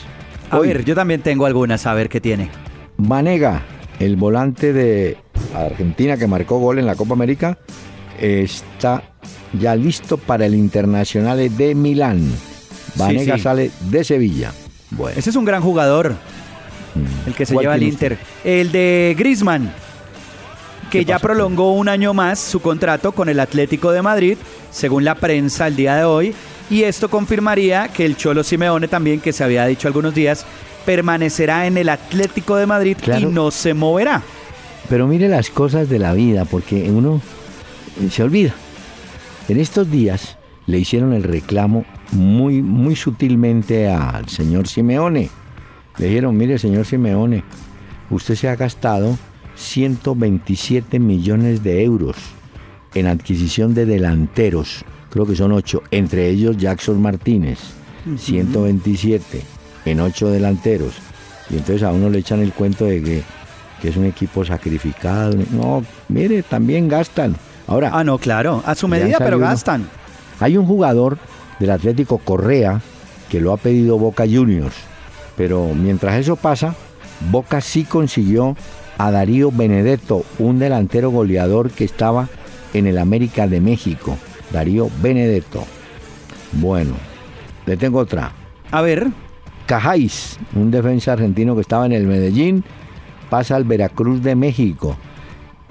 A 0.50 0.60
Hoy, 0.60 0.68
ver, 0.70 0.84
yo 0.86 0.96
también 0.96 1.22
tengo 1.22 1.46
algunas, 1.46 1.86
a 1.86 1.94
ver 1.94 2.10
qué 2.10 2.20
tiene. 2.22 2.50
Vanega, 2.98 3.64
el 4.00 4.16
volante 4.16 4.74
de 4.74 5.18
Argentina 5.54 6.18
que 6.18 6.28
marcó 6.28 6.60
gol 6.60 6.80
en 6.80 6.86
la 6.86 6.96
Copa 6.96 7.14
América, 7.14 7.58
está 8.20 9.04
ya 9.60 9.76
listo 9.76 10.18
para 10.18 10.46
el 10.46 10.56
Internacional 10.56 11.56
de 11.58 11.76
Milán. 11.76 12.32
Vanega 12.96 13.36
sí. 13.38 13.42
sale 13.44 13.72
de 13.90 14.04
Sevilla. 14.04 14.52
Bueno, 14.92 15.18
Ese 15.18 15.30
es 15.30 15.36
un 15.36 15.46
gran 15.46 15.62
jugador, 15.62 16.16
el 17.26 17.34
que 17.34 17.46
se 17.46 17.54
¿Cuál 17.54 17.64
lleva 17.64 17.76
el 17.76 17.84
Inter. 17.84 18.18
El 18.44 18.72
de 18.72 19.16
Griezmann, 19.18 19.72
que 20.90 21.00
¿Qué 21.00 21.06
ya 21.06 21.20
prolongó 21.20 21.74
un 21.74 21.90
año 21.90 22.14
más 22.14 22.40
su 22.40 22.62
contrato 22.62 23.12
con 23.12 23.30
el 23.30 23.40
Atlético 23.40 23.92
de 23.92 24.02
Madrid, 24.02 24.38
según 24.72 25.04
la 25.04 25.16
prensa 25.16 25.68
el 25.68 25.76
día 25.76 25.96
de 25.96 26.04
hoy. 26.04 26.34
Y 26.70 26.84
esto 26.84 27.10
confirmaría 27.10 27.90
que 27.90 28.06
el 28.06 28.18
Cholo 28.18 28.44
Simeone 28.44 28.88
también, 28.88 29.20
que 29.20 29.34
se 29.34 29.44
había 29.44 29.66
dicho 29.66 29.88
algunos 29.88 30.16
días, 30.16 30.46
permanecerá 30.86 31.68
en 31.68 31.78
el 31.78 31.90
Atlético 31.90 32.56
de 32.56 32.66
Madrid 32.66 32.98
Claro. 33.02 33.22
y 33.22 33.32
no 33.32 33.52
se 33.52 33.74
moverá. 33.74 34.22
Pero 34.90 35.08
mire 35.08 35.28
las 35.28 35.50
cosas 35.50 35.90
de 35.90 36.00
la 36.00 36.14
vida, 36.14 36.46
porque 36.46 36.90
uno 36.92 37.22
se 38.12 38.24
olvida. 38.24 38.54
En 39.48 39.60
estos 39.60 39.90
días 39.92 40.38
le 40.68 40.80
hicieron 40.80 41.14
el 41.14 41.24
reclamo 41.24 41.86
muy, 42.12 42.62
muy 42.62 42.96
sutilmente 42.96 43.88
al 43.88 44.28
señor 44.30 44.68
Simeone. 44.68 45.30
Le 45.98 46.08
dijeron, 46.08 46.36
mire, 46.38 46.58
señor 46.60 46.86
Simeone, 46.86 47.44
usted 48.10 48.36
se 48.36 48.50
ha 48.50 48.56
gastado 48.56 49.18
127 49.56 51.00
millones 51.00 51.64
de 51.64 51.84
euros 51.84 52.16
en 52.94 53.08
adquisición 53.08 53.74
de 53.74 53.86
delanteros. 53.86 54.84
Creo 55.10 55.26
que 55.26 55.36
son 55.36 55.52
ocho, 55.54 55.82
entre 55.92 56.30
ellos 56.30 56.58
Jackson 56.58 57.02
Martínez. 57.02 57.60
127 58.18 59.42
en 59.86 60.00
ocho 60.00 60.30
delanteros. 60.30 60.94
Y 61.50 61.54
entonces 61.58 61.84
a 61.84 61.92
uno 61.92 62.10
le 62.10 62.20
echan 62.20 62.40
el 62.42 62.52
cuento 62.54 62.86
de 62.86 63.02
que, 63.02 63.24
que 63.82 63.90
es 63.90 63.98
un 63.98 64.06
equipo 64.06 64.44
sacrificado. 64.46 65.36
No, 65.52 65.84
mire, 66.10 66.44
también 66.44 66.88
gastan. 66.88 67.36
Ahora, 67.68 67.92
Ah, 67.94 68.04
no, 68.04 68.18
claro, 68.18 68.62
a 68.66 68.76
su 68.76 68.88
medida, 68.88 69.18
pero 69.20 69.40
gastan. 69.40 69.88
hay 70.40 70.58
un 70.58 70.66
jugador 70.68 71.18
del 71.60 71.72
Atlético 71.72 72.18
Correa 72.20 72.82
que 73.30 73.40
lo 73.42 73.54
ha 73.54 73.58
pedido 73.58 73.98
Boca 73.98 74.26
Juniors. 74.30 74.76
Pero 75.36 75.74
mientras 75.74 76.16
eso 76.16 76.36
pasa, 76.36 76.76
Boca 77.32 77.62
sí 77.62 77.84
consiguió 77.84 78.56
a 78.98 79.12
Darío 79.12 79.52
Benedetto, 79.52 80.24
un 80.40 80.60
delantero 80.60 81.10
goleador 81.10 81.72
que 81.72 81.84
estaba 81.84 82.30
en 82.74 82.88
el 82.88 82.98
América 82.98 83.48
de 83.48 83.62
México. 83.62 84.18
Darío 84.52 84.90
Benedetto. 85.02 85.64
Bueno, 86.54 86.94
le 87.66 87.78
tengo 87.78 88.00
otra. 88.00 88.32
A 88.72 88.82
ver. 88.82 89.08
Cajáis, 89.66 90.38
un 90.54 90.70
defensa 90.70 91.14
argentino 91.14 91.56
que 91.56 91.62
estaba 91.62 91.88
en 91.88 91.94
el 91.94 92.06
Medellín, 92.06 92.64
pasa 93.32 93.56
al 93.56 93.64
Veracruz 93.64 94.22
de 94.22 94.36
México. 94.36 94.96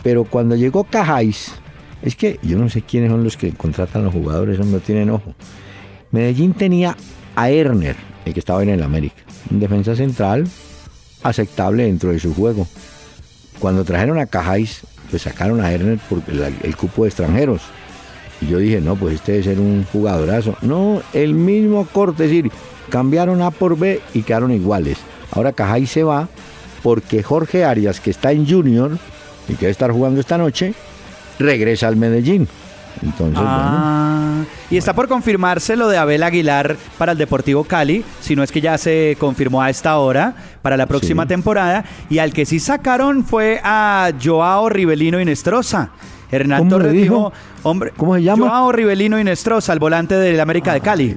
Pero 0.02 0.24
cuando 0.24 0.56
llegó 0.56 0.82
Cajáis, 0.82 1.52
es 2.02 2.16
que 2.16 2.40
yo 2.42 2.58
no 2.58 2.68
sé 2.68 2.82
quiénes 2.82 3.10
son 3.10 3.22
los 3.22 3.36
que 3.36 3.52
contratan 3.52 4.04
los 4.04 4.12
jugadores, 4.12 4.58
no 4.58 4.78
tienen 4.80 5.10
ojo. 5.10 5.34
Medellín 6.10 6.54
tenía 6.54 6.96
a 7.36 7.50
Erner, 7.50 7.96
el 8.24 8.34
que 8.34 8.40
estaba 8.40 8.62
en 8.62 8.70
el 8.70 8.82
América, 8.82 9.22
un 9.50 9.60
defensa 9.60 9.94
central 9.96 10.46
aceptable 11.22 11.84
dentro 11.84 12.10
de 12.10 12.18
su 12.18 12.34
juego. 12.34 12.66
Cuando 13.58 13.84
trajeron 13.84 14.18
a 14.18 14.26
Cajáis, 14.26 14.82
pues 15.10 15.22
sacaron 15.22 15.60
a 15.60 15.72
Erner 15.72 15.98
por 15.98 16.22
el, 16.28 16.54
el 16.62 16.76
cupo 16.76 17.04
de 17.04 17.08
extranjeros. 17.08 17.62
Y 18.40 18.48
yo 18.48 18.58
dije, 18.58 18.80
no, 18.80 18.96
pues 18.96 19.14
este 19.14 19.32
debe 19.32 19.44
ser 19.44 19.60
un 19.60 19.84
jugadorazo. 19.90 20.56
No, 20.60 21.00
el 21.12 21.34
mismo 21.34 21.86
corte, 21.86 22.24
es 22.24 22.30
decir, 22.30 22.50
cambiaron 22.90 23.42
A 23.42 23.50
por 23.50 23.78
B 23.78 24.00
y 24.12 24.22
quedaron 24.22 24.52
iguales. 24.52 24.98
Ahora 25.30 25.52
Cajay 25.52 25.86
se 25.86 26.02
va 26.02 26.28
porque 26.82 27.22
Jorge 27.22 27.64
Arias, 27.64 28.00
que 28.00 28.10
está 28.10 28.32
en 28.32 28.48
Junior 28.48 28.98
y 29.48 29.54
que 29.54 29.60
debe 29.60 29.72
estar 29.72 29.90
jugando 29.90 30.20
esta 30.20 30.36
noche, 30.36 30.74
regresa 31.38 31.88
al 31.88 31.96
Medellín. 31.96 32.48
Entonces, 33.02 33.38
ah, 33.42 34.42
Y 34.70 34.76
está 34.76 34.94
por 34.94 35.08
confirmarse 35.08 35.76
lo 35.76 35.88
de 35.88 35.98
Abel 35.98 36.22
Aguilar 36.22 36.76
para 36.98 37.12
el 37.12 37.18
Deportivo 37.18 37.64
Cali, 37.64 38.04
si 38.20 38.36
no 38.36 38.42
es 38.42 38.52
que 38.52 38.60
ya 38.60 38.78
se 38.78 39.16
confirmó 39.18 39.62
a 39.62 39.70
esta 39.70 39.98
hora 39.98 40.34
para 40.62 40.76
la 40.76 40.86
próxima 40.86 41.26
temporada. 41.26 41.84
Y 42.08 42.18
al 42.18 42.32
que 42.32 42.46
sí 42.46 42.60
sacaron 42.60 43.24
fue 43.24 43.60
a 43.62 44.10
Joao 44.22 44.68
Rivelino 44.68 45.20
Inestrosa. 45.20 45.90
Hernán 46.30 46.68
Torres 46.68 46.92
dijo, 46.92 47.32
hombre, 47.62 47.92
¿cómo 47.96 48.14
se 48.16 48.22
llama? 48.22 48.48
Joao 48.48 48.72
Rivelino 48.72 49.18
Inestrosa, 49.20 49.72
al 49.72 49.78
volante 49.78 50.16
del 50.16 50.40
América 50.40 50.72
de 50.72 50.80
Cali. 50.80 51.16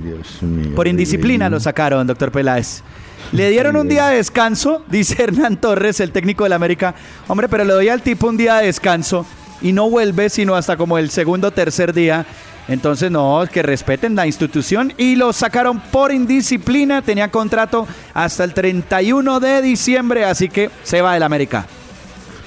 Por 0.75 0.87
indisciplina 0.87 1.49
lo 1.49 1.59
sacaron, 1.59 2.05
doctor 2.05 2.31
Peláez. 2.31 2.83
Le 3.31 3.49
dieron 3.49 3.75
un 3.75 3.89
día 3.89 4.07
de 4.07 4.17
descanso, 4.17 4.83
dice 4.89 5.23
Hernán 5.23 5.57
Torres, 5.57 5.99
el 5.99 6.11
técnico 6.11 6.43
del 6.43 6.53
América. 6.53 6.95
Hombre, 7.27 7.49
pero 7.49 7.63
le 7.65 7.73
doy 7.73 7.89
al 7.89 8.01
tipo 8.01 8.27
un 8.27 8.37
día 8.37 8.57
de 8.57 8.67
descanso 8.67 9.25
y 9.61 9.73
no 9.73 9.89
vuelve 9.89 10.29
sino 10.29 10.55
hasta 10.55 10.77
como 10.77 10.97
el 10.97 11.09
segundo 11.09 11.49
o 11.49 11.51
tercer 11.51 11.93
día. 11.93 12.25
Entonces, 12.67 13.09
no, 13.09 13.43
que 13.51 13.63
respeten 13.63 14.15
la 14.15 14.27
institución 14.27 14.93
y 14.97 15.15
lo 15.15 15.31
sacaron 15.31 15.79
por 15.79 16.11
indisciplina. 16.11 17.01
Tenía 17.01 17.31
contrato 17.31 17.87
hasta 18.13 18.43
el 18.43 18.53
31 18.53 19.39
de 19.39 19.61
diciembre, 19.61 20.25
así 20.25 20.49
que 20.49 20.69
se 20.83 21.01
va 21.01 21.13
del 21.13 21.23
América. 21.23 21.65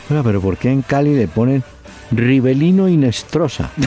Bueno, 0.09 0.23
pero 0.23 0.41
¿por 0.41 0.59
qué 0.59 0.71
en 0.71 0.83
Cali 0.83 1.15
le 1.15 1.29
ponen 1.29 1.63
Rivelino 2.11 2.89
Inestrosa? 2.89 3.71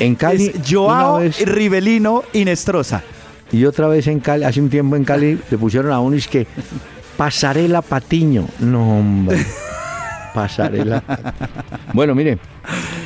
En 0.00 0.16
Cali. 0.16 0.46
Es 0.46 0.68
Joao 0.68 1.20
Rivelino 1.44 2.24
Inestrosa. 2.32 3.04
Y 3.52 3.64
otra 3.64 3.86
vez 3.86 4.08
en 4.08 4.18
Cali, 4.18 4.42
hace 4.42 4.60
un 4.60 4.68
tiempo 4.68 4.96
en 4.96 5.04
Cali, 5.04 5.38
le 5.48 5.58
pusieron 5.58 5.92
a 5.92 6.00
uno 6.00 6.16
y 6.16 6.18
es 6.18 6.26
que 6.26 6.48
Pasarela 7.16 7.80
Patiño. 7.80 8.48
No, 8.58 8.98
hombre. 8.98 9.46
Pasarela. 10.34 11.02
bueno, 11.92 12.14
mire, 12.14 12.38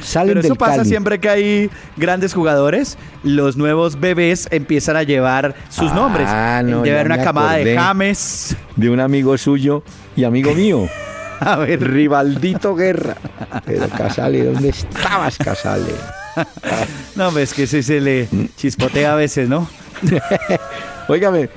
salen 0.02 0.34
Pero 0.34 0.40
eso 0.40 0.54
pasa 0.56 0.84
siempre 0.84 1.18
que 1.18 1.28
hay 1.28 1.70
grandes 1.96 2.34
jugadores, 2.34 2.98
los 3.22 3.56
nuevos 3.56 3.98
bebés 4.00 4.48
empiezan 4.50 4.96
a 4.96 5.02
llevar 5.02 5.54
sus 5.68 5.90
ah, 5.92 5.94
nombres. 5.94 6.28
No, 6.70 6.84
llevar 6.84 7.06
una 7.06 7.22
camada 7.22 7.54
de 7.54 7.76
James. 7.76 8.56
De 8.76 8.90
un 8.90 9.00
amigo 9.00 9.36
suyo 9.38 9.82
y 10.16 10.24
amigo 10.24 10.54
mío. 10.54 10.88
a 11.40 11.56
ver. 11.56 11.80
Rivaldito 11.80 12.74
Guerra. 12.74 13.16
Pero 13.64 13.88
Casale, 13.88 14.44
¿dónde 14.44 14.70
estabas, 14.70 15.38
Casale? 15.38 15.94
no, 17.16 17.32
ves 17.32 17.54
que 17.54 17.66
se 17.66 18.00
le 18.00 18.28
chispotea 18.56 19.12
a 19.12 19.16
veces, 19.16 19.48
¿no? 19.48 19.68
Óigame, 21.08 21.48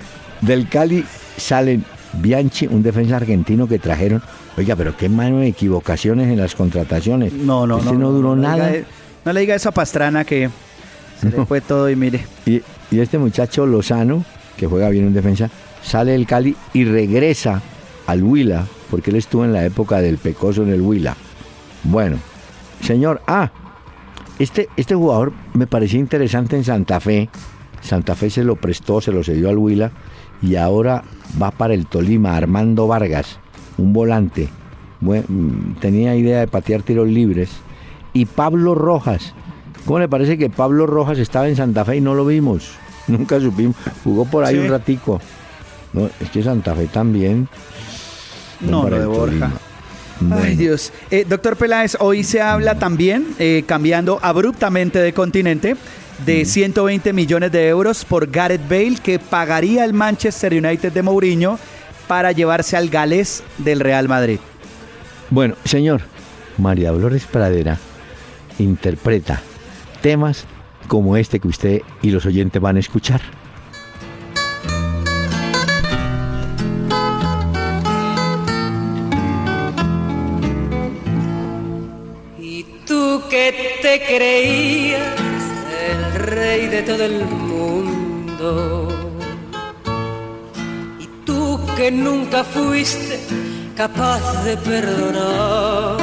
del 0.42 0.68
Cali 0.70 1.04
salen 1.38 1.84
Bianchi, 2.14 2.68
un 2.68 2.84
defensa 2.84 3.18
argentino 3.18 3.68
que 3.68 3.80
trajeron. 3.80 4.22
Oiga, 4.58 4.76
pero 4.76 4.98
qué 4.98 5.08
mano 5.08 5.38
de 5.38 5.48
equivocaciones 5.48 6.28
en 6.28 6.38
las 6.38 6.56
contrataciones. 6.56 7.32
No, 7.34 7.68
no, 7.68 7.78
este 7.78 7.94
no. 7.94 8.00
no 8.00 8.12
duró 8.12 8.36
nada. 8.36 8.72
no 9.24 9.34
le 9.34 9.40
diga 9.42 9.54
eso 9.56 9.70
a 9.70 9.72
Pastrana 9.72 10.26
que 10.26 10.50
se 11.22 11.30
le 11.30 11.46
fue 11.46 11.62
todo 11.62 11.90
y 11.90 11.96
mire. 11.96 12.26
Y, 12.46 12.64
y 12.90 13.00
este 13.00 13.20
muchacho 13.20 13.66
Lozano, 13.68 14.26
que 14.58 14.66
juega 14.66 14.90
bien 14.90 15.06
en 15.06 15.14
defensa, 15.14 15.50
sale 15.84 16.14
del 16.14 16.26
Cali 16.26 16.56
y 16.74 16.86
regresa 16.86 17.62
al 18.08 18.24
Huila, 18.24 18.66
porque 18.90 19.12
él 19.12 19.18
estuvo 19.18 19.46
en 19.46 19.54
la 19.54 19.64
época 19.64 20.02
del 20.02 20.18
Pecoso 20.18 20.64
en 20.64 20.70
el 20.70 20.82
Huila. 20.82 21.16
Bueno, 21.84 22.18
señor, 22.82 23.22
ah, 23.28 23.52
este, 24.40 24.70
este 24.76 24.96
jugador 24.96 25.34
me 25.54 25.68
parecía 25.68 26.00
interesante 26.00 26.56
en 26.56 26.64
Santa 26.64 27.00
Fe. 27.00 27.30
Santa 27.82 28.16
Fe 28.16 28.30
se 28.30 28.44
lo 28.44 28.56
prestó, 28.56 29.02
se 29.02 29.12
lo 29.12 29.24
cedió 29.24 29.50
al 29.50 29.58
Huila 29.58 29.92
y 30.42 30.56
ahora 30.56 31.04
va 31.42 31.52
para 31.52 31.74
el 31.74 31.86
Tolima, 31.86 32.36
Armando 32.36 32.88
Vargas, 32.88 33.40
un 33.78 33.94
volante. 33.94 34.50
Mm, 35.00 35.74
tenía 35.80 36.16
idea 36.16 36.40
de 36.40 36.48
patear 36.48 36.82
tiros 36.82 37.08
libres. 37.08 37.52
Y 38.14 38.26
Pablo 38.26 38.76
Rojas. 38.76 39.34
¿Cómo 39.86 40.00
le 40.00 40.10
parece 40.10 40.38
que 40.38 40.50
Pablo 40.50 40.86
Rojas 40.86 41.18
estaba 41.20 41.48
en 41.48 41.56
Santa 41.56 41.86
Fe 41.86 41.98
y 41.98 42.02
no 42.02 42.14
lo 42.14 42.26
vimos? 42.26 42.72
Nunca 43.08 43.40
supimos. 43.40 43.76
Jugó 44.04 44.26
por 44.26 44.44
ahí 44.44 44.58
un 44.58 44.70
ratico. 44.70 45.22
No, 45.94 46.10
es 46.20 46.30
que 46.32 46.44
Santa 46.44 46.76
Fe 46.76 46.88
también. 46.88 47.48
No, 48.62 48.90
lo 48.90 49.00
de 49.00 49.06
Borja. 49.06 49.52
Ay 50.32 50.56
Dios. 50.56 50.92
Eh, 51.12 51.26
doctor 51.28 51.56
Peláez, 51.58 51.96
hoy 52.00 52.24
se 52.24 52.42
habla 52.42 52.80
también, 52.80 53.28
eh, 53.38 53.64
cambiando 53.68 54.20
abruptamente 54.22 55.00
de 55.00 55.14
continente, 55.14 55.76
de 56.26 56.44
120 56.44 57.14
millones 57.14 57.52
de 57.52 57.68
euros 57.68 58.04
por 58.04 58.30
Gareth 58.30 58.68
Bale 58.68 58.98
que 59.02 59.20
pagaría 59.20 59.86
el 59.86 59.94
Manchester 59.94 60.54
United 60.54 60.92
de 60.92 61.04
Mourinho 61.04 61.60
para 62.08 62.32
llevarse 62.32 62.78
al 62.78 62.90
Gales 62.90 63.44
del 63.58 63.80
Real 63.80 64.08
Madrid. 64.08 64.40
Bueno, 65.30 65.56
señor, 65.66 66.02
María 66.58 66.92
Dolores 66.92 67.26
Pradera 67.26 67.78
interpreta 68.60 69.42
temas 70.02 70.46
como 70.88 71.18
este 71.18 71.40
que 71.40 71.48
usted 71.48 71.82
y 72.02 72.12
los 72.12 72.26
oyentes 72.26 72.62
van 72.62 72.78
a 72.78 72.80
escuchar. 72.80 73.22
¿Y 82.40 82.64
tú 82.86 83.22
qué 83.30 83.78
te 83.82 84.02
creías? 84.06 85.28
rey 86.18 86.68
de 86.68 86.82
todo 86.84 87.06
el 87.06 87.26
mundo. 87.26 88.97
Que 91.78 91.92
nunca 91.92 92.44
fuiste 92.44 93.20
capaz 93.76 94.44
de 94.44 94.58
perdonar. 94.58 95.98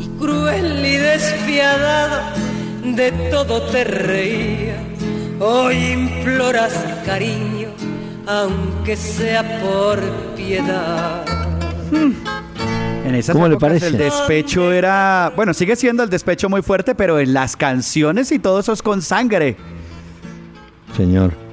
Y 0.00 0.08
cruel 0.18 0.84
y 0.84 0.96
despiadado 0.96 2.22
de 2.82 3.12
todo 3.30 3.62
te 3.70 3.84
reías. 3.84 4.80
Hoy 5.38 5.76
imploras 5.76 6.72
cariño, 7.04 7.68
aunque 8.26 8.96
sea 8.96 9.60
por 9.60 10.00
piedad. 10.34 11.24
Hmm. 11.92 12.14
En 13.06 13.14
esas 13.14 13.34
¿Cómo 13.34 13.46
le 13.46 13.58
parece? 13.58 13.86
El 13.86 13.98
despecho 13.98 14.72
era, 14.72 15.32
bueno, 15.36 15.54
sigue 15.54 15.76
siendo 15.76 16.02
el 16.02 16.10
despecho 16.10 16.48
muy 16.48 16.62
fuerte, 16.62 16.96
pero 16.96 17.20
en 17.20 17.32
las 17.32 17.56
canciones 17.56 18.32
y 18.32 18.40
todo 18.40 18.58
eso 18.58 18.72
es 18.72 18.82
con 18.82 19.02
sangre. 19.02 19.56
Señor, 20.96 21.45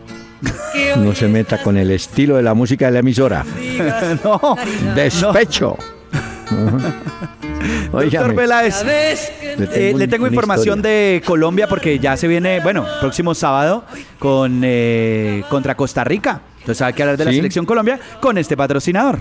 no 0.97 1.15
se 1.15 1.27
meta 1.27 1.61
con 1.61 1.77
el 1.77 1.91
estilo 1.91 2.35
de 2.35 2.43
la 2.43 2.53
música 2.53 2.87
de 2.87 2.91
la 2.91 2.99
emisora. 2.99 3.45
no. 4.23 4.55
Despecho. 4.95 5.77
Doctor 7.91 8.35
Peláez, 8.35 8.83
le 9.57 10.07
tengo, 10.07 10.27
información 10.27 10.81
de 10.81 11.21
Colombia 11.25 11.67
porque 11.67 11.99
ya 11.99 12.17
se 12.17 12.27
viene, 12.27 12.59
bueno, 12.59 12.85
próximo 12.99 13.33
sábado 13.33 13.85
con 14.19 14.61
eh, 14.63 15.43
contra 15.49 15.75
Costa 15.75 16.03
Rica. 16.03 16.41
Entonces 16.59 16.81
hay 16.81 16.93
que 16.93 17.03
hablar 17.03 17.17
de 17.17 17.25
la 17.25 17.31
selección 17.31 17.65
Colombia 17.65 17.99
con 18.19 18.37
este 18.37 18.57
patrocinador. 18.57 19.19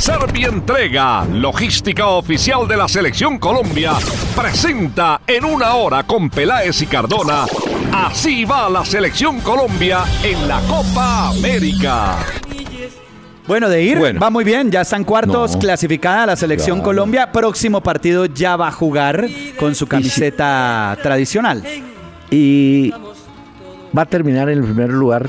Servientrega, 0.00 1.26
logística 1.26 2.06
oficial 2.06 2.66
de 2.66 2.74
la 2.74 2.88
Selección 2.88 3.38
Colombia, 3.38 3.92
presenta 4.34 5.20
en 5.26 5.44
una 5.44 5.74
hora 5.74 6.04
con 6.04 6.30
Peláez 6.30 6.80
y 6.80 6.86
Cardona. 6.86 7.44
Así 7.92 8.46
va 8.46 8.70
la 8.70 8.82
Selección 8.82 9.40
Colombia 9.40 10.04
en 10.24 10.48
la 10.48 10.58
Copa 10.60 11.28
América. 11.28 12.16
Bueno, 13.46 13.68
de 13.68 13.82
ir, 13.82 14.22
va 14.22 14.30
muy 14.30 14.42
bien. 14.42 14.70
Ya 14.70 14.80
están 14.80 15.04
cuartos, 15.04 15.58
clasificada 15.58 16.24
la 16.24 16.36
selección 16.36 16.80
Colombia. 16.80 17.30
Próximo 17.30 17.82
partido 17.82 18.24
ya 18.24 18.56
va 18.56 18.68
a 18.68 18.72
jugar 18.72 19.28
con 19.58 19.74
su 19.74 19.86
camiseta 19.86 20.96
tradicional. 21.02 21.62
Y 22.30 22.90
va 23.96 24.02
a 24.02 24.06
terminar 24.06 24.48
en 24.48 24.58
el 24.60 24.64
primer 24.64 24.88
lugar. 24.88 25.28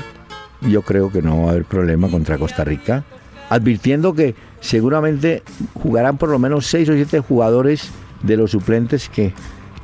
Yo 0.62 0.80
creo 0.80 1.12
que 1.12 1.20
no 1.20 1.42
va 1.42 1.48
a 1.48 1.50
haber 1.50 1.66
problema 1.66 2.08
contra 2.08 2.38
Costa 2.38 2.64
Rica. 2.64 3.04
Advirtiendo 3.50 4.14
que 4.14 4.34
seguramente 4.62 5.42
jugarán 5.74 6.16
por 6.16 6.30
lo 6.30 6.38
menos 6.38 6.66
seis 6.66 6.88
o 6.88 6.94
siete 6.94 7.20
jugadores 7.20 7.90
de 8.22 8.38
los 8.38 8.52
suplentes 8.52 9.10
que 9.10 9.34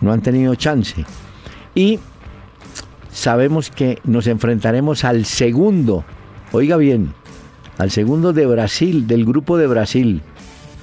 no 0.01 0.13
han 0.13 0.23
tenido 0.23 0.55
chance. 0.55 1.05
Y 1.75 1.99
sabemos 3.13 3.71
que 3.71 3.99
nos 4.05 4.27
enfrentaremos 4.27 5.05
al 5.05 5.25
segundo, 5.27 6.05
oiga 6.53 6.77
bien, 6.77 7.13
al 7.77 7.91
segundo 7.91 8.33
de 8.33 8.47
Brasil, 8.47 9.07
del 9.07 9.25
grupo 9.25 9.57
de 9.59 9.67
Brasil. 9.67 10.23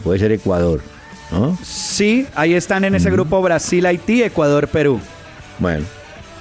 Puede 0.03 0.19
ser 0.19 0.31
Ecuador, 0.31 0.81
¿no? 1.31 1.57
Sí, 1.63 2.27
ahí 2.35 2.53
están 2.53 2.83
en 2.83 2.95
ese 2.95 3.09
grupo 3.09 3.41
Brasil, 3.41 3.85
Haití, 3.85 4.21
Ecuador, 4.23 4.67
Perú. 4.67 4.99
Bueno, 5.59 5.85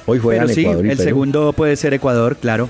hoy 0.07 0.19
juegan 0.19 0.47
Pero 0.47 0.55
sí, 0.55 0.61
Ecuador 0.63 0.87
y 0.87 0.91
el 0.91 0.97
Perú. 0.97 1.09
segundo 1.09 1.53
puede 1.53 1.77
ser 1.77 1.95
Ecuador, 1.95 2.37
claro. 2.37 2.69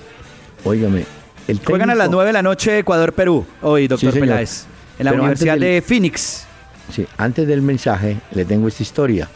Óigame, 0.64 1.04
el 1.48 1.58
Juegan 1.64 1.90
a 1.90 1.94
las 1.94 2.06
técnico- 2.06 2.16
9 2.16 2.26
de 2.28 2.32
la 2.32 2.42
noche 2.42 2.78
Ecuador-Perú, 2.78 3.44
hoy, 3.62 3.86
doctor 3.88 4.12
señor. 4.12 4.28
Peláez, 4.28 4.66
en 4.98 5.04
la 5.04 5.10
Pero 5.10 5.22
Universidad 5.22 5.54
del- 5.54 5.60
de 5.60 5.82
Phoenix. 5.82 6.46
Sí, 6.92 7.06
antes 7.16 7.46
del 7.46 7.62
mensaje 7.62 8.18
le 8.32 8.44
tengo 8.44 8.68
esta 8.68 8.82
historia. 8.82 9.28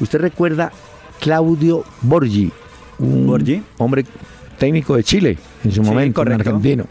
¿Usted 0.00 0.20
recuerda 0.20 0.72
Claudio 1.20 1.84
Borgi? 2.02 2.50
Un 2.98 3.26
Borgi. 3.26 3.62
hombre 3.78 4.04
técnico 4.58 4.96
de 4.96 5.04
Chile 5.04 5.38
en 5.64 5.72
su 5.72 5.82
Sí, 5.82 5.88
momento, 5.88 6.20
correcto. 6.20 6.50
argentino. 6.50 6.86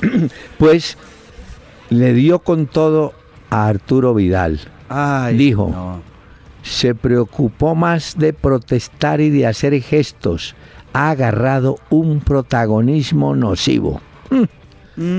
pues 0.58 0.96
le 1.90 2.12
dio 2.14 2.38
con 2.40 2.66
todo 2.66 3.12
a 3.50 3.66
Arturo 3.68 4.14
Vidal. 4.14 4.60
Ay, 4.88 5.36
Dijo. 5.36 5.68
no. 5.70 6.02
Se 6.62 6.94
preocupó 6.94 7.74
más 7.74 8.16
de 8.16 8.32
protestar 8.32 9.20
y 9.20 9.28
de 9.30 9.46
hacer 9.46 9.78
gestos. 9.82 10.54
Ha 10.94 11.10
agarrado 11.10 11.76
un 11.90 12.20
protagonismo 12.20 13.34
nocivo. 13.36 14.00
Mm. 14.30 14.42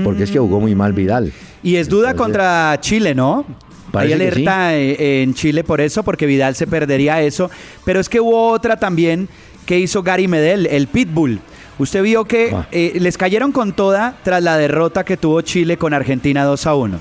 Porque 0.04 0.22
es 0.24 0.30
que 0.30 0.38
jugó 0.38 0.60
muy 0.60 0.74
mal 0.74 0.92
Vidal. 0.92 1.32
Y 1.62 1.76
es 1.76 1.88
duda 1.88 2.10
Entonces- 2.10 2.22
contra 2.24 2.78
Chile, 2.80 3.14
¿no? 3.14 3.44
Hay 3.92 4.12
alerta 4.12 4.74
eh, 4.76 5.22
en 5.22 5.32
Chile 5.34 5.64
por 5.64 5.80
eso, 5.80 6.02
porque 6.02 6.26
Vidal 6.26 6.54
se 6.54 6.66
perdería 6.66 7.22
eso. 7.22 7.50
Pero 7.84 7.98
es 8.00 8.08
que 8.08 8.20
hubo 8.20 8.48
otra 8.50 8.76
también 8.78 9.28
que 9.64 9.78
hizo 9.78 10.02
Gary 10.02 10.28
Medel, 10.28 10.66
el 10.66 10.86
Pitbull. 10.86 11.40
Usted 11.78 12.02
vio 12.02 12.24
que 12.24 12.50
Ah. 12.54 12.68
eh, 12.72 12.92
les 13.00 13.16
cayeron 13.18 13.52
con 13.52 13.72
toda 13.74 14.16
tras 14.22 14.42
la 14.42 14.56
derrota 14.58 15.04
que 15.04 15.16
tuvo 15.16 15.40
Chile 15.42 15.76
con 15.76 15.92
Argentina 15.94 16.44
2 16.44 16.66
a 16.66 16.74
1. 16.74 17.00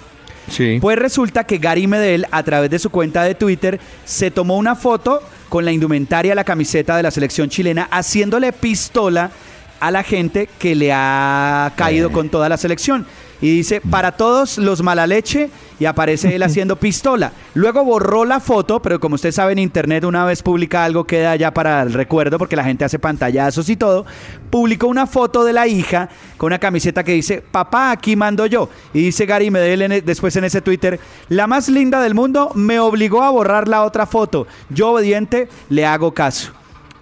Sí. 0.50 0.78
Pues 0.80 0.98
resulta 1.00 1.44
que 1.46 1.58
Gary 1.58 1.88
Medel, 1.88 2.28
a 2.32 2.44
través 2.44 2.70
de 2.70 2.78
su 2.80 2.90
cuenta 2.90 3.24
de 3.24 3.36
Twitter, 3.36 3.80
se 4.06 4.32
tomó 4.32 4.58
una 4.58 4.76
foto 4.76 5.22
con 5.50 5.66
la 5.66 5.72
indumentaria, 5.72 6.36
la 6.36 6.44
camiseta 6.44 6.96
de 6.98 7.04
la 7.04 7.12
selección 7.12 7.50
chilena, 7.50 7.88
haciéndole 7.92 8.54
pistola 8.54 9.32
a 9.80 9.92
la 9.92 10.04
gente 10.04 10.50
que 10.60 10.76
le 10.76 10.92
ha 10.94 11.72
caído 11.76 12.12
con 12.12 12.30
toda 12.30 12.50
la 12.50 12.58
selección. 12.58 13.06
Y 13.42 13.50
dice, 13.58 13.82
para 13.82 14.14
todos 14.14 14.58
los 14.58 14.82
mala 14.82 15.06
leche, 15.06 15.50
y 15.80 15.86
aparece 15.86 16.34
él 16.36 16.44
haciendo 16.44 16.78
pistola. 16.78 17.34
Luego 17.54 17.84
borró 17.84 18.26
la 18.26 18.40
foto, 18.40 18.82
pero 18.82 19.00
como 19.00 19.16
usted 19.16 19.32
sabe 19.32 19.52
en 19.52 19.60
internet, 19.60 20.06
una 20.06 20.26
vez 20.26 20.42
publica 20.42 20.86
algo 20.86 21.04
queda 21.04 21.36
ya 21.36 21.54
para 21.54 21.82
el 21.82 21.94
recuerdo, 21.94 22.38
porque 22.38 22.56
la 22.56 22.64
gente 22.64 22.86
hace 22.86 22.98
pantallazos 22.98 23.70
y 23.70 23.76
todo. 23.76 24.06
Publicó 24.50 24.88
una 24.88 25.06
foto 25.06 25.44
de 25.44 25.54
la 25.54 25.68
hija 25.68 26.10
con 26.38 26.48
una 26.48 26.60
camiseta 26.60 27.04
que 27.04 27.12
dice, 27.12 27.42
papá, 27.42 27.92
aquí 27.92 28.16
mando 28.16 28.46
yo. 28.46 28.70
Y 28.94 29.02
dice 29.04 29.26
Gary 29.26 29.52
Medel 29.52 29.82
en 29.82 29.92
e- 29.92 30.02
después 30.02 30.36
en 30.38 30.46
ese 30.46 30.62
Twitter, 30.62 31.00
la 31.30 31.46
más 31.46 31.68
linda 31.68 32.02
del 32.02 32.16
mundo 32.16 32.52
me 32.56 32.80
obligó 32.80 33.22
a 33.24 33.30
borrar 33.30 33.68
la 33.68 33.84
otra 33.84 34.06
foto. 34.06 34.48
Yo 34.70 34.92
obediente 34.92 35.50
le 35.70 35.86
hago 35.86 36.14
caso. 36.14 36.54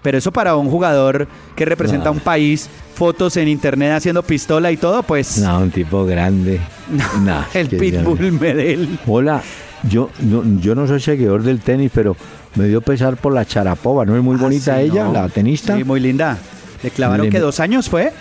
Pero 0.04 0.18
eso 0.18 0.32
para 0.32 0.56
un 0.56 0.70
jugador 0.70 1.28
que 1.56 1.66
representa 1.66 2.06
No. 2.06 2.12
un 2.12 2.20
país, 2.20 2.70
fotos 2.94 3.38
en 3.38 3.48
internet 3.48 3.94
haciendo 3.94 4.22
pistola 4.22 4.72
y 4.72 4.78
todo, 4.78 5.02
pues 5.02 5.38
No, 5.40 5.60
un 5.60 5.72
tipo 5.72 6.06
grande. 6.06 6.60
No, 7.24 7.42
es 7.42 7.56
el 7.56 7.68
Pitbull 7.70 8.34
Medel. 8.34 9.00
Hola, 9.08 9.42
yo 9.90 10.10
no, 10.20 10.44
yo 10.60 10.76
no 10.76 10.86
soy 10.88 11.00
seguidor 11.00 11.42
del 11.44 11.60
tenis, 11.62 11.90
pero 11.94 12.16
me 12.56 12.66
dio 12.68 12.82
pesar 12.82 13.16
por 13.18 13.34
la 13.34 13.46
Charapova. 13.46 14.06
¿No 14.06 14.16
es 14.18 14.22
muy 14.24 14.36
bonita 14.36 14.76
Ah, 14.76 14.80
sí, 14.80 14.86
ella, 14.92 15.06
no. 15.06 15.14
la 15.14 15.30
tenista? 15.30 15.76
Sí, 15.78 15.84
muy 15.86 16.00
linda. 16.02 16.38
Le 16.84 16.92
clavaron 16.92 17.28
Le- 17.28 17.32
que 17.32 17.40
dos 17.40 17.60
años 17.62 17.90
fue. 17.90 18.12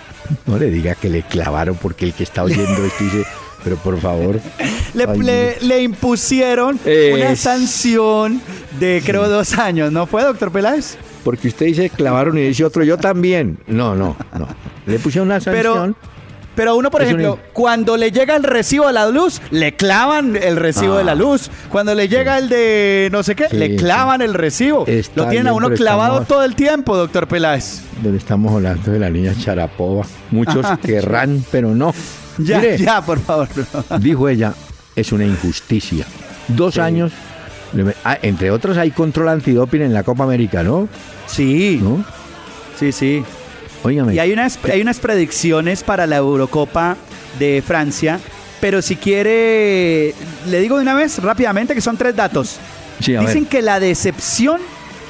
No 0.47 0.57
le 0.57 0.71
diga 0.71 0.95
que 0.95 1.09
le 1.11 1.23
clavaron 1.25 1.75
porque 1.83 2.05
el 2.05 2.13
que 2.15 2.23
está 2.23 2.45
oyendo 2.45 2.85
esto 2.85 3.03
dice, 3.05 3.25
pero 3.65 3.75
por 3.77 3.99
favor. 3.99 4.39
Le, 4.95 5.07
le- 5.19 5.57
le 5.63 5.83
impusieron 5.83 6.79
una 7.15 7.35
sanción 7.35 8.41
de 8.79 9.03
creo 9.05 9.27
dos 9.29 9.59
años, 9.59 9.91
¿no 9.91 10.07
fue, 10.07 10.23
doctor 10.23 10.53
Peláez? 10.53 10.97
Porque 11.25 11.49
usted 11.49 11.67
dice 11.67 11.91
clavaron 11.91 12.37
y 12.39 12.43
dice 12.43 12.65
otro, 12.65 12.83
yo 12.85 12.97
también. 12.99 13.59
No, 13.67 13.95
no, 13.95 14.17
no. 14.39 14.49
Le 14.87 14.99
pusieron 14.99 15.29
una 15.29 15.41
Pero- 15.41 15.75
sanción. 15.75 15.97
Pero 16.55 16.73
a 16.73 16.75
uno, 16.75 16.91
por 16.91 17.01
Es 17.01 17.07
ejemplo, 17.07 17.35
un- 17.37 17.41
cuando 17.55 17.97
le 17.97 18.11
llega 18.11 18.37
el 18.37 18.43
recibo 18.43 18.87
de 18.89 18.93
la 18.93 19.09
luz, 19.09 19.41
le 19.51 19.75
clavan 19.75 20.37
el 20.37 20.57
recibo 20.57 20.97
Ah. 20.97 20.99
de 20.99 21.05
la 21.05 21.15
luz. 21.15 21.49
Cuando 21.71 21.95
le 21.95 22.09
llega 22.09 22.37
el 22.37 22.51
de 22.51 23.09
no 23.11 23.23
sé 23.23 23.35
qué, 23.35 23.49
Sí, 23.49 23.57
le 23.57 23.75
clavan 23.77 24.21
el 24.21 24.35
recibo. 24.35 24.85
Está 24.87 25.23
Lo 25.23 25.29
tienen 25.31 25.47
a 25.49 25.55
uno 25.55 25.69
pero 25.69 25.79
clavado 25.79 26.13
estamos- 26.21 26.29
todo 26.29 26.45
el 26.45 26.55
tiempo, 26.55 26.95
doctor 26.95 27.27
Peláez. 27.27 27.81
Donde 28.03 28.19
estamos 28.19 28.53
hablando 28.53 28.91
de 28.93 28.99
la 28.99 29.09
niña 29.09 29.33
Charapova. 29.41 30.05
Muchos 30.31 30.67
querrán, 30.83 31.43
pero 31.51 31.75
no. 31.75 31.95
Ya, 32.37 32.59
Mire, 32.59 32.77
ya, 32.77 33.01
por 33.01 33.19
favor. 33.21 33.49
dijo 34.01 34.29
ella, 34.29 34.53
es 34.95 35.11
una 35.11 35.25
injusticia. 35.25 36.05
Dos 36.49 36.77
años, 36.77 37.13
ah, 38.05 38.19
entre 38.23 38.51
otros 38.51 38.77
hay 38.77 38.91
control 38.91 39.29
antidoping 39.29 39.83
en 39.83 39.93
la 39.93 40.03
Copa 40.03 40.25
América, 40.25 40.63
¿no? 40.63 40.89
Sí, 41.27 41.79
¿No? 41.83 42.05
sí, 42.79 42.93
sí. 42.93 43.25
Óigame. 43.83 44.15
Y 44.15 44.19
hay 44.19 44.33
unas, 44.33 44.59
hay 44.65 44.81
unas 44.81 45.01
predicciones 45.01 45.83
para 45.83 46.07
la 46.07 46.17
Eurocopa 46.17 46.97
de 47.39 47.63
Francia, 47.67 48.21
pero 48.61 48.81
si 48.81 48.97
quiere, 48.97 50.15
le 50.49 50.61
digo 50.61 50.77
de 50.77 50.83
una 50.83 50.95
vez 50.95 51.21
rápidamente 51.21 51.75
que 51.75 51.81
son 51.81 51.97
tres 51.97 52.15
datos. 52.15 52.59
Sí, 53.01 53.17
a 53.17 53.21
ver. 53.21 53.29
Dicen 53.29 53.47
que 53.47 53.63
la 53.63 53.81
decepción 53.81 54.61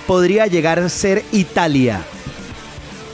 podría 0.06 0.46
llegar 0.46 0.78
a 0.78 0.88
ser 0.88 1.22
Italia. 1.32 2.00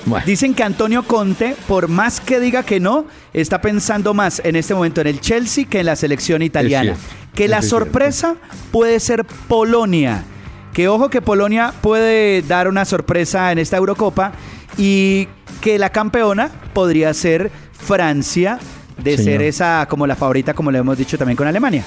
Bueno, 0.07 0.25
Dicen 0.25 0.55
que 0.55 0.63
Antonio 0.63 1.03
Conte, 1.03 1.55
por 1.67 1.89
más 1.89 2.21
que 2.21 2.41
diga 2.41 2.63
que 2.63 2.81
no, 2.81 3.07
está 3.35 3.61
pensando 3.61 4.15
más 4.15 4.41
en 4.45 4.57
este 4.57 4.75
momento 4.75 5.01
en 5.01 5.09
el 5.09 5.21
Chelsea 5.21 5.67
que 5.69 5.81
en 5.81 5.87
la 5.87 5.97
selección 5.97 6.41
italiana. 6.43 6.97
Que 7.39 7.47
la 7.47 7.63
sorpresa 7.63 8.35
puede 8.73 8.99
ser 8.99 9.25
Polonia. 9.25 10.25
Que 10.73 10.89
ojo 10.89 11.09
que 11.09 11.23
Polonia 11.23 11.73
puede 11.81 12.43
dar 12.43 12.67
una 12.67 12.85
sorpresa 12.85 13.53
en 13.53 13.59
esta 13.59 13.77
Eurocopa 13.77 14.33
y 14.77 15.29
que 15.61 15.79
la 15.79 15.91
campeona 15.91 16.51
podría 16.73 17.15
ser 17.15 17.53
Francia 17.73 18.59
de 19.03 19.17
Señor. 19.17 19.33
ser 19.33 19.43
esa 19.43 19.87
como 19.89 20.09
la 20.09 20.17
favorita 20.17 20.53
como 20.53 20.73
le 20.73 20.79
hemos 20.79 20.99
dicho 20.99 21.17
también 21.17 21.37
con 21.37 21.47
Alemania. 21.47 21.85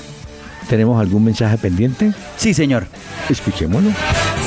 ¿tenemos 0.69 1.01
algún 1.01 1.25
mensaje 1.25 1.57
pendiente? 1.57 2.13
Sí, 2.37 2.53
señor. 2.53 2.85
Escuchémoslo. 3.29 3.89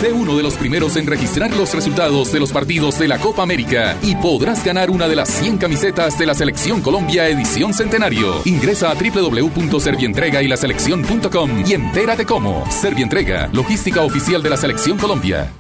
Sé 0.01 0.13
uno 0.13 0.37
de 0.37 0.43
los 0.43 0.55
primeros 0.55 0.97
en 0.97 1.07
registrar 1.07 1.55
los 1.57 1.73
resultados 1.73 2.33
de 2.33 2.41
los 2.41 2.53
partidos 2.53 2.99
de 2.99 3.09
la 3.09 3.19
Copa 3.19 3.43
América 3.43 3.97
y 4.03 4.17
podrás 4.17 4.65
ganar 4.65 4.91
una 4.91 5.07
de 5.09 5.17
las 5.17 5.29
100 5.29 5.59
camisetas 5.59 6.19
de 6.19 6.27
la 6.27 6.35
Selección 6.35 6.81
Colombia 6.81 7.29
edición 7.29 7.73
centenario. 7.73 8.43
Ingresa 8.45 8.91
a 8.91 8.95
www.servientrega 8.95 10.43
y 10.43 10.49
laselección.com 10.49 11.65
y 11.67 11.73
entérate 11.73 12.27
cómo. 12.27 12.65
Servientrega, 12.71 13.49
logística 13.53 14.03
oficial 14.03 14.43
de 14.43 14.51
la 14.51 14.57
Selección 14.57 14.99
Colombia. 14.99 15.53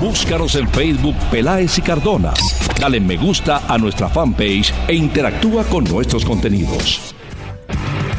Búscanos 0.00 0.54
en 0.54 0.68
Facebook 0.68 1.16
Peláez 1.30 1.78
y 1.78 1.82
Cardona. 1.82 2.34
Dale 2.78 3.00
me 3.00 3.16
gusta 3.16 3.62
a 3.66 3.78
nuestra 3.78 4.08
fanpage 4.08 4.72
e 4.86 4.94
interactúa 4.94 5.64
con 5.64 5.84
nuestros 5.84 6.24
contenidos. 6.24 7.14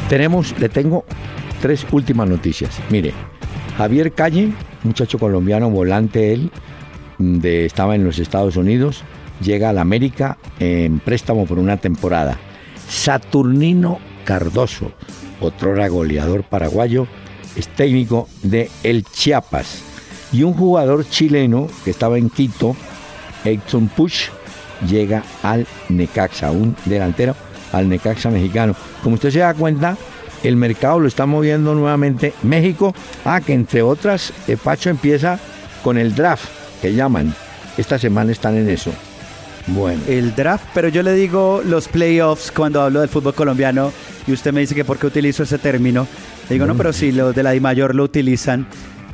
Tenemos, 0.10 0.58
le 0.58 0.68
tengo 0.68 1.06
tres 1.62 1.86
últimas 1.92 2.28
noticias. 2.28 2.80
Mire, 2.90 3.14
Javier 3.78 4.12
Calle, 4.14 4.54
muchacho 4.84 5.20
colombiano, 5.20 5.70
volante 5.70 6.34
él, 6.34 6.50
mm, 7.20 7.38
de, 7.38 7.66
estaba 7.66 7.96
en 7.96 8.04
los 8.04 8.18
Estados 8.18 8.58
Unidos, 8.58 9.04
llega 9.40 9.70
a 9.70 9.74
la 9.74 9.82
América 9.82 10.38
en 10.60 11.00
préstamo 11.00 11.46
por 11.46 11.60
una 11.60 11.78
temporada. 11.78 12.40
Saturnino 12.90 14.00
Cardoso, 14.26 14.92
otrora 15.40 15.88
goleador 15.90 16.44
paraguayo, 16.44 17.08
es 17.56 17.68
técnico 17.68 18.28
de 18.42 18.72
El 18.84 19.04
Chiapas. 19.04 19.84
Y 20.34 20.42
un 20.42 20.54
jugador 20.54 21.08
chileno 21.08 21.68
que 21.86 21.92
estaba 21.92 22.18
en 22.18 22.30
Quito, 22.32 22.76
Edson 23.46 23.90
Push, 23.90 24.30
llega 24.90 25.24
al 25.44 25.68
Necaxa, 25.90 26.52
un 26.52 26.76
delantero 26.86 27.36
al 27.72 27.88
Necaxa 27.88 28.30
mexicano. 28.32 28.76
Como 29.04 29.16
usted 29.16 29.30
se 29.30 29.40
da 29.40 29.54
cuenta, 29.54 29.96
el 30.48 30.56
mercado 30.56 31.00
lo 31.00 31.08
está 31.08 31.26
moviendo 31.26 31.76
nuevamente 31.76 32.34
México. 32.44 32.96
Ah, 33.26 33.42
que 33.42 33.54
entre 33.54 33.82
otras, 33.82 34.32
eh, 34.48 34.58
Pacho 34.62 34.90
empieza 34.90 35.40
con 35.84 35.98
el 35.98 36.16
draft, 36.16 36.48
que 36.82 36.94
llaman. 36.94 37.34
Esta 37.78 38.00
semana 38.00 38.32
están 38.32 38.56
en 38.56 38.70
eso. 38.70 38.92
Bueno, 39.68 40.02
El 40.08 40.34
draft, 40.34 40.64
pero 40.74 40.88
yo 40.88 41.04
le 41.04 41.14
digo 41.14 41.62
los 41.66 41.90
playoffs 41.90 42.52
cuando 42.52 42.82
hablo 42.82 43.02
del 43.02 43.10
fútbol 43.10 43.34
colombiano 43.34 43.92
y 44.26 44.32
usted 44.32 44.54
me 44.54 44.62
dice 44.62 44.74
que 44.74 44.86
por 44.86 44.98
qué 44.98 45.08
utilizo 45.08 45.44
ese 45.44 45.58
término. 45.58 46.08
Le 46.48 46.54
digo, 46.56 46.66
no, 46.66 46.76
pero 46.76 46.94
si 46.94 47.12
los 47.12 47.36
de 47.36 47.44
la 47.44 47.52
DIMAYOR 47.52 47.94
lo 47.94 48.04
utilizan 48.04 48.66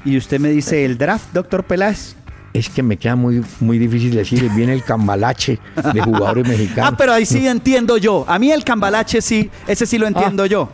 y 0.05 0.15
usted 0.15 0.39
me 0.39 0.49
dice 0.49 0.85
el 0.85 0.99
draft, 0.99 1.33
doctor 1.33 1.63
Peláez. 1.63 2.15
es 2.53 2.69
que 2.69 2.83
me 2.83 2.97
queda 2.97 3.15
muy, 3.15 3.43
muy 3.59 3.79
difícil 3.79 4.13
decir, 4.13 4.47
viene 4.55 4.73
el 4.73 4.83
cambalache 4.83 5.59
de 5.91 6.01
jugadores 6.01 6.47
mexicanos. 6.47 6.93
Ah, 6.93 6.95
pero 6.95 7.13
ahí 7.13 7.25
sí 7.25 7.47
entiendo 7.47 7.97
yo. 7.97 8.23
A 8.27 8.37
mí 8.37 8.51
el 8.51 8.63
cambalache 8.63 9.21
sí, 9.23 9.49
ese 9.67 9.87
sí 9.87 9.97
lo 9.97 10.05
entiendo 10.05 10.45
yo. 10.45 10.69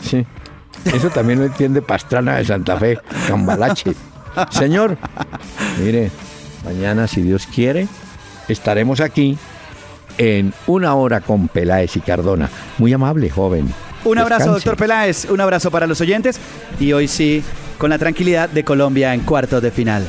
Sí. 0.00 0.24
Eso 0.84 1.10
también 1.10 1.38
lo 1.38 1.44
entiende 1.44 1.82
Pastrana 1.82 2.36
de 2.36 2.44
Santa 2.44 2.76
Fe, 2.76 2.98
Cambalache. 3.28 3.94
Señor, 4.50 4.96
mire, 5.78 6.10
mañana, 6.64 7.06
si 7.06 7.22
Dios 7.22 7.46
quiere, 7.46 7.86
estaremos 8.48 9.00
aquí 9.00 9.36
en 10.18 10.52
una 10.66 10.94
hora 10.94 11.20
con 11.20 11.48
Peláez 11.48 11.96
y 11.96 12.00
Cardona. 12.00 12.48
Muy 12.78 12.92
amable, 12.92 13.30
joven. 13.30 13.72
Un 14.04 14.18
abrazo, 14.18 14.44
Descanse. 14.44 14.68
doctor 14.68 14.76
Peláez. 14.76 15.24
Un 15.26 15.40
abrazo 15.40 15.70
para 15.70 15.86
los 15.86 16.00
oyentes. 16.00 16.40
Y 16.80 16.92
hoy 16.92 17.06
sí, 17.06 17.42
con 17.78 17.90
la 17.90 17.98
tranquilidad 17.98 18.48
de 18.48 18.64
Colombia 18.64 19.14
en 19.14 19.20
cuartos 19.20 19.62
de 19.62 19.70
final. 19.70 20.04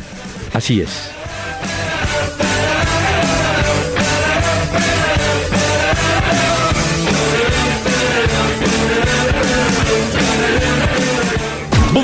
Así 0.54 0.82
es. 0.82 1.12